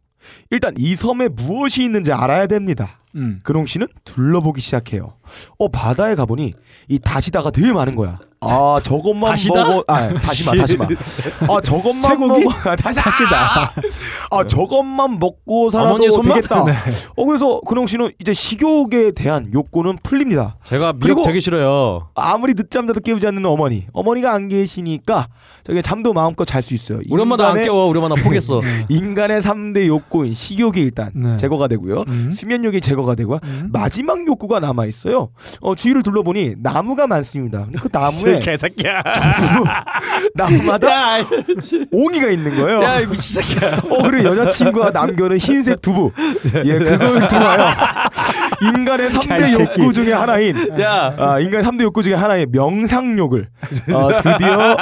[0.50, 3.00] 일단 이 섬에 무엇이 있는지 알아야 됩니다.
[3.16, 3.40] 음.
[3.42, 5.14] 근홍 씨는 둘러보기 시작해요.
[5.58, 6.54] 어 바다에 가보니
[6.88, 8.20] 이 다시다가 되게 많은 거야.
[8.43, 9.68] 아 저것만 다시다?
[9.68, 9.84] 먹어.
[9.86, 10.86] 아 다시마 다시마.
[10.86, 12.45] 아 저것만 쇠고기?
[12.45, 12.55] 먹어.
[12.70, 13.70] 아, 다시 다시다.
[14.30, 15.99] 아 저것만 먹고 살아도?
[16.22, 16.64] 되겠다.
[17.16, 20.57] 어 그래서 근홍 씨는 이제 식욕에 대한 욕구는 풀립니다.
[20.64, 22.09] 제가 미역 되게 싫어요.
[22.14, 23.86] 아무리 늦잠 자도 깨우지 않는 어머니.
[23.93, 25.28] 어머니가 안 계시니까
[25.62, 27.01] 저기 잠도 마음껏 잘 수 있어요.
[27.11, 27.86] 우리 엄마 나안 인간의- 깨워.
[27.88, 28.61] 우리 엄마 나 포기했어.
[28.88, 31.36] 인간의 3대 욕구인 식욕이 일단 네.
[31.36, 32.05] 제거가 되고요.
[32.09, 32.30] 음.
[32.32, 33.38] 수면욕이 제거가 되고요.
[33.45, 33.68] 음.
[33.70, 35.28] 마지막 욕구가 남아 있어요.
[35.61, 37.66] 어, 주위를 둘러보니 나무가 많습니다.
[37.78, 39.02] 그 나무에 개새끼야.
[40.34, 41.18] 나무마다
[41.90, 42.82] 옹이가 있는 거예요.
[42.82, 43.78] 야, 이 미친 새끼야.
[43.90, 46.12] 어 그리고 여자친구가 남겨놓은 흰색 두부.
[46.64, 47.66] 예, 그걸 들어요.
[48.62, 49.80] 인간의 야, 이 3대 새끼.
[49.80, 51.14] 욕구 중에 하나인 야.
[51.18, 53.48] 아, 인간의 3대 욕구 중에 하나인 명상욕을
[53.94, 54.76] 어, 드디어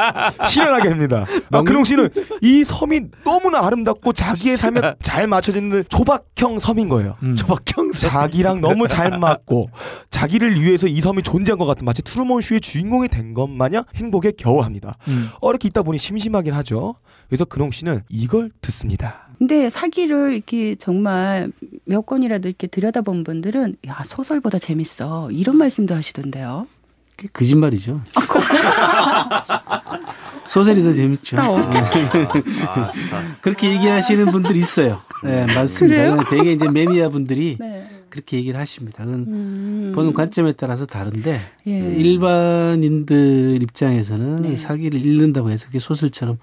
[0.49, 1.25] 실현하게 됩니다.
[1.53, 2.09] 아, 근홍 씨는
[2.43, 7.17] 이 섬이 너무나 아름답고 자기의 삶에 잘 맞춰지는 초박형 섬인 거예요.
[7.23, 7.37] 음.
[7.37, 9.67] 조박형 자기랑 너무 잘 맞고
[10.11, 14.33] 자기를 위해서 이 섬이 존재한 것 같은 마치 트루먼 쇼의 주인공이 된 것 마냥 행복에
[14.39, 14.95] 겨워합니다.
[15.09, 15.29] 음.
[15.43, 16.95] 어, 이렇게 있다 보니 심심하긴 하죠.
[17.29, 19.28] 그래서 근홍 씨는 이걸 듣습니다.
[19.39, 21.53] 근데 사기를 이렇게 정말
[21.85, 26.67] 몇 권이라도 이렇게 들여다본 분들은 야 소설보다 재밌어 이런 말씀도 하시던데요.
[27.17, 28.01] 그게 거짓말이죠.
[30.47, 31.37] 소설이 더 재밌죠.
[31.37, 31.71] 나 어.
[33.43, 35.01] 그렇게 얘기하시는 분들이 있어요.
[35.23, 35.97] 네, 맞습니다.
[35.97, 36.19] 그래요?
[36.31, 37.89] 되게 이제 매니아 분들이 네.
[38.09, 39.05] 그렇게 얘기를 하십니다.
[39.05, 39.93] 그건 음.
[39.95, 41.71] 보는 관점에 따라서 다른데 예.
[41.71, 44.57] 일반인들 입장에서는 네.
[44.57, 46.39] 사기를 읽는다고 해서 그게 소설처럼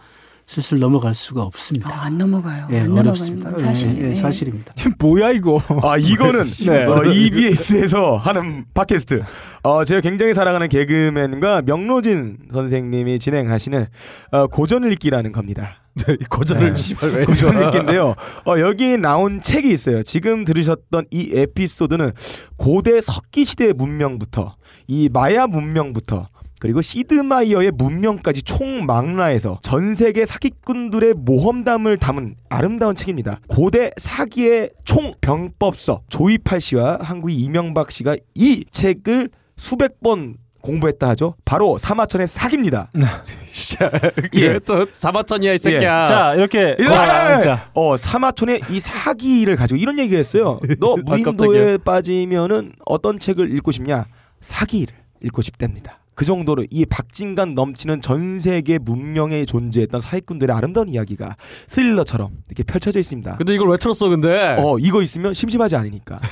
[0.48, 1.90] 슬슬 넘어갈 수가 없습니다.
[1.90, 2.68] 아, 안 넘어가요.
[2.72, 3.50] 예, 안 어렵습니다.
[3.52, 3.98] 건 사실.
[3.98, 4.74] 예, 예, 사실입니다.
[5.00, 5.60] 뭐야 이거?
[5.82, 6.86] 아 이거는 네.
[6.86, 9.24] 어, EBS에서 하는 팟캐스트.
[9.64, 13.88] 어 제가 굉장히 사랑하는 개그맨과 명로진 선생님이 진행하시는
[14.32, 15.78] 어, 고전 읽기라는 겁니다.
[16.30, 16.78] 고전을 네.
[16.78, 17.62] 씨발 왜 고전?
[17.68, 18.16] 읽기인데요.
[18.46, 20.04] 어, 여기 나온 책이 있어요.
[20.04, 22.12] 지금 들으셨던 이 에피소드는
[22.58, 26.28] 고대 석기 시대 문명부터 이 마야 문명부터
[26.60, 33.40] 그리고 시드마이어의 문명까지 총망라해서 전 세계 사기꾼들의 모험담을 담은 아름다운 책입니다.
[33.48, 41.36] 고대 사기의 총병법서 조이팔 씨와 한국의 이명박 씨가 이 책을 수백 번 공부했다 하죠.
[41.46, 42.90] 바로 사마천의 사기입니다.
[44.34, 44.58] 예.
[44.60, 46.06] 또 사마천이야 이 새끼야.
[46.06, 50.60] 자 이렇게 일- 어, 아, 자, 어 사마천의 이 사기를 가지고 이런 얘기를 했어요.
[50.80, 54.06] 너 아, 무인도에 빠지면은 어떤 책을 읽고 싶냐?
[54.42, 56.00] 사기를 읽고 싶답니다.
[56.16, 61.36] 그 정도로 이 박진감 넘치는 전 세계 문명에 존재했던 사기꾼들의 아름다운 이야기가
[61.68, 63.36] 스릴러처럼 이렇게 펼쳐져 있습니다.
[63.36, 64.56] 근데 이걸 왜 틀었어 근데?
[64.58, 66.20] 어 이거 있으면 심심하지 않으니까.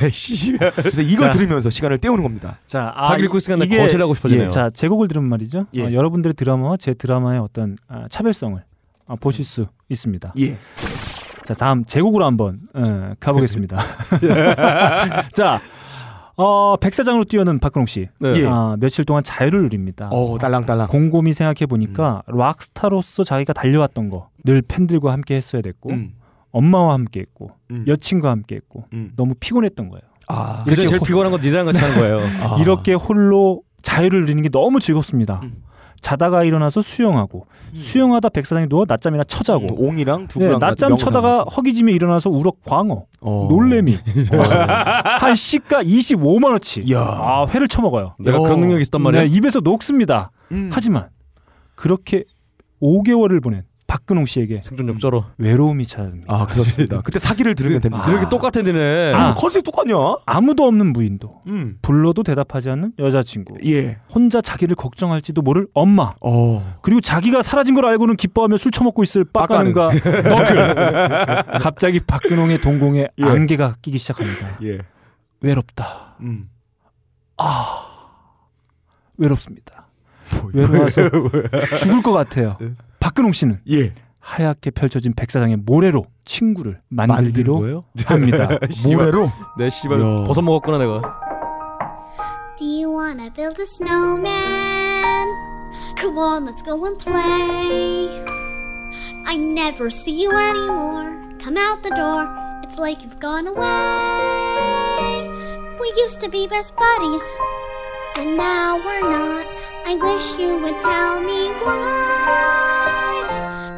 [0.76, 1.30] 그래서 이걸 자.
[1.32, 2.60] 들으면서 시간을 때우는 겁니다.
[2.66, 4.46] 자 읽고 있으니까 이게- 거세라고 싶어지네요.
[4.46, 5.66] 예, 자 제곡을 들으면 말이죠.
[5.74, 5.84] 예.
[5.84, 8.64] 어, 여러분들의 드라마와 제 드라마의 어떤 아, 차별성을
[9.08, 10.34] 아, 보실 수 있습니다.
[10.40, 10.58] 예.
[11.44, 13.78] 자 다음 제곡으로 한번 어, 가보겠습니다.
[15.36, 15.60] 자
[16.36, 18.08] 어, 백사장으로 뛰어든 박근홍 씨.
[18.20, 18.36] 네.
[18.42, 18.48] 예.
[18.48, 20.10] 아, 며칠 동안 자유를 누립니다.
[20.12, 20.88] 어 딸랑딸랑.
[20.88, 26.14] 곰곰이 생각해 보니까 락스타로서 자기가 달려왔던 거 늘 팬들과 함께 했어야 됐고 음.
[26.52, 27.86] 엄마와 함께 했고 음.
[27.88, 29.12] 여친과 함께 했고 음.
[29.16, 30.02] 너무 피곤했던 거예요.
[30.28, 30.64] 아.
[30.68, 32.18] 이렇게 제일 호- 피곤한 건 니랑 같이 하는 거예요.
[32.44, 32.58] 아.
[32.60, 35.42] 이렇게 홀로 자유를 누리는 게 너무 즐겁습니다.
[36.04, 36.06] 음.
[36.06, 40.98] 자다가 일어나서 수영하고 수영하다 백사장에 누워 낮잠이나 쳐자고 음, 옹이랑 네, 두부랑 낮잠 명상.
[41.08, 43.48] 쳐다가 허기짐에 일어나서 우럭 광어 어.
[43.50, 43.98] 놀래미
[45.20, 47.00] 한 시가 25만 원치 이야.
[47.00, 48.16] 아 회를 쳐먹어요.
[48.20, 49.22] 내가 그런 능력이 있단 말이야.
[49.24, 50.32] 네, 입에서 녹습니다.
[50.52, 50.70] 음.
[50.74, 51.08] 하지만
[51.76, 52.26] 그렇게
[52.82, 55.26] 5개월을 보낸 박근홍 씨에게 생존 역저로.
[55.38, 56.34] 외로움이 찾아듭니다.
[56.34, 57.02] 아 그렇습니다.
[57.06, 58.10] 그때 사기를 들으면 됩니다.
[58.10, 59.14] 이렇게 똑같아 니네.
[59.14, 59.30] 아.
[59.30, 59.96] 아, 컨셉 똑같냐?
[60.26, 61.78] 아무도 없는 무인도 음.
[61.82, 63.98] 불러도 대답하지 않는 여자친구 예.
[64.14, 66.78] 혼자 자기를 걱정할지도 모를 엄마 어.
[66.82, 73.24] 그리고 자기가 사라진 걸 알고는 기뻐하며 술 처먹고 있을 빡가는가 너클 갑자기 박근홍의 동공에 예.
[73.24, 74.80] 안개가 끼기 시작합니다 예.
[75.42, 76.46] 외롭다 음.
[79.18, 79.88] 외롭습니다
[80.54, 81.10] 외로워서
[81.78, 82.58] 죽을 것 같아요
[83.14, 83.94] 박근홍 씨는 예.
[84.20, 87.84] 하얗게 펼쳐진 백사장의 모래로 친구를 만들기로?
[88.06, 88.50] 합니다
[88.84, 89.30] 모래로.
[89.58, 90.24] 내 씨발 야.
[90.26, 91.02] 버섯 먹었구나 내가.
[92.58, 95.28] Do you wanna build a snowman?
[96.00, 98.10] Come on, let's go and play.
[99.28, 101.14] I never see you anymore.
[101.40, 102.26] Come out the door,
[102.64, 105.30] it's like you've gone away.
[105.80, 107.24] We used to be best buddies,
[108.17, 109.47] and now we're not.
[109.87, 113.23] I wish you would tell me why.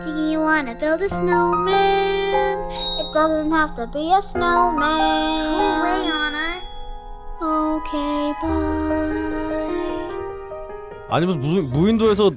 [0.02, 2.58] Do you wanna build a snowman?
[2.98, 5.46] It doesn't have to be a snowman.
[5.54, 6.60] Hooray, Anna.
[7.40, 8.90] Okay, bye.
[11.10, 12.30] 아니 무슨 무, 무인도에서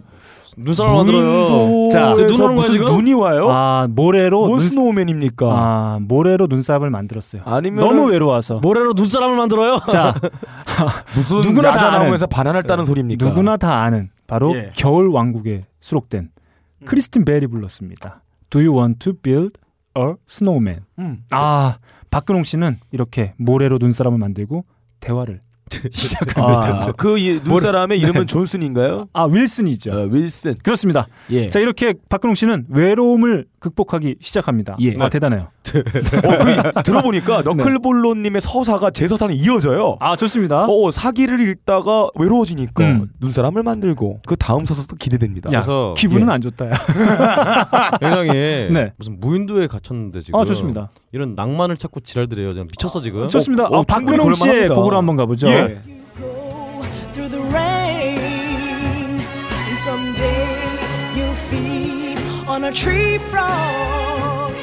[0.59, 1.89] 눈사람 만들어요.
[1.91, 2.87] 자, 눈 오는 거야 지금?
[2.87, 3.49] 눈이 와요?
[3.51, 5.47] 아 모래로 뭔 눈, 스노우맨입니까?
[5.51, 9.79] 아 모래로 눈썹을 만들었어요 아니면 너무 외로워서 모래로 눈사람을 만들어요.
[9.89, 10.15] 자
[11.15, 13.25] 무슨 누구나 다 야자나무에서 바나나를 따는 소리입니까?
[13.25, 14.73] 누구나 다 아는 바로 예.
[14.75, 16.31] 겨울 왕국에 수록된
[16.85, 18.23] 크리스틴 벨이 불렀습니다.
[18.51, 19.59] Do you want to build
[19.97, 20.81] a snowman?
[20.99, 21.23] 음.
[21.31, 21.79] 아
[22.11, 24.65] 박근홍 씨는 이렇게 모래로 눈사람을 만들고
[25.01, 25.41] 대화를
[25.93, 26.87] 시작합니다.
[26.89, 29.09] 아, 그 이- 눈사람의 이름은 존슨인가요?
[29.13, 29.91] 아 윌슨이죠.
[29.93, 30.55] 어, 윌슨.
[30.63, 31.07] 그렇습니다.
[31.31, 31.49] 예.
[31.51, 34.77] 자 이렇게 박근홍 씨는 외로움을 극복하기 시작합니다.
[34.81, 34.97] 예.
[34.99, 35.49] 아 대단해요.
[35.69, 39.97] 어, 그 들어보니까 너클볼로님의 서사가 제 서사는 이어져요.
[40.01, 40.67] 아 좋습니다.
[40.67, 43.11] 어, 사기를 읽다가 외로워지니까 음.
[43.21, 45.49] 눈사람을 만들고 그 다음 서사도 기대됩니다.
[45.49, 46.33] 야 그래서 기분은 예.
[46.33, 46.71] 안 좋다.
[46.71, 46.73] 야.
[48.01, 48.33] 굉장히
[48.71, 48.93] 네.
[48.97, 50.39] 무슨 무인도에 gat혔는데 지금.
[50.39, 50.89] 아 좋습니다.
[51.13, 52.53] 이런 낭만을 찾고 지랄들해요.
[52.53, 53.29] 지금 미쳤어 지금.
[53.29, 53.67] 좋습니다.
[53.67, 54.69] 어, 아, 박근홍 씨의.
[54.69, 55.49] 곡으로 한번 가보죠.
[55.49, 55.98] 예.
[62.58, 64.54] on a tree frog.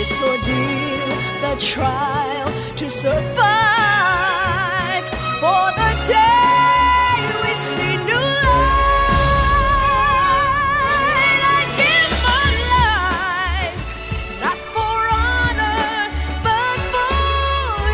[0.00, 1.08] It's ordeal,
[1.42, 3.34] the trial to survive.
[5.42, 8.26] For the day we see new
[10.48, 13.78] light, I give my life,
[14.44, 16.10] not for honor,
[16.44, 17.90] but for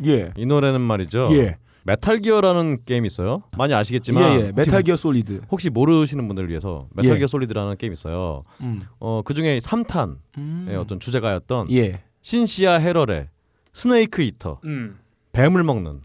[0.00, 0.12] you.
[0.18, 0.32] 예.
[0.36, 1.28] 이 노래는 말이죠.
[1.32, 1.56] 예.
[1.87, 3.43] 메탈 기어라는 게임이 있어요.
[3.57, 4.51] 많이 아시겠지만 예, 예.
[4.55, 5.41] 메탈 기어 솔리드.
[5.51, 7.17] 혹시 모르시는 분들을 위해서 메탈 예.
[7.19, 8.43] 기어 솔리드라는 게임이 있어요.
[8.61, 8.81] 음.
[8.99, 10.75] 어, 그중에 3탄의 음.
[10.79, 12.01] 어떤 주제가였던 예.
[12.23, 13.27] 신시아 헤럴의
[13.71, 14.97] Snake Eater 음.
[15.31, 16.01] 뱀을 먹는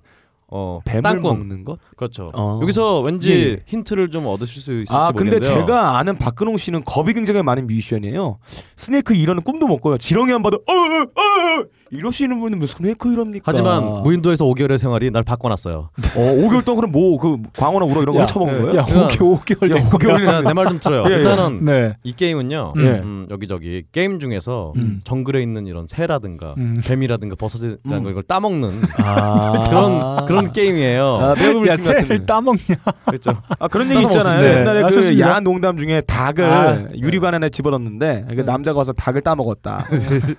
[0.48, 1.38] 어, 뱀을 땅꾼.
[1.38, 1.78] 먹는 것?
[1.96, 2.30] 그렇죠.
[2.34, 2.58] 어.
[2.60, 3.62] 여기서 왠지 예, 예.
[3.64, 5.66] 힌트를 좀 얻으실 수 있을지 아 근데 모르겠는데요.
[5.66, 8.38] 제가 아는 박근홍 씨는 겁이 굉장히 많은 뮤지션이에요.
[8.76, 9.96] Snake Eater는 꿈도 못 꿔요.
[9.96, 13.42] 지렁이만 봐도 어어 어, 이러시는 분은 왜 스네이크 이럽니까?
[13.46, 15.90] 하지만 무인도에서 5개월의 생활이 날 바꿔놨어요.
[16.16, 18.76] 어 5개월 동안 그럼 뭐 그 광어나 우럭 이런 거 야, 쳐먹은 예, 거예요?
[18.76, 20.40] 야, 그러니까- 5개월, 5개월 야, 된 5개월 거야.
[20.42, 21.04] 내말 좀 들어요.
[21.08, 21.16] 예, 예.
[21.16, 21.92] 일단은 네.
[22.04, 22.74] 이 게임은요.
[22.78, 22.82] 예.
[22.82, 25.00] 음, 여기저기 게임 중에서 음.
[25.04, 26.80] 정글에 있는 이런 새라든가 음.
[26.84, 28.08] 개미라든가 버섯이라든가 음.
[28.10, 28.70] 이걸 따먹는
[29.04, 31.18] 아 그런 그런 게임이에요.
[31.20, 31.34] 아,
[31.68, 32.58] 야, 새를 따먹냐.
[33.06, 33.32] 그렇죠.
[33.58, 34.38] 아 그런 얘기 있잖아요.
[34.38, 34.60] 네.
[34.60, 35.28] 옛날에 그 아셨습니까?
[35.28, 36.84] 야한 농담 중에 닭을 아.
[36.96, 38.42] 유리관 안에 집어넣는데 그 네.
[38.44, 39.86] 남자가 와서 닭을 따먹었다.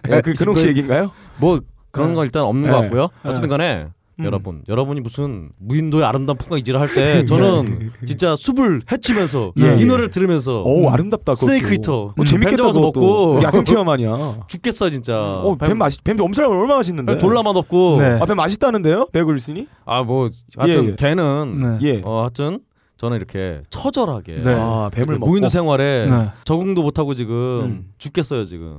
[0.09, 1.11] 예, 그 근홍 씨 얘기인가요?
[1.41, 1.59] 뭐
[1.91, 2.81] 그런 건 일단 없는 것 네.
[2.83, 3.09] 같고요.
[3.25, 3.87] 어쨌든 간에
[4.19, 4.25] 음.
[4.25, 9.81] 여러분, 여러분이 무슨 무인도의 아름다운 풍광 이지를 할 때 저는 진짜 숲을 헤치면서 예, 이
[9.81, 9.85] 예.
[9.85, 11.33] 노래를 들으면서 오 아름답다.
[11.33, 11.47] 그것도.
[11.47, 12.13] 스네이크 히터.
[12.17, 12.49] 어, 재밌겠다.
[12.49, 12.99] 뱀 잡아서 그것도.
[13.01, 14.11] 먹고 야생 체험 아니야.
[14.47, 15.17] 죽겠어 진짜.
[15.19, 17.13] 어, 뱀, 맛있 뱀 엄청 얼마나 맛있는데?
[17.13, 17.97] 뱀 졸라 맛없고.
[17.99, 18.19] 네.
[18.21, 19.07] 아, 뱀 맛있다는데요?
[19.11, 19.67] 베글슨이?
[19.85, 20.95] 아뭐 하여튼 예, 예.
[20.95, 21.87] 걔는 네.
[21.87, 22.01] 예.
[22.05, 22.59] 어 하여튼
[23.01, 24.53] 저는 이렇게 처절하게 네.
[24.55, 25.31] 아, 뱀을 먹고.
[25.31, 26.27] 무인도 생활에 네.
[26.43, 27.33] 적응도 못하고 지금
[27.63, 27.85] 음.
[27.97, 28.77] 죽겠어요 지금.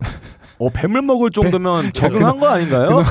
[0.60, 3.02] 어, 뱀을 먹을 정도면 적응한 거 아닌가요?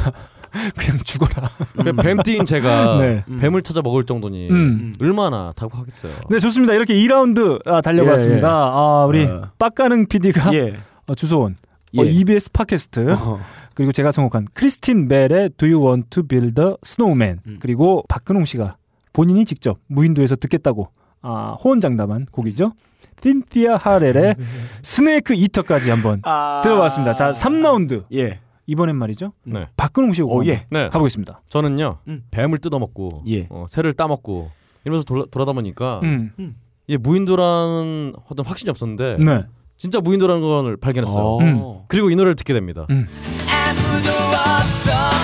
[0.78, 1.50] 그냥 죽어라.
[1.84, 3.26] 그 뱀띠인 제가 네.
[3.28, 3.36] 음.
[3.42, 4.94] 뱀을 찾아 먹을 정도니 음.
[5.02, 6.14] 얼마나 다급하겠어요.
[6.30, 6.76] 네, 좋습니다.
[6.76, 8.48] 이렇게 2라운드 아, 달려봤습니다.
[8.48, 8.56] 예, 예.
[8.56, 9.50] 아, 우리 어.
[9.60, 10.78] 빡가능 PD가 예.
[11.08, 11.58] 어, 주소온
[11.98, 12.10] 어, 예.
[12.10, 13.42] EBS 팟캐스트 어.
[13.74, 17.58] 그리고 제가 선곡한 크리스틴 벨의 Do You Want to Build a Snowman 음.
[17.60, 18.78] 그리고 박근홍 씨가
[19.12, 20.88] 본인이 직접 무인도에서 듣겠다고
[21.22, 22.74] 아, 호언장담한 곡이죠.
[23.22, 24.36] 틴티아 하렐의
[24.82, 26.62] 스네이크 이터까지 한번 아.
[26.64, 27.14] 들어봤습니다.
[27.14, 28.40] 자, 3라운드 예.
[28.66, 29.34] 이번엔 말이죠.
[29.44, 29.68] 네.
[29.78, 30.66] 박근홍 씨곡 어, 예.
[30.70, 30.90] 네.
[30.90, 31.42] 가보겠습니다.
[31.50, 32.24] 저는요 음.
[32.32, 33.48] 뱀을 뜯어먹고 예.
[33.50, 34.50] 어, 새를 따먹고
[34.86, 36.56] 이러면서 돌아, 돌아다 보니까 음.
[36.88, 39.44] 이게 무인도라는 어떤 확신이 없었는데 네.
[39.78, 41.24] 진짜 무인도라는 걸 발견했어요.
[41.24, 41.40] 어.
[41.42, 41.80] 음.
[41.88, 42.86] 그리고 이 노래를 듣게 됩니다.
[42.90, 43.06] 음.
[43.50, 45.21] 아무도 없어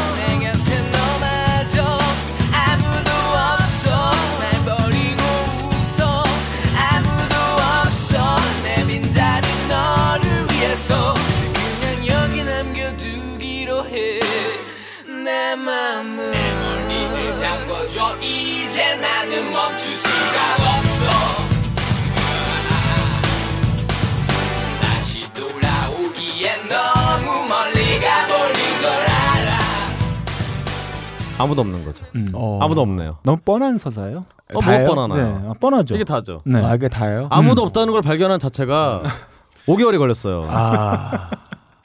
[31.39, 32.03] 아무도 없는 거죠.
[32.15, 32.27] 음.
[32.33, 32.59] 어.
[32.61, 33.17] 아무도 없네요.
[33.23, 34.25] 너무 뻔한 서사예요.
[34.53, 34.85] 어, 다예요?
[34.85, 35.39] 뭐 뻔하나요?
[35.41, 35.95] 네, 아, 뻔하죠.
[35.95, 36.41] 이게 다죠.
[36.45, 36.63] 네.
[36.63, 37.27] 아, 이게 다예요?
[37.29, 39.03] 아무도 없다는 걸 발견한 자체가
[39.67, 40.47] 5개월이 걸렸어요.
[40.49, 41.29] 아.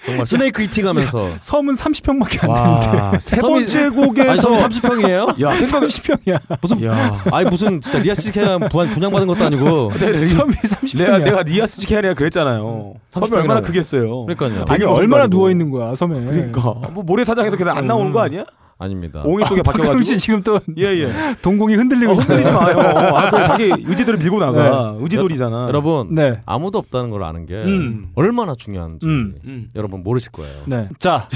[0.05, 1.29] 정말 snake eating 하면서.
[1.41, 5.41] 섬은 30평밖에 안 되는데 와, 세 번째 곡에서 섬이 30평이에요?
[5.43, 6.41] 야, 생각 30평이야.
[6.61, 7.23] 무슨 야.
[7.31, 10.99] 아니 무슨 진짜 리아스케야 분양받은 것도 아니고 섬이 30평이야.
[10.99, 12.95] 내가 내가 니아스 지케아니가 그랬잖아요.
[13.11, 13.33] 섬이 30평이라고.
[13.35, 14.25] 얼마나 크겠어요.
[14.27, 14.57] 그러니까요.
[14.57, 15.29] 아니 되게 얼마나.
[15.29, 16.19] 누워 있는 거야 섬에.
[16.21, 16.61] 그러니까
[16.91, 18.45] 뭐 모래사장에서 계속 안 나오는 거 아니야?
[18.83, 19.23] 아닙니다.
[19.25, 20.03] 옹이 속에 박근홍 박혀가지고.
[20.03, 21.11] 씨 지금 또 예예.
[21.43, 22.39] 동공이 흔들리고 어, 있어요.
[22.39, 22.79] 흔들리지 마요.
[23.17, 24.95] 아, 그 자기 의지대로 밀고 나가.
[24.99, 25.67] 의지돌이잖아.
[25.69, 26.41] 여러분 네.
[26.47, 28.09] 아무도 없다는 걸 아는 게 음.
[28.15, 29.35] 얼마나 중요한지 음.
[29.47, 29.69] 음.
[29.77, 30.63] 여러분 모르실 거예요.
[30.67, 30.89] 네.
[30.99, 31.29] 자,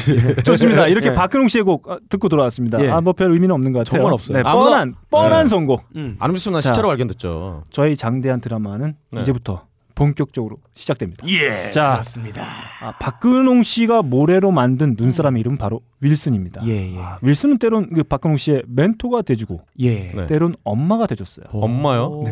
[0.45, 0.87] 좋습니다.
[0.89, 1.15] 이렇게 예.
[1.15, 2.83] 박근홍 씨의 곡 어, 듣고 돌아왔습니다.
[2.85, 2.91] 예.
[2.91, 3.99] 아, 뭐 별 의미는 없는 것 같아요.
[3.99, 4.37] 정말 없어요.
[4.39, 5.49] 네, 아무도- 뻔한 뻔한 네.
[5.49, 5.83] 선곡.
[5.97, 6.17] 음.
[6.19, 6.69] 안 믿으면 난 자.
[6.69, 7.65] 시체로 발견됐죠.
[7.71, 9.21] 저희 장대한 드라마는 네.
[9.21, 9.66] 이제부터
[9.97, 11.27] 본격적으로 시작됩니다.
[11.29, 11.71] 예.
[11.73, 12.47] 자, 그렇습니다.
[12.81, 16.65] 아, 박근홍 씨가 모래로 만든 눈사람의 이름 바로 윌슨입니다.
[16.67, 16.99] 예 예.
[16.99, 20.13] 아, 윌슨은 때론 그 박근홍 씨의 멘토가 돼주고 예.
[20.13, 20.27] 네.
[20.27, 21.47] 때론 엄마가 돼줬어요.
[21.51, 22.23] 엄마요?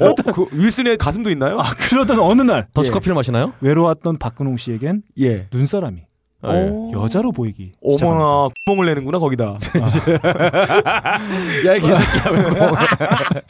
[0.00, 1.58] 어, 그 윌슨의 가슴도 있나요?
[1.58, 3.52] 아 그러던 어느 날 더치커피를 마시나요?
[3.60, 5.48] 외로웠던 박근홍 씨에겐 예.
[5.52, 6.11] 눈사람이 아,
[6.44, 6.70] 예.
[6.72, 6.90] 어.
[7.04, 7.72] 여자로 보이기.
[7.82, 9.56] 어머나 구멍을 내는구나 거기다.
[11.66, 12.22] 야이 개새끼야.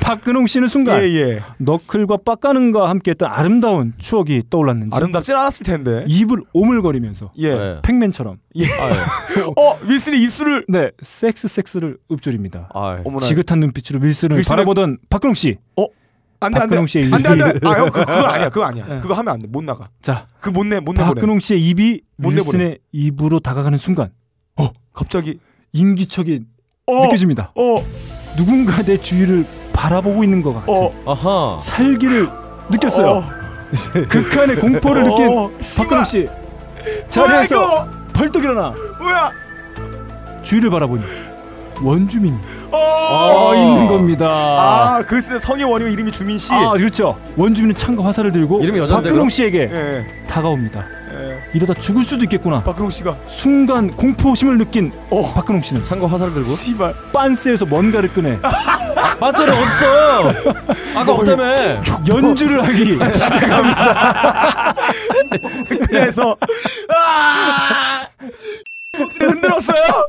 [0.00, 1.40] 박근홍 씨는 순간 예 예.
[1.58, 6.04] 너클과 빡가는과 함께했던 아름다운 추억이 떠올랐는지 아름답진 않았을 텐데.
[6.06, 7.54] 입을 오물거리면서 예.
[7.54, 7.76] 네.
[7.82, 8.66] 팩맨처럼 예.
[8.66, 8.90] 아,
[9.36, 9.40] 예.
[9.56, 12.68] 어 윌슨이 입술을 네 섹스 섹스를 읊조립니다.
[12.74, 13.18] 아, 예.
[13.18, 15.56] 지긋한 눈빛으로 윌슨을 윌슨의- 바라보던 박근홍 씨.
[16.40, 17.44] 안돼 안돼 박근홍 씨의 안돼 안돼.
[17.44, 18.86] 입이- 아형 그거 아니야 그거 아니야.
[18.86, 19.00] 네.
[19.00, 19.46] 그거 하면 안 돼.
[19.48, 19.88] 못 나가.
[20.02, 21.14] 자그 못 내 못 내보내.
[21.14, 24.10] 박근홍 씨의 입이 못 윌슨의 입으로 다가가는 순간
[24.92, 25.38] 갑자기
[25.72, 26.40] 인기척이
[26.86, 27.04] 어.
[27.06, 27.52] 느껴집니다.
[27.54, 27.84] 어.
[28.36, 30.92] 누군가 내 주위를 바라보고 있는 것 같은 어.
[31.06, 31.58] 아하.
[31.60, 32.28] 살기를
[32.70, 33.06] 느꼈어요.
[33.08, 33.24] 어.
[34.08, 35.86] 극한의 공포를 어, 느낀 씨발.
[35.86, 36.26] 박근홍 씨
[37.08, 39.30] 자리에서 벌떡 일어나 뭐야?
[40.42, 41.04] 주위를 바라보니
[41.82, 42.36] 원주민이
[42.70, 43.50] 어.
[43.50, 44.26] 어, 있는 겁니다.
[44.28, 46.52] 아 글쎄 성의 원효 이름이 주민 씨.
[46.52, 47.18] 아 그렇죠.
[47.36, 49.28] 원주민은 창과 화살을 들고 이름이 여잔데, 박근홍 그럼?
[49.30, 50.06] 씨에게 예.
[50.26, 50.84] 다가옵니다.
[51.14, 51.38] 예.
[51.54, 52.62] 이러다 죽을 수도 있겠구나.
[52.62, 55.32] 박근홍 씨가 순간 공포심을 느낀 어.
[55.34, 56.48] 박근홍 씨는 창고 화살을 들고.
[56.50, 56.94] 씨발.
[57.12, 58.38] 빤스에서 뭔가를 꺼내
[59.20, 60.54] 맞자리 어딨어?
[60.96, 61.44] 아까 없다며.
[62.06, 64.74] 연주를 하기 시작합니다.
[65.88, 66.36] 그래서
[66.94, 68.06] 아!
[69.18, 70.04] 흔들었어요.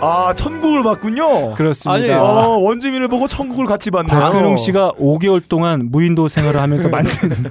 [0.00, 1.54] 아 천 국을 봤군요.
[1.54, 2.22] 그렇습니다.
[2.22, 4.18] 어, 원주민을 보고 천국을 같이 봤네요.
[4.20, 7.30] 박근홍 씨가 5개월 동안 무인도 생활을 하면서 만든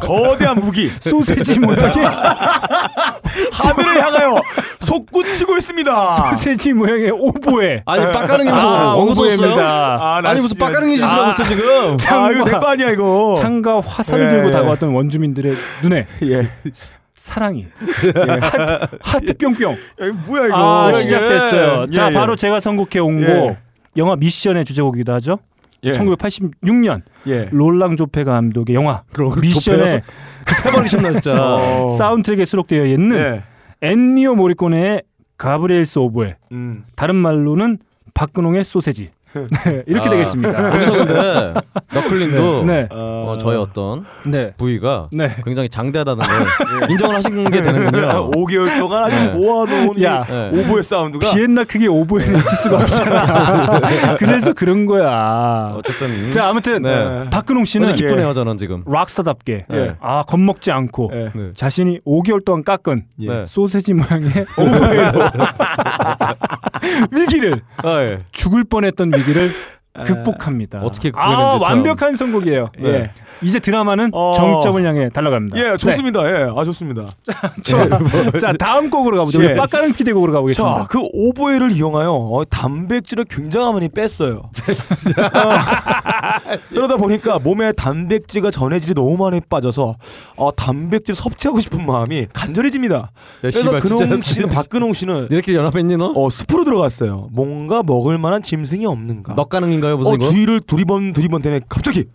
[0.00, 1.82] 거대한 무기 소세지 모양의
[3.52, 4.42] 하늘을 향하여
[4.80, 6.12] 솟구치고 있습니다.
[6.14, 9.36] 소세지 모양의 오보에 아니 무슨 아, 원고 썼어요?
[9.36, 10.20] 오보입니다.
[10.24, 11.96] 아니 무슨 빡가는 짓을 하고 있어 지금?
[12.08, 13.34] 아 이거 내거 아니야 이거.
[13.36, 14.30] 창과 화살을 예.
[14.30, 16.50] 들고 다가왔던 원주민들의 눈에 예.
[17.14, 17.66] 사랑이
[18.04, 19.76] 예, 하트, 하트 뿅뿅 야,
[20.06, 20.56] 이거 뭐야 이거.
[20.56, 21.02] 아 이게.
[21.02, 21.90] 시작됐어요.
[21.90, 22.14] 자 예, 예.
[22.14, 23.58] 바로 제가 선곡해 온곡 예.
[23.96, 25.38] 영화 미션의 주제곡이기도 하죠.
[25.84, 25.92] 예.
[25.92, 27.48] 1986년 예.
[27.52, 29.02] 롤랑 조페 감독의 영화
[29.40, 30.02] 미션의
[30.66, 31.34] 해버리셨나 진짜.
[31.56, 31.88] 어.
[31.88, 33.44] 사운드트랙에 수록되어 있는 예.
[33.82, 35.02] 엔니오 모리코네의
[35.38, 36.84] Gabriel's Oboe 음.
[36.94, 37.78] 다른 말로는
[38.14, 40.74] 박근홍의 소세지 네, 이렇게 아, 되겠습니다.
[40.74, 41.54] 여기서 근데
[41.92, 42.88] 너클린도 네.
[42.90, 44.52] 어, 저의 어떤 네.
[44.56, 45.28] 부위가 네.
[45.44, 48.30] 굉장히 장대하다는 걸 인정을 하신 게 되는군요.
[48.32, 49.28] 5개월 동안 아주 네.
[49.30, 50.26] 모아놓은 야.
[50.52, 54.16] 이 오보의 사운드가 비엔나 크게 오보에는 있을 수가 없잖아.
[54.18, 55.74] 그래서 그런 거야.
[55.76, 57.28] 어쨌든 자 아무튼 네.
[57.30, 58.82] 박근홍 씨는 기쁘네요 저는 지금.
[58.86, 59.96] 락스타답게 예.
[60.00, 61.30] 아 겁먹지 않고 예.
[61.34, 61.50] 네.
[61.54, 63.44] 자신이 5개월 동안 깎은 네.
[63.46, 65.30] 소세지 모양의 오보에로
[67.12, 68.18] 위기를 아, 예.
[68.32, 69.54] 죽을 뻔했던 위기 를
[69.94, 70.80] 극복합니다.
[70.82, 71.62] 어떻게 아 참.
[71.62, 72.70] 완벽한 선곡이에요.
[72.78, 72.88] 네.
[72.88, 73.10] 예.
[73.42, 74.32] 이제 드라마는 어.
[74.34, 75.58] 정점을 향해 달려갑니다.
[75.58, 76.24] 예, 좋습니다.
[76.30, 77.10] 예, 아 좋습니다.
[78.32, 78.38] 네.
[78.38, 79.42] 자 다음 곡으로 가보죠.
[79.44, 79.54] 예.
[79.54, 80.78] 빡가는 피디 곡으로 가보겠습니다.
[80.78, 84.38] 자, 그 오보에를 이용하여 어, 단백질을 굉장히 많이 뺐어요.
[84.38, 84.50] 어,
[86.70, 89.96] 그러다 보니까 몸에 단백질과 전해질이 너무 많이 빠져서
[90.36, 93.10] 어, 단백질 섭취하고 싶은 마음이 간절해집니다.
[93.40, 96.12] 그래서 씨발, 진짜 근홍 씨는 박근홍 씨는 니네끼리 연합했니 너?
[96.14, 97.28] 어, 숲으로 들어갔어요.
[97.32, 99.34] 뭔가 먹을 만한 짐승이 없는가.
[99.34, 100.18] 너 가능인 가요 무슨 어?
[100.18, 102.06] 주위를 두리번 두리번 대네 갑자기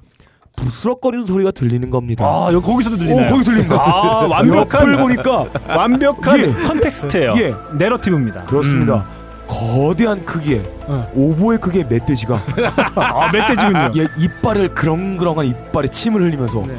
[0.55, 2.25] 부스럭거리는 소리가 들리는 겁니다.
[2.25, 3.27] 아 여기 거기서도 들리나요?
[3.27, 3.75] 어, 거기 들린다.
[3.75, 6.51] 아 완벽한 옆을 보니까 완벽한 예.
[6.51, 7.33] 컨텍스트예요.
[7.37, 7.53] 예.
[7.77, 8.45] 내러티브입니다.
[8.45, 9.05] 그렇습니다.
[9.47, 11.09] 거대한 크기의 어.
[11.15, 12.41] 오보의 크기의 멧돼지가
[12.95, 13.91] 아 멧돼지군요.
[13.97, 16.75] 예, 이빨을 그렁그렁한 이빨에 침을 흘리면서 네.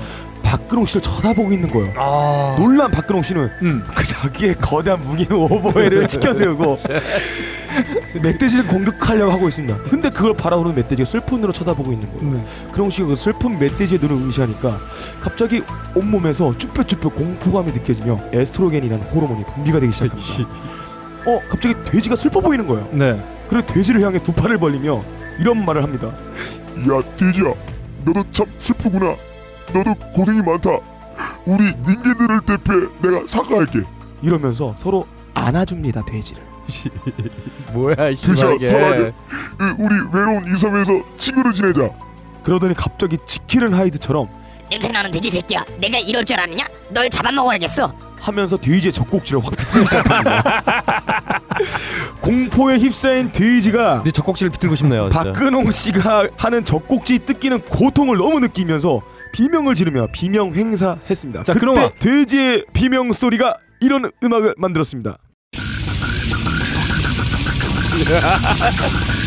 [0.48, 1.92] 박근홍 씨를 쳐다보고 있는 거예요.
[1.96, 3.84] 아 놀란 박근홍 씨는 음.
[3.94, 6.78] 그 자기의 거대한 무기는 오보에를 지켜세우고
[8.22, 9.76] 멧돼지를 공격하려고 하고 있습니다.
[9.82, 12.34] 근데 그걸 바라보는 멧돼지가 슬픈 눈으로 쳐다보고 있는 거예요.
[12.36, 12.44] 네.
[12.72, 14.78] 근홍 씨가 그 슬픈 멧돼지의 눈을 의시하니까
[15.20, 15.62] 갑자기
[15.94, 20.48] 온몸에서 쭈뼛쭈뼛 공포감이 느껴지며 에스트로겐이라는 호르몬이 분비가 되기 시작합니다.
[21.26, 22.88] 어, 갑자기 돼지가 슬퍼 보이는 거예요.
[22.92, 23.22] 네.
[23.50, 25.02] 그리고 돼지를 향해 두 팔을 벌리며
[25.38, 26.08] 이런 말을 합니다.
[26.08, 27.52] 야 돼지야
[28.06, 29.14] 너도 참 슬프구나
[29.73, 30.70] 너도 고생이 많다
[31.47, 33.81] 우리 닌겐들을 대표해 내가 사과할게
[34.23, 36.43] 이러면서 서로 안아줍니다 돼지를.
[37.73, 37.95] 뭐야.
[37.97, 38.66] 사과해
[39.07, 39.12] 으,
[39.78, 41.89] 우리 외로운 이 섬에서 친구로 지내자
[42.43, 44.28] 그러더니 갑자기 지킬은 하이드처럼
[44.70, 46.65] 냄새나는 돼지 새끼야 내가 이럴 줄 아느냐?
[46.90, 47.90] 널 잡아먹어야겠어
[48.20, 50.43] 하면서 돼지의 젖꼭지를 확 비틀기 시작합니다.
[52.20, 55.09] 공포에 휩싸인 돼지가 네 젖꼭지를 비틀고 싶네요.
[55.09, 55.32] 진짜.
[55.32, 59.01] 박근홍 씨가 하는 젖꼭지 뜯기는 고통을 너무 느끼면서
[59.32, 61.44] 비명을 지르며 비명 행사했습니다.
[61.44, 61.92] 자, 그때 그놈아.
[61.98, 65.18] 돼지의 비명 소리가 이런 음악을 만들었습니다.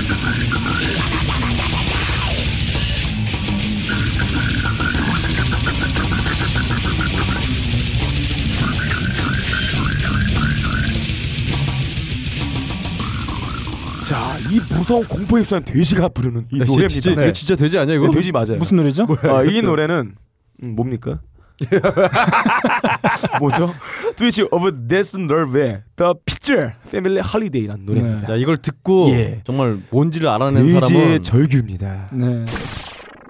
[14.52, 16.88] 이 무서운 공포에 휩싸인 돼지가 부르는 이 야, 노래입니다.
[16.90, 17.24] 진짜 네.
[17.24, 18.06] 이거 진짜 돼지 아니야 이거?
[18.08, 18.58] 네, 돼지 맞아요.
[18.58, 19.08] 무슨 노래죠?
[19.24, 20.16] 아, 이 노래는
[20.64, 21.22] 음, 뭡니까?
[23.40, 23.74] 뭐죠?
[24.16, 28.34] Twitch of Death Nerve의 The Picture Family Holiday라는 노래입니다.
[28.34, 29.42] 야 이걸 듣고 예.
[29.46, 32.10] 정말 뭔지를 알아낸 돼지의 사람은 절규입니다.
[32.14, 32.46] 네.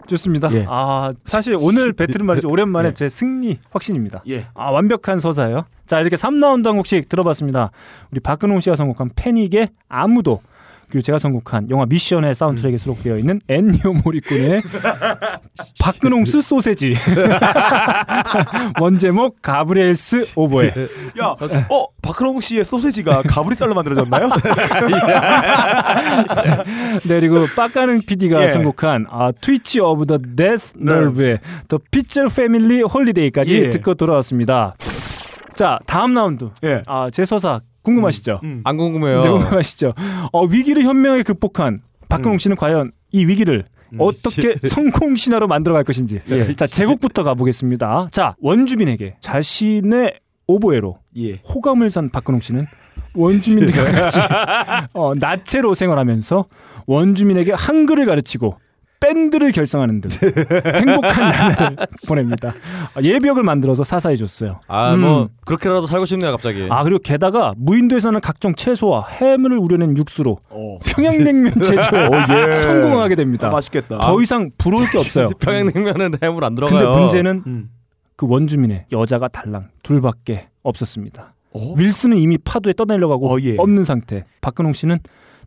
[0.07, 0.51] 좋습니다.
[0.53, 0.65] 예.
[0.67, 4.23] 아 사실 오늘 배틀은 말이죠 오랜만에 제 승리 확신입니다.
[4.29, 4.47] 예.
[4.53, 5.65] 아 완벽한 서사예요.
[5.85, 7.69] 자 이렇게 3라운드 한 곡씩 들어봤습니다.
[8.11, 10.41] 우리 박근홍 씨가 선곡한 패닉의 아무도
[10.91, 14.61] 그리고 제가 선곡한 영화 미션의 사운드트랙에 수록되어 있는 엔니오 모리콘의
[15.79, 16.95] 박근홍's 소세지
[18.79, 20.67] 원제목 Gabriel's Oboe
[21.21, 21.35] 야,
[21.69, 24.29] 어 박근홍 씨의 소세지가 가브리살로 만들어졌나요?
[27.07, 28.47] 네 그리고 빡가능 PD가 예.
[28.49, 33.69] 선곡한 아, Twitch of the Death Nerve의 The Fisher Family Holiday까지 예.
[33.69, 34.75] 듣고 돌아왔습니다.
[35.55, 36.81] 자 다음 라운드 예.
[36.85, 38.41] 아, 제 서사 궁금하시죠?
[38.63, 39.21] 안 궁금해요.
[39.23, 39.93] 네, 궁금하시죠?
[40.31, 43.65] 어, 위기를 현명하게 극복한 박근홍 씨는 과연 이 위기를
[43.97, 46.19] 어떻게 성공 신화로 만들어갈 것인지.
[46.29, 46.55] 예.
[46.55, 48.09] 자 제곡부터 가보겠습니다.
[48.11, 51.35] 자 원주민에게 자신의 오보에로 예.
[51.37, 52.65] 호감을 산 박근홍 씨는
[53.15, 54.19] 원주민들과 같이
[54.93, 56.45] 어, 나체로 생활하면서
[56.85, 58.57] 원주민에게 한글을 가르치고
[59.01, 60.09] 밴드를 결성하는 등
[60.75, 61.75] 행복한 나날을
[62.07, 62.53] 보냅니다.
[62.95, 64.61] 아, 예벽을 만들어서 사사해 줬어요.
[64.67, 65.01] 아, 음.
[65.01, 66.67] 뭐 그렇게라도 살고 싶네요, 갑자기.
[66.69, 70.77] 아 그리고 게다가 무인도에서는 각종 채소와 해물을 우려낸 육수로 어.
[70.95, 72.09] 평양냉면 제조에
[72.49, 72.53] 예.
[72.55, 73.47] 성공하게 됩니다.
[73.47, 73.97] 아, 맛있겠다.
[73.97, 75.29] 더 이상 부러울 게 없어요.
[75.39, 76.99] 평양냉면은 해물 안 근데 들어가요.
[76.99, 77.69] 문제는 음.
[78.15, 81.33] 그 원주민의 여자가 달랑 둘밖에 없었습니다.
[81.53, 81.73] 어?
[81.75, 83.55] 윌슨은 이미 파도에 떠내려가고 어, 예.
[83.57, 84.25] 없는 상태.
[84.41, 84.99] 박근홍 씨는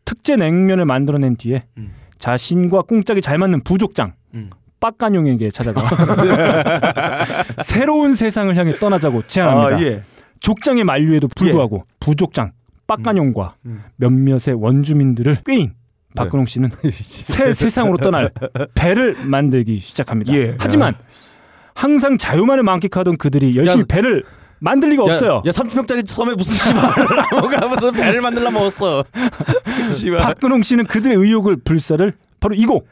[0.05, 1.93] 특제 냉면을 만들어낸 뒤에 음.
[2.19, 4.51] 자신과 꽁짝이 잘 맞는 부족장 음.
[4.81, 5.89] 빡간용에게 찾아가
[7.65, 9.77] 새로운 세상을 향해 떠나자고 제안합니다.
[9.77, 10.03] 아, 예.
[10.41, 12.53] 족장의 만류에도 불구하고 부족장
[12.87, 13.83] 빡간용과 음.
[13.97, 15.73] 몇몇의 원주민들을 꾀인
[16.15, 18.31] 박근홍 씨는 새 세상으로 떠날
[18.75, 20.35] 배를 만들기 시작합니다.
[20.35, 20.55] 예.
[20.59, 20.95] 하지만
[21.75, 24.25] 항상 자유만을 만끽하던 그들이 열심히 야, 배를
[24.59, 25.43] 만들 리가 없어요.
[25.45, 26.83] 야, 30평짜리 섬에 무슨 씨발
[27.41, 29.05] 뭐가 무슨 배를 만들라 먹었어.
[30.21, 32.87] 박근홍 씨는 그들의 의욕을 불사를 바로 이 곡,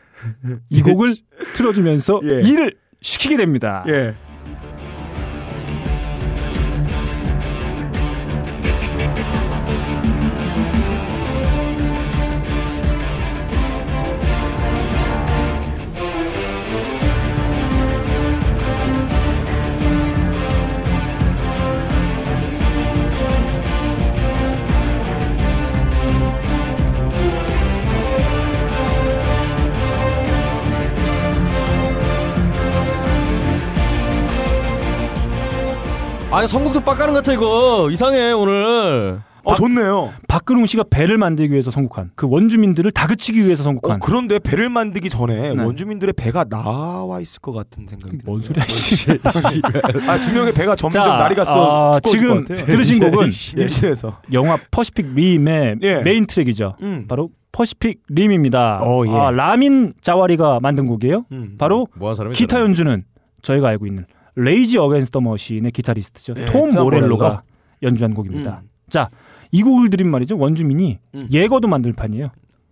[0.71, 1.17] 이 곡을
[1.55, 2.41] 틀어주면서 예.
[2.43, 3.85] 일을 시키게 됩니다.
[3.89, 4.15] 예.
[36.43, 39.21] 아니 선곡도 빡가는 것 같아 이거 이상해 오늘.
[39.45, 40.13] 어 좋네요.
[40.27, 45.09] 박근홍 씨가 배를 만들기 위해서 선곡한 그 원주민들을 다그치기 위해서 어, 선곡한 그런데 배를 만들기
[45.09, 45.63] 전에 네.
[45.63, 48.41] 원주민들의 배가 나와 있을 것 같은 생각이 뭔.
[48.41, 48.65] 소리야?
[50.11, 51.95] 아두 명의 배가 점점 자, 날이 갔어.
[51.95, 55.99] 아, 지금 들으신 곡은 일신에서 영화 Pacific Rim의 예.
[56.01, 56.75] 메인 트랙이죠.
[56.83, 57.05] 음.
[57.07, 58.81] 바로 Pacific Rim입니다.
[58.83, 59.11] 어, 예.
[59.13, 61.25] 아, 라민 자와리가 만든 곡이에요.
[61.31, 61.55] 음.
[61.57, 61.87] 바로
[62.17, 63.05] 사람이 기타 연주는
[63.43, 66.35] 저희가 알고 있는 Rage Against the Machine의 기타리스트죠.
[66.37, 67.43] 예, 톰톰 모렐로가.
[67.83, 68.63] 연주한 곡입니다.
[68.63, 68.69] 음.
[68.89, 69.11] 자,
[69.51, 70.39] 이 곡을 들인 말이죠.
[70.39, 71.27] 원주민이 음.
[71.31, 72.29] 예거도 만들 판이에요.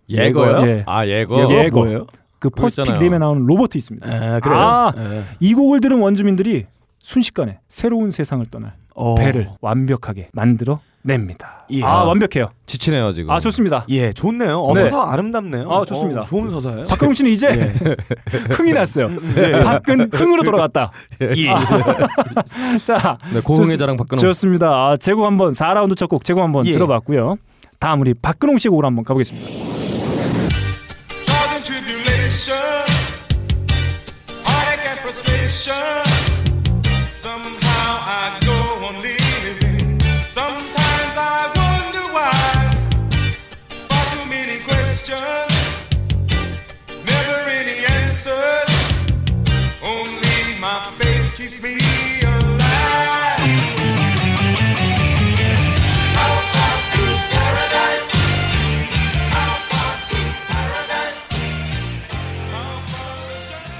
[0.09, 0.67] 예거요?
[0.67, 0.83] 예.
[0.87, 1.39] 아 예거.
[1.41, 1.53] 예거?
[1.53, 1.79] 예거.
[1.81, 2.07] 뭐예요?
[2.39, 2.99] 그 있잖아요.
[2.99, 4.07] Rim에 나오는 로봇 있습니다.
[4.07, 4.59] 아, 그래요.
[4.59, 5.23] 아, 예.
[5.39, 6.65] 이 곡을 들은 원주민들이
[6.99, 9.15] 순식간에 새로운 세상을 떠날 어.
[9.15, 11.65] 배를 완벽하게 만들어 냅니다.
[11.71, 11.83] 예.
[11.83, 12.51] 아, 완벽해요.
[12.65, 13.31] 지치네요 지금.
[13.31, 13.85] 아, 좋습니다.
[13.89, 14.59] 예, 좋네요.
[14.61, 14.89] 어, 네.
[14.89, 15.71] 서사 아름답네요.
[15.71, 16.21] 아, 좋습니다.
[16.21, 16.85] 어, 좋은 서사예요.
[16.87, 17.73] 박근홍 씨는 이제 예.
[18.53, 19.09] 흥이 났어요.
[19.37, 19.51] 예.
[19.59, 20.91] 박근 흥으로 돌아갔다.
[21.21, 21.47] 예.
[22.85, 24.19] 자, 네, 고흥의 자랑 박근홍.
[24.21, 24.67] 좋습니다.
[24.69, 26.73] 아, 제곡 한번 4라운드 첫 곡 제곡 한번 예.
[26.73, 27.37] 들어봤고요.
[27.79, 29.47] 다음 우리 박근홍 씨 곡으로 한번 가보겠습니다.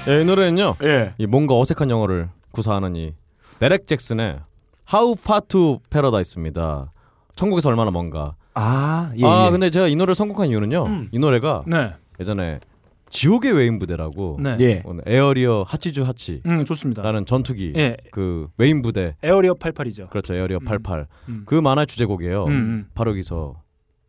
[0.08, 0.76] 예, 이 노래는요.
[0.82, 1.14] 예.
[1.18, 3.14] 이 뭔가 어색한 영어를 구사하는 이
[3.60, 4.40] 데렉 잭슨의
[4.92, 6.92] How Far to Paradise입니다.
[7.36, 8.34] 천국에서 얼마나 먼가.
[8.54, 9.24] 아, 예.
[9.24, 9.50] 아 예.
[9.50, 10.86] 근데 제가 이 노래를 선곡한 이유는요.
[10.86, 11.08] 음.
[11.12, 11.92] 이 노래가 네.
[12.18, 12.58] 예전에
[13.10, 14.56] 지옥의 외인 부대라고 네.
[14.60, 14.82] 예.
[14.84, 17.02] 오늘 Area はちじゅうはち 음, 좋습니다.
[17.02, 17.96] 라는 전투기 예.
[18.10, 20.10] 그 외인 부대 Area 88이죠.
[20.10, 20.64] 그렇죠 Area 음.
[20.64, 21.42] 88 음.
[21.46, 22.44] 그 만화의 주제곡이에요.
[22.46, 22.88] 음, 음.
[22.94, 23.60] 바로 여기서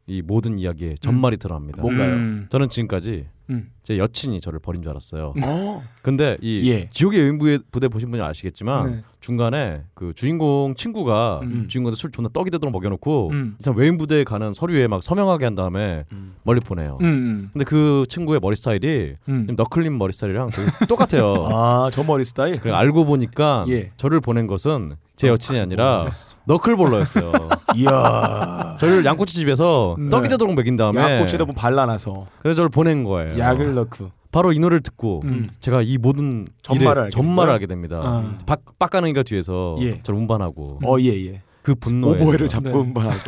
[0.05, 1.81] 이 모든 이야기의 전말이 드러납니다.
[1.81, 2.13] 뭔가요?
[2.13, 2.47] 음.
[2.49, 3.69] 저는 지금까지 음.
[3.84, 5.34] 제 여친이 저를 버린 줄 알았어요.
[5.43, 5.84] 어.
[6.01, 6.89] 근데 이 예.
[6.91, 9.01] 지옥의 외인 부대 부대 보신 분이 아시겠지만 네.
[9.19, 11.67] 중간에 그 주인공 친구가 음.
[11.67, 13.53] 주인공한테 술 존나 떡이 되도록 먹여놓고 음.
[13.57, 16.35] 이 사람 외인 부대에 가는 서류에 막 서명하게 한 다음에 음.
[16.43, 16.97] 멀리 보내요.
[17.01, 17.49] 음, 음.
[17.51, 19.47] 근데 그 친구의 머리 스타일이 음.
[19.47, 21.34] 좀 너클림 머리 스타일이랑 되게 똑같아요.
[21.51, 22.59] 아, 저 머리 스타일.
[22.65, 23.91] 알고 보니까 예.
[23.97, 26.09] 저를 보낸 것은 제 여친이 아니라
[26.45, 27.31] 너클볼러였어요.
[27.75, 28.77] 이야.
[28.79, 30.09] 저를 양꼬치 집에서 네.
[30.09, 33.37] 떡이 되도록 먹인 다음에 약꼬치에다 뭐 발라놔서 그래서 저를 보낸 거예요.
[33.37, 34.11] 약을 넣고.
[34.31, 35.47] 바로 이 노래를 듣고 음.
[35.59, 38.01] 제가 이 모든 전말을 전말을 된 알게 됩니다.
[38.03, 38.33] 아.
[38.47, 40.01] 박 빡가능이가 뒤에서 예.
[40.01, 41.41] 저를 운반하고 어, 예, 예.
[41.61, 42.75] 그 분노에 오보에를 잡고 네.
[42.75, 43.19] 운반하고.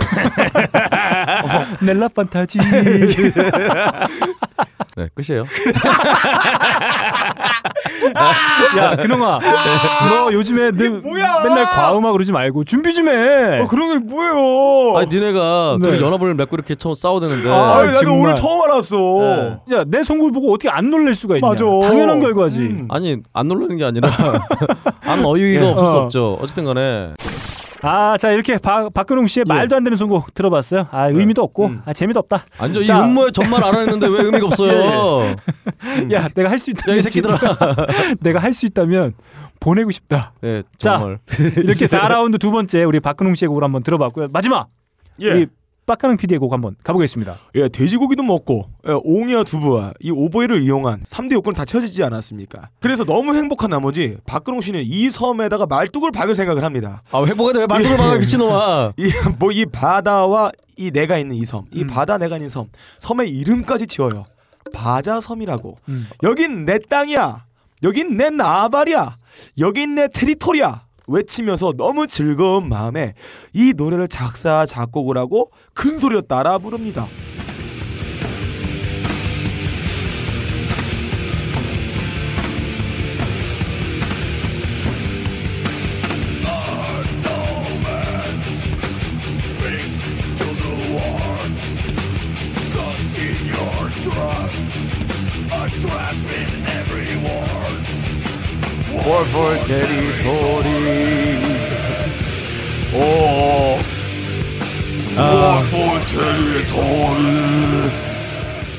[1.86, 2.60] 넬라 판타지.
[4.96, 5.46] 네, 끝이에요.
[8.78, 9.40] 야, 근홍아.
[10.10, 13.60] 너 요즘에 늘 맨날 과음하 그러지 말고 준비 좀 해.
[13.62, 14.98] 어, 그런 게 뭐예요?
[14.98, 15.90] 아니 니네가 네.
[15.90, 18.20] 둘이 연합을 맺고 이렇게 처음 싸우되는데 아, 아니, 나도 정말.
[18.22, 18.96] 오늘 처음 알았어.
[19.68, 19.76] 네.
[19.76, 21.48] 야, 내 송골 보고 어떻게 안 놀랄 수가 있냐.
[21.48, 21.64] 맞아.
[21.66, 22.60] 당연한 결과지.
[22.62, 22.88] 음.
[22.90, 24.10] 아니 안 놀라는 게 아니라
[25.04, 25.72] 안 어이가 예.
[25.72, 26.02] 없을 수 어.
[26.04, 26.38] 없죠.
[26.42, 27.14] 어쨌든 간에
[27.82, 30.88] 아, 자 이렇게 박 박근홍 씨의 말도 안 되는 선곡 들어봤어요.
[30.92, 32.46] 아, 의미도 없고 아, 재미도 없다.
[32.60, 33.02] 완전 이 자.
[33.02, 35.36] 음모의 전말 알아냈는데 왜 의미가 없어요?
[36.12, 36.92] 야, 내가 할 수 있다.
[36.92, 37.38] 야, 이 새끼들아.
[38.22, 39.14] 내가 할 수 있다면
[39.60, 40.34] 보내고 싶다.
[40.42, 41.20] 네, 자, 정말.
[41.58, 44.30] 이렇게 4라운드 두 번째 우리 박근홍 씨의 곡을 한번 들어봤고요.
[44.32, 44.68] 마지막
[45.22, 45.46] 예.
[45.86, 47.38] 빡가능 PD의 곡 한번 가보겠습니다.
[47.56, 52.70] 예, 돼지고기도 먹고 예, 옹이와 두부와 이 오보이를 이용한 3대 요건은 다 채워지지 않았습니까?
[52.80, 57.04] 그래서 너무 행복한 나머지 박근홍 씨는 이 섬에다가 말뚝을 박을 생각을 합니다.
[57.12, 58.94] 아 행복한데 왜 말뚝을 박아 미친놈아?
[58.98, 59.04] 이
[59.40, 61.88] 뭐 이 바다와 이 내가 있는 이 섬, 이 음.
[61.88, 62.68] 바다 내가 있는 섬,
[63.00, 64.26] 섬의 이름까지 지어요.
[64.74, 65.78] 바자섬이라고.
[65.90, 66.08] 음.
[66.24, 67.46] 여긴 내 땅이야.
[67.84, 69.18] 여긴 내 나발이야.
[69.60, 70.85] 여긴 내 테리토리야.
[71.08, 73.14] 외치면서 너무 즐거운 마음에
[73.54, 77.08] 이 노래를 작사 작곡을 하고 큰 소리로 따라 부릅니다.
[99.16, 100.70] 월볼 테리토리
[102.94, 103.80] 오
[105.16, 107.24] 월볼 테리토리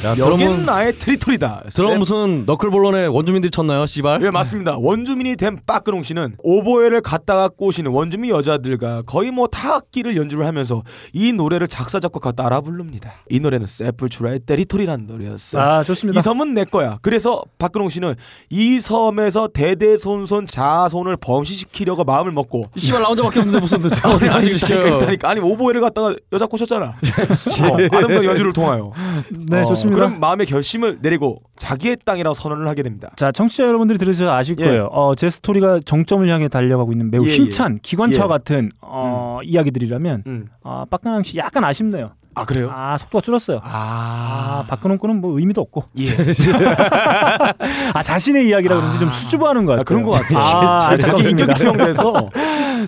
[0.07, 1.65] 야, 여긴 나의 테리토리다.
[1.75, 4.23] 드럼 무슨 너클볼론의 원주민들이 쳤나요, 씨발?
[4.23, 4.77] 예 맞습니다.
[4.79, 11.33] 원주민이 된 빠끄롱 씨는 오보에를 갖다가 꼬시는 원주민 여자들과 거의 뭐 타악기를 연주를 하면서 이
[11.33, 13.15] 노래를 작사 작곡하 따라 부릅니다.
[13.29, 15.61] 이 노래는 세플추라의 테리토리라는 노래였어요.
[15.61, 16.21] 아, 좋습니다.
[16.21, 16.99] 이 섬은 내 거야.
[17.03, 18.15] 그래서 박근홍 씨는
[18.51, 25.01] 이 섬에서 대대손손 자손을 범시시키려고 마음을 먹고 씨발 나 혼자밖에 없는데 무슨 아니, 아니 시켜요?
[25.23, 26.87] 아니 오보에를 갖다가 여자 꼬셨잖아.
[26.87, 28.93] 어, 아름다운 연주를 통하여.
[29.31, 29.96] 네, 어, 좋습니다.
[29.97, 33.11] 그럼 마음의 결심을 내리고 자기의 땅이라고 선언을 하게 됩니다.
[33.17, 34.65] 자, 청취자 여러분들이 들으셔서 아실 예.
[34.65, 34.85] 거예요.
[34.93, 38.29] 어, 제 스토리가 정점을 향해 달려가고 있는 매우 예, 힘찬 기관차와 예.
[38.29, 40.47] 같은 어, 이야기들이라면 음.
[40.63, 42.13] 아, 박근홍 씨 약간 아쉽네요.
[42.37, 42.71] 아 그래요?
[42.71, 43.61] 아, 속도가 줄었어요.
[43.63, 45.85] 아, 아, 박근홍 거는 뭐 의미도 없고.
[45.99, 46.05] 예.
[47.95, 49.81] 아, 자신의 이야기라 그런지 좀 수줍어하는 것 같아요.
[49.81, 50.39] 아, 그런 것 같아요.
[50.39, 51.43] 아, 자기 안타깝습니다.
[51.43, 52.31] 인격이 수용돼서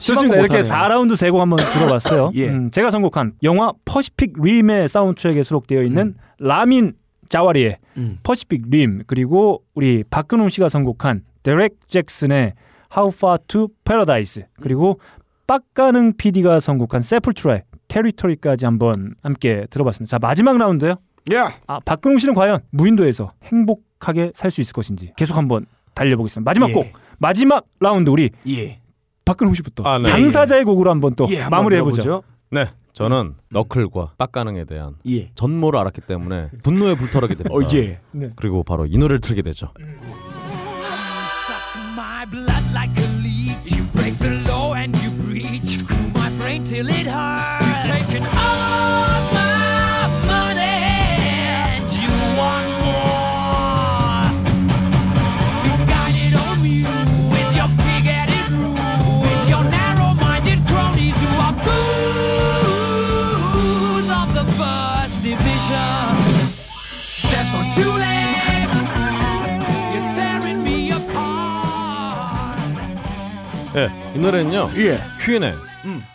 [0.00, 0.40] 좋습니다.
[0.40, 2.30] 이렇게 4라운드 세곡 한번 들어봤어요.
[2.36, 2.48] 예.
[2.50, 6.14] 음, 제가 선곡한 영화 Pacific Rim의 사운드트랙에 수록되어 있는 음.
[6.38, 6.92] 라민
[7.30, 7.78] 자와리의
[8.24, 12.52] Pacific Rim 그리고 우리 박근홍 씨가 선곡한 데렉 잭슨의
[12.94, 15.00] How Far to Paradise 그리고
[15.46, 20.10] 빡가능 PD가 선곡한 세풀투라의 Territory까지 한번 함께 들어봤습니다.
[20.10, 20.97] 자 마지막 라운드요.
[21.32, 21.36] 예.
[21.66, 26.48] 아 박근홍 씨는 과연 무인도에서 행복하게 살 수 있을 것인지 계속 한번 달려보겠습니다.
[26.48, 26.73] 마지막 예.
[26.74, 28.81] 곡 마지막 라운드 우리 예.
[29.24, 30.09] 박근홍 씨부터 아, 네.
[30.09, 32.23] 당사자의 곡으로 한번 또 예, 마무리해 보죠.
[32.51, 35.31] 네, 저는 너클과 빡가능에 대한 예.
[35.35, 37.55] 전모를 알았기 때문에 분노에 불타오르게 됩니다.
[37.55, 38.01] 어, 예.
[38.12, 38.31] 네.
[38.36, 39.69] 그리고 바로 이 노래를 틀게 되죠.
[73.78, 74.68] 예, 이 노래는요.
[74.78, 74.98] 예.
[75.24, 75.55] 퀸의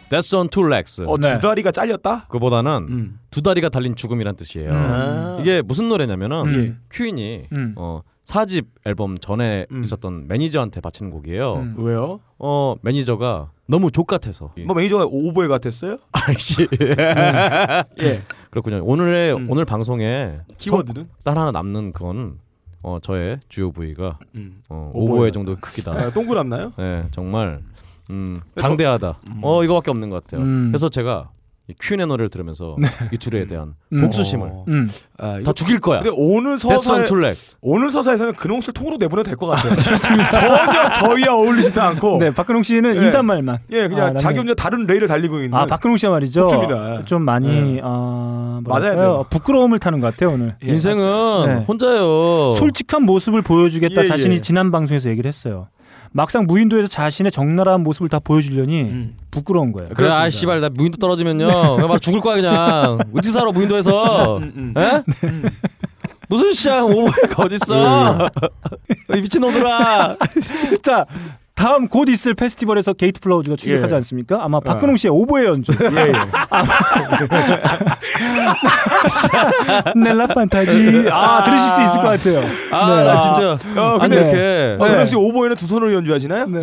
[0.10, 1.02] Death on Two Legs.
[1.07, 2.27] 어, 두 다리가 잘렸다?
[2.27, 3.19] 그보다는 음.
[3.31, 4.69] 두 다리가 달린 죽음이란 뜻이에요.
[4.72, 5.38] 아.
[5.40, 6.81] 이게 무슨 노래냐면은 음.
[6.91, 7.73] 퀸이 음.
[7.77, 9.81] 어, 4집 앨범 전에 음.
[9.81, 11.53] 있었던 매니저한테 바치는 곡이에요.
[11.56, 11.76] 음.
[11.77, 12.19] 왜요?
[12.38, 14.52] 어 매니저가 너무 좆 같아서.
[14.65, 15.98] 뭐 매니저가 오보에 같았어요?
[16.11, 16.68] 아이씨.
[18.02, 18.22] 예.
[18.52, 18.84] 그렇군요.
[18.84, 19.48] 오늘의 음.
[19.49, 21.07] 오늘 방송에 키워드는?
[21.23, 22.40] 딱 하나 남는 그건
[22.84, 24.61] 어, 저의 주요 부위가 음.
[24.69, 25.93] 어, 오보에 오보의 정도 크기다.
[25.93, 26.73] 아, 동그랗나요?
[26.77, 27.61] 네, 정말
[28.11, 29.15] 음, 장대하다.
[29.30, 29.39] 음.
[29.41, 30.45] 어 이거밖에 없는 것 같아요.
[30.45, 30.68] 음.
[30.69, 31.30] 그래서 제가
[32.06, 32.76] 노래를 들으면서
[33.11, 34.02] 이 둘에 대한 음.
[34.02, 34.65] 복수심을 어.
[34.68, 34.90] 음.
[35.18, 36.02] 아, 다 죽일 거야.
[36.02, 37.57] 근데 오늘 서사에 Legs.
[37.61, 39.73] 오늘 서사에서는 근홍실 통으로 내보내도 될 것 같아요.
[39.98, 42.18] 전혀 저희와 어울리지도 않고.
[42.19, 43.06] 네, 박근홍 씨는 예.
[43.06, 43.60] 인사말만.
[43.72, 45.53] 예, 그냥 아, 자기 혼자 다른 레일을 달리고 있는.
[45.57, 46.41] 아, 박근홍 씨가 말이죠.
[46.49, 47.06] 속줍니다.
[47.06, 47.81] 좀 많이 네.
[47.84, 48.61] 아?
[48.81, 49.26] 돼요.
[49.30, 50.56] 부끄러움을 타는 것 같아요 오늘.
[50.64, 50.68] 예.
[50.68, 51.53] 인생은 네.
[51.65, 52.52] 혼자요.
[52.53, 54.40] 솔직한 모습을 보여주겠다 예, 자신이 예.
[54.41, 55.68] 지난 방송에서 얘기를 했어요.
[56.14, 59.18] 막상 무인도에서 자신의 적나라한 모습을 다 보여주려니 음.
[59.31, 59.90] 부끄러운 거예요.
[59.95, 62.99] 그래, 아 씨발 나 무인도 떨어지면요, 그냥 막 죽을 거야 그냥.
[63.15, 64.38] 어디 살아 무인도에서?
[64.38, 64.73] 음, 음.
[64.77, 65.03] 에?
[66.30, 68.30] 무슨 씨발 오보에가 어딨어?
[69.15, 70.18] 이 미친놈들아.
[70.84, 71.06] 자
[71.56, 73.96] 다음 곧 있을 페스티벌에서 게이트 플라워즈가 출격하지 예.
[73.98, 74.44] 않습니까?
[74.44, 75.72] 아마 박근홍 씨의 오보에 연주.
[75.82, 76.12] 예, 예.
[79.95, 82.40] Nella Fantasia 들으실 수 있을 것 같아요.
[82.72, 83.04] 아, 네.
[83.04, 83.52] 나 진짜.
[83.80, 86.48] 어, 근데 근데 이렇게 어, 전현 씨 오보에는 두 손으로 연주하시나요?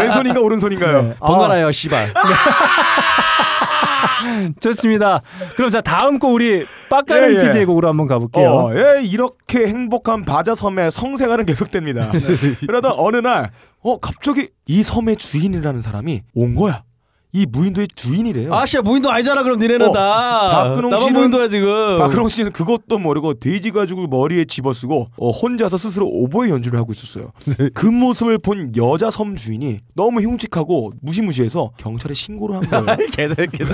[0.00, 1.02] 왼손인가 오른손인가요?
[1.02, 1.14] 네.
[1.20, 2.08] 번갈아요, 씨발.
[4.60, 5.20] 좋습니다.
[5.56, 7.42] 그럼 자 다음 곡 우리 빡가는 예, 예.
[7.46, 8.48] PD의 곡으로 한번 가볼게요.
[8.48, 12.10] 어, 예, 이렇게 행복한 바자 섬의 성생활은 계속됩니다.
[12.66, 13.50] 그러다 어느 날,
[13.80, 16.84] 어, 갑자기 이 섬의 주인이라는 사람이 온 거야.
[17.32, 18.54] 이 무인도의 주인이래요.
[18.54, 20.74] 아, 씨야, 무인도 아니잖아, 그럼 니네는 어, 다.
[20.80, 21.98] 나만 무인도야, 지금.
[21.98, 27.32] 박근홍 씨는 그것도 모르고 돼지 가죽을 머리에 집어쓰고 어, 혼자서 스스로 오보에 연주를 하고 있었어요.
[27.74, 32.96] 그 모습을 본 여자 섬 주인이 너무 흉측하고 무시무시해서 경찰에 신고를 한 거예요.
[33.12, 33.68] 개새끼들.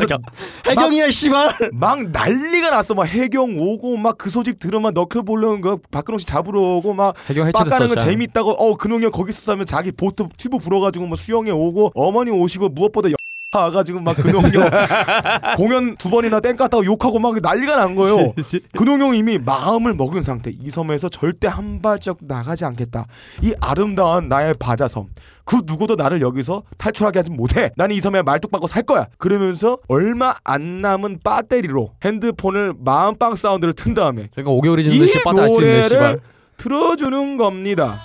[0.67, 1.71] 해경이야, 씨발.
[1.73, 2.95] 막 난리가 났어.
[2.95, 7.15] 막 해경 오고 막 그 소식 들으면 너클 보려는 거 박근홍 씨 잡으러 오고 막
[7.29, 8.07] 해경 해체됐어, 거 자.
[8.07, 12.71] 재밌다고 어 근홍이 형 거기서 싸면 자기 보트 튜브 불어가지고 뭐 수영에 오고 어머니 오시고
[12.71, 13.15] 무엇보다 여...
[13.61, 14.69] 와가지고 막 근홍이 형
[15.57, 18.33] 공연 두 번이나 땡 갔다고 욕하고 막 난리가 난 거예요.
[18.77, 20.51] 근홍이 형 이미 마음을 먹은 상태.
[20.51, 23.07] 이 섬에서 절대 한 발짝 나가지 않겠다.
[23.43, 25.07] 이 아름다운 나의 바자섬.
[25.45, 27.71] 그 누구도 나를 여기서 탈출하게 하지 못해.
[27.77, 29.07] 나는 이 섬에 말뚝박고 살 거야.
[29.19, 35.43] 그러면서 얼마 안 남은 배터리로 핸드폰을 마음빵 사운드를 튼 다음에 제가 5개월이 지는데 씨 빠따
[35.43, 35.99] 알수 있네, 씨발.
[36.01, 36.21] 노래를
[36.57, 38.01] 틀어주는 겁니다.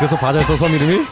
[0.00, 1.04] 그래서 바자에서 섬 이름이?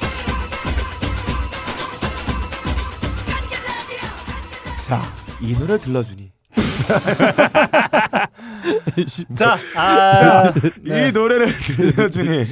[4.83, 5.03] 자,
[5.43, 6.33] 이 노래 들려주니.
[9.37, 10.55] 자, 아,
[10.87, 12.45] 이 노래를 들려주니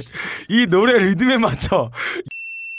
[0.49, 1.89] 이 노래 리듬에 맞춰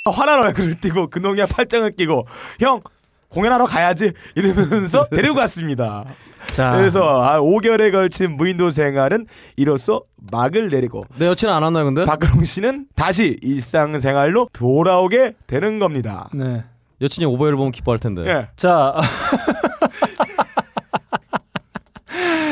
[0.05, 2.28] 화난 얼굴을 띠고 근홍이야 팔짱을 끼고
[2.60, 2.80] 형
[3.28, 6.05] 공연하러 가야지 이러면서 데리고 갔습니다.
[6.53, 6.73] 자.
[6.77, 9.27] 그래서 아, 5개월에 걸친 무인도 생활은
[9.57, 10.03] 이로써
[10.33, 12.05] 막을 내리고 내 여친은 안 왔나요, 근데?
[12.05, 16.29] 박근홍 씨는 다시 일상생활로 돌아오게 되는 겁니다.
[16.35, 16.65] 네.
[17.01, 18.25] 여친이 오버웨어를 보면 기뻐할 텐데.
[18.27, 18.49] 예.
[18.57, 18.95] 자,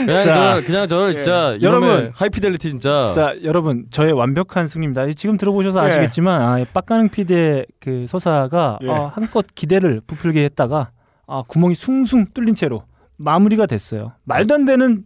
[0.07, 0.35] 그냥 자.
[0.35, 1.89] 저는 그냥 저는 진짜 여러분.
[1.89, 3.11] 여러분 하이피델리티 진짜.
[3.13, 5.11] 자 여러분 저의 완벽한 승리입니다.
[5.17, 5.87] 지금 들어보셔서 예.
[5.89, 8.89] 아시겠지만 아, 빡가능 PD의 그 서사가 예.
[8.89, 10.91] 어, 한껏 기대를 부풀게 했다가
[11.27, 12.85] 아, 구멍이 숭숭 뚫린 채로
[13.17, 14.13] 마무리가 됐어요.
[14.25, 15.05] 말도 안 되는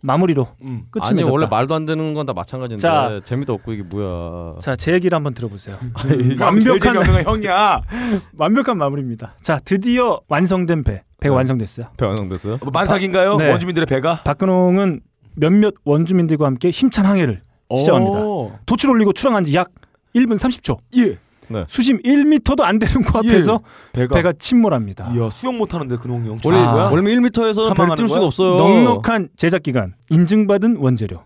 [0.00, 0.84] 마무리로 음.
[0.90, 1.32] 끝이 아니 맺었다.
[1.32, 3.20] 원래 말도 안 되는 건 다 마찬가지인데 자.
[3.24, 4.52] 재미도 없고 이게 뭐야.
[4.60, 5.76] 자, 제 얘기를 한번 들어보세요.
[6.38, 7.82] 완벽한 형이야.
[8.38, 9.34] 완벽한 마무리입니다.
[9.42, 11.02] 자, 드디어 완성된 배.
[11.20, 11.86] 배가 완성됐어요.
[11.96, 12.58] 배 완성됐어요?
[12.62, 13.36] 뭐 만삭인가요?
[13.38, 13.50] 네.
[13.50, 14.22] 원주민들의 배가?
[14.22, 15.00] 박근홍은
[15.34, 17.42] 몇몇 원주민들과 함께 힘찬 항해를
[17.76, 18.18] 시작합니다.
[18.20, 18.52] 오.
[18.66, 19.70] 도출 올리고 출항한 지 약
[20.14, 20.78] 1분 30초.
[20.96, 21.18] 예.
[21.66, 23.92] 수심 1m도 안 되는 코앞에서 예.
[23.92, 24.14] 배가.
[24.16, 25.12] 배가 침몰합니다.
[25.14, 26.38] 이야 수영 못 하는데 근홍이 형.
[26.44, 26.88] 원래 아.
[26.90, 28.56] 원래 1m에서 배를 뛸 수가 없어요.
[28.56, 31.22] 넉넉한 제작 기간, 인증받은 원재료,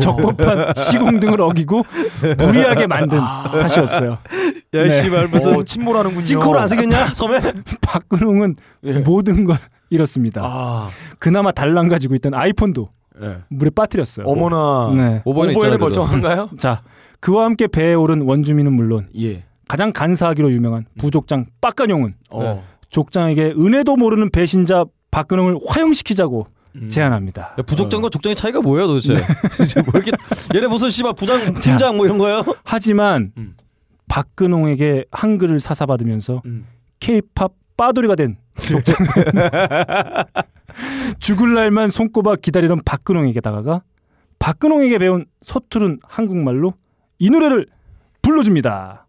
[0.00, 1.82] 적법한 시공 등을 어기고
[2.38, 4.18] 무리하게 만든 탓이었어요.
[4.74, 6.24] 야, 씨발, 무슨- 어, 침몰하는군요.
[6.26, 7.38] 찡코를 안 새겼냐 섬에?
[7.82, 8.56] 박근홍은
[9.04, 9.56] 모든 걸
[9.90, 10.40] 잃었습니다.
[10.44, 10.88] 아.
[11.18, 12.88] 그나마 달랑 가지고 있던 아이폰도
[13.22, 13.36] 예.
[13.48, 14.26] 물에 빠뜨렸어요.
[14.26, 14.92] 어머나.
[14.96, 15.22] 네.
[15.76, 15.78] 그래도.
[15.84, 16.50] 멀쩡한가요?
[16.58, 16.82] 자,
[17.20, 19.44] 그와 함께 배에 오른 원주민은 물론 예.
[19.68, 22.64] 가장 간사하기로 유명한 부족장 빡간용은 어.
[22.90, 26.46] 족장에게 은혜도 모르는 배신자 박근홍을 화형시키자고
[26.88, 27.54] 제안합니다.
[27.58, 29.14] 야, 부족장과 족장의 차이가 뭐예요 도대체?
[29.56, 30.10] 진짜 뭐 이렇게
[30.54, 32.44] 얘네 무슨 씨발 부장 팀장 뭐 이런 거예요?
[32.64, 33.32] 하지만
[34.08, 36.42] 박근홍에게 한글을 사사받으면서
[37.00, 38.96] 케이팝 빠돌이가 된 족장
[41.20, 43.82] 죽을 날만 손꼽아 기다리던 박근홍에게 다가가
[44.38, 46.72] 박근홍에게 배운 서투른 한국말로
[47.18, 47.66] 이 노래를
[48.22, 49.03] 불러줍니다.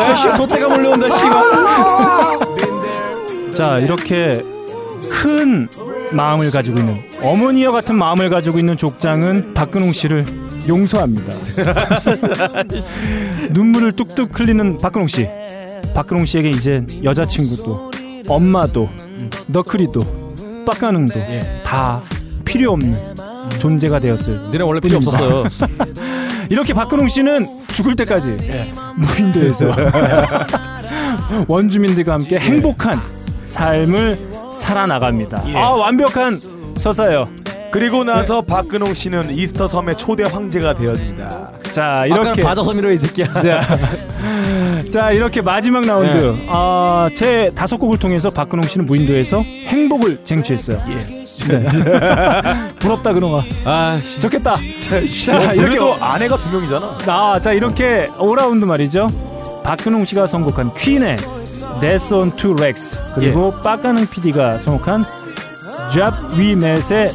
[0.00, 1.08] 야, 씨, 저때가 몰려온다,
[3.52, 4.44] 자 이렇게
[5.10, 5.68] 큰
[6.12, 10.24] 마음을 가지고 있는 어머니와 같은 마음을 가지고 있는 족장은 박근홍 씨를
[10.68, 11.34] 용서합니다.
[13.50, 15.28] 눈물을 뚝뚝 흘리는 박근홍 씨.
[15.94, 17.90] 박근홍 씨에게 이제 여자친구도
[18.26, 18.88] 엄마도
[19.46, 21.20] 너클이도 빡가능도
[21.64, 22.00] 다
[22.44, 23.14] 필요 없는
[23.58, 24.40] 존재가 되었을.
[24.50, 24.96] 니네 원래 필요.
[24.96, 25.44] 없었어요.
[26.50, 28.36] 이렇게 박근홍 씨는 죽을 때까지
[28.96, 29.70] 무인도에서
[31.48, 32.98] 원주민들과 함께 행복한
[33.44, 34.18] 삶을
[34.52, 35.44] 살아나갑니다.
[35.54, 36.40] 아 완벽한
[36.76, 37.28] 서사예요.
[37.72, 41.50] 그리고 나서 박근홍 씨는 이스터 섬의 초대 황제가 되었습니다.
[41.72, 43.26] 자 이렇게 바자섬이로 이 새끼야.
[43.40, 43.78] 자,
[44.90, 46.46] 자 이렇게 마지막 라운드 네.
[46.48, 50.80] 아, 제 다섯 곡을 통해서 박근홍 씨는 무인도에서 행복을 쟁취했어요.
[51.48, 51.62] 네.
[52.78, 53.42] 부럽다 그놈아.
[53.64, 54.56] 아, 좋겠다.
[54.80, 56.98] 자, 이렇게 이렇게 아내가 두 명이잖아.
[57.06, 59.10] 아, 자 이렇게 5라운드 말이죠.
[59.64, 61.16] 박근홍 씨가 선곡한 퀸의
[61.80, 65.04] Death on Two Legs 그리고 빡가능 PD가 선곡한
[66.36, 67.12] We Net의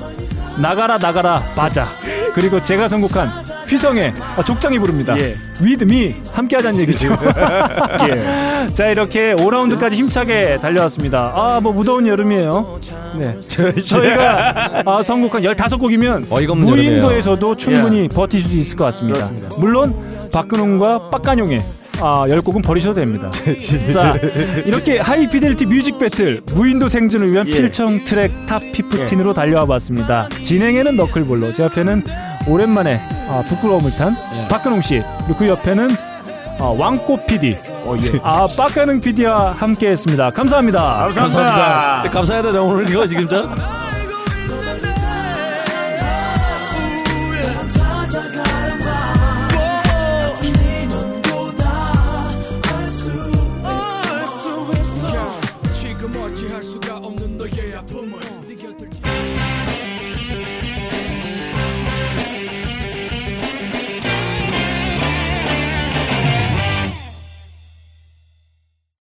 [0.57, 1.87] 나가라 나가라 바자
[2.33, 3.29] 그리고 제가 선곡한
[3.69, 5.17] 휘성의 아, 족장이 부릅니다.
[5.19, 5.35] 예.
[5.61, 7.09] Me 함께 하자는 얘기죠.
[8.09, 8.69] 예.
[8.73, 11.31] 자 이렇게 5라운드까지 힘차게 달려왔습니다.
[11.35, 12.79] 아 뭐 무더운 여름이에요.
[13.17, 13.37] 네.
[13.85, 19.19] 저희가 아, 선곡한 15곡이면 어이가 없는 무인도에서도 충분히 버티실 수 있을 것 같습니다.
[19.19, 19.49] 그렇습니다.
[19.57, 19.93] 물론
[20.31, 21.59] 박근홍과 빡가능의
[22.01, 23.29] 아, 10곡은 버리셔도 됩니다.
[23.91, 24.15] 자,
[24.65, 27.51] 이렇게 High Fidelity Music Battle 무인도 생존을 위한 예.
[27.51, 30.29] 필청 트랙 top 15으로 달려와 봤습니다.
[30.39, 32.03] 진행에는 너클볼로, 제 옆에는
[32.47, 32.99] 오랜만에
[33.29, 34.47] 아, 부끄러움을 탄 예.
[34.47, 35.89] 박근홍 씨, 그리고 그 옆에는
[36.59, 37.55] 아, 왕꽃 PD,
[38.21, 40.29] 아, 빡가능 PD와 함께 했습니다.
[40.31, 41.09] 감사합니다.
[41.13, 42.09] 감사합니다.
[42.11, 42.57] 감사해야 돼.
[42.57, 43.47] 오늘 이거 지금 저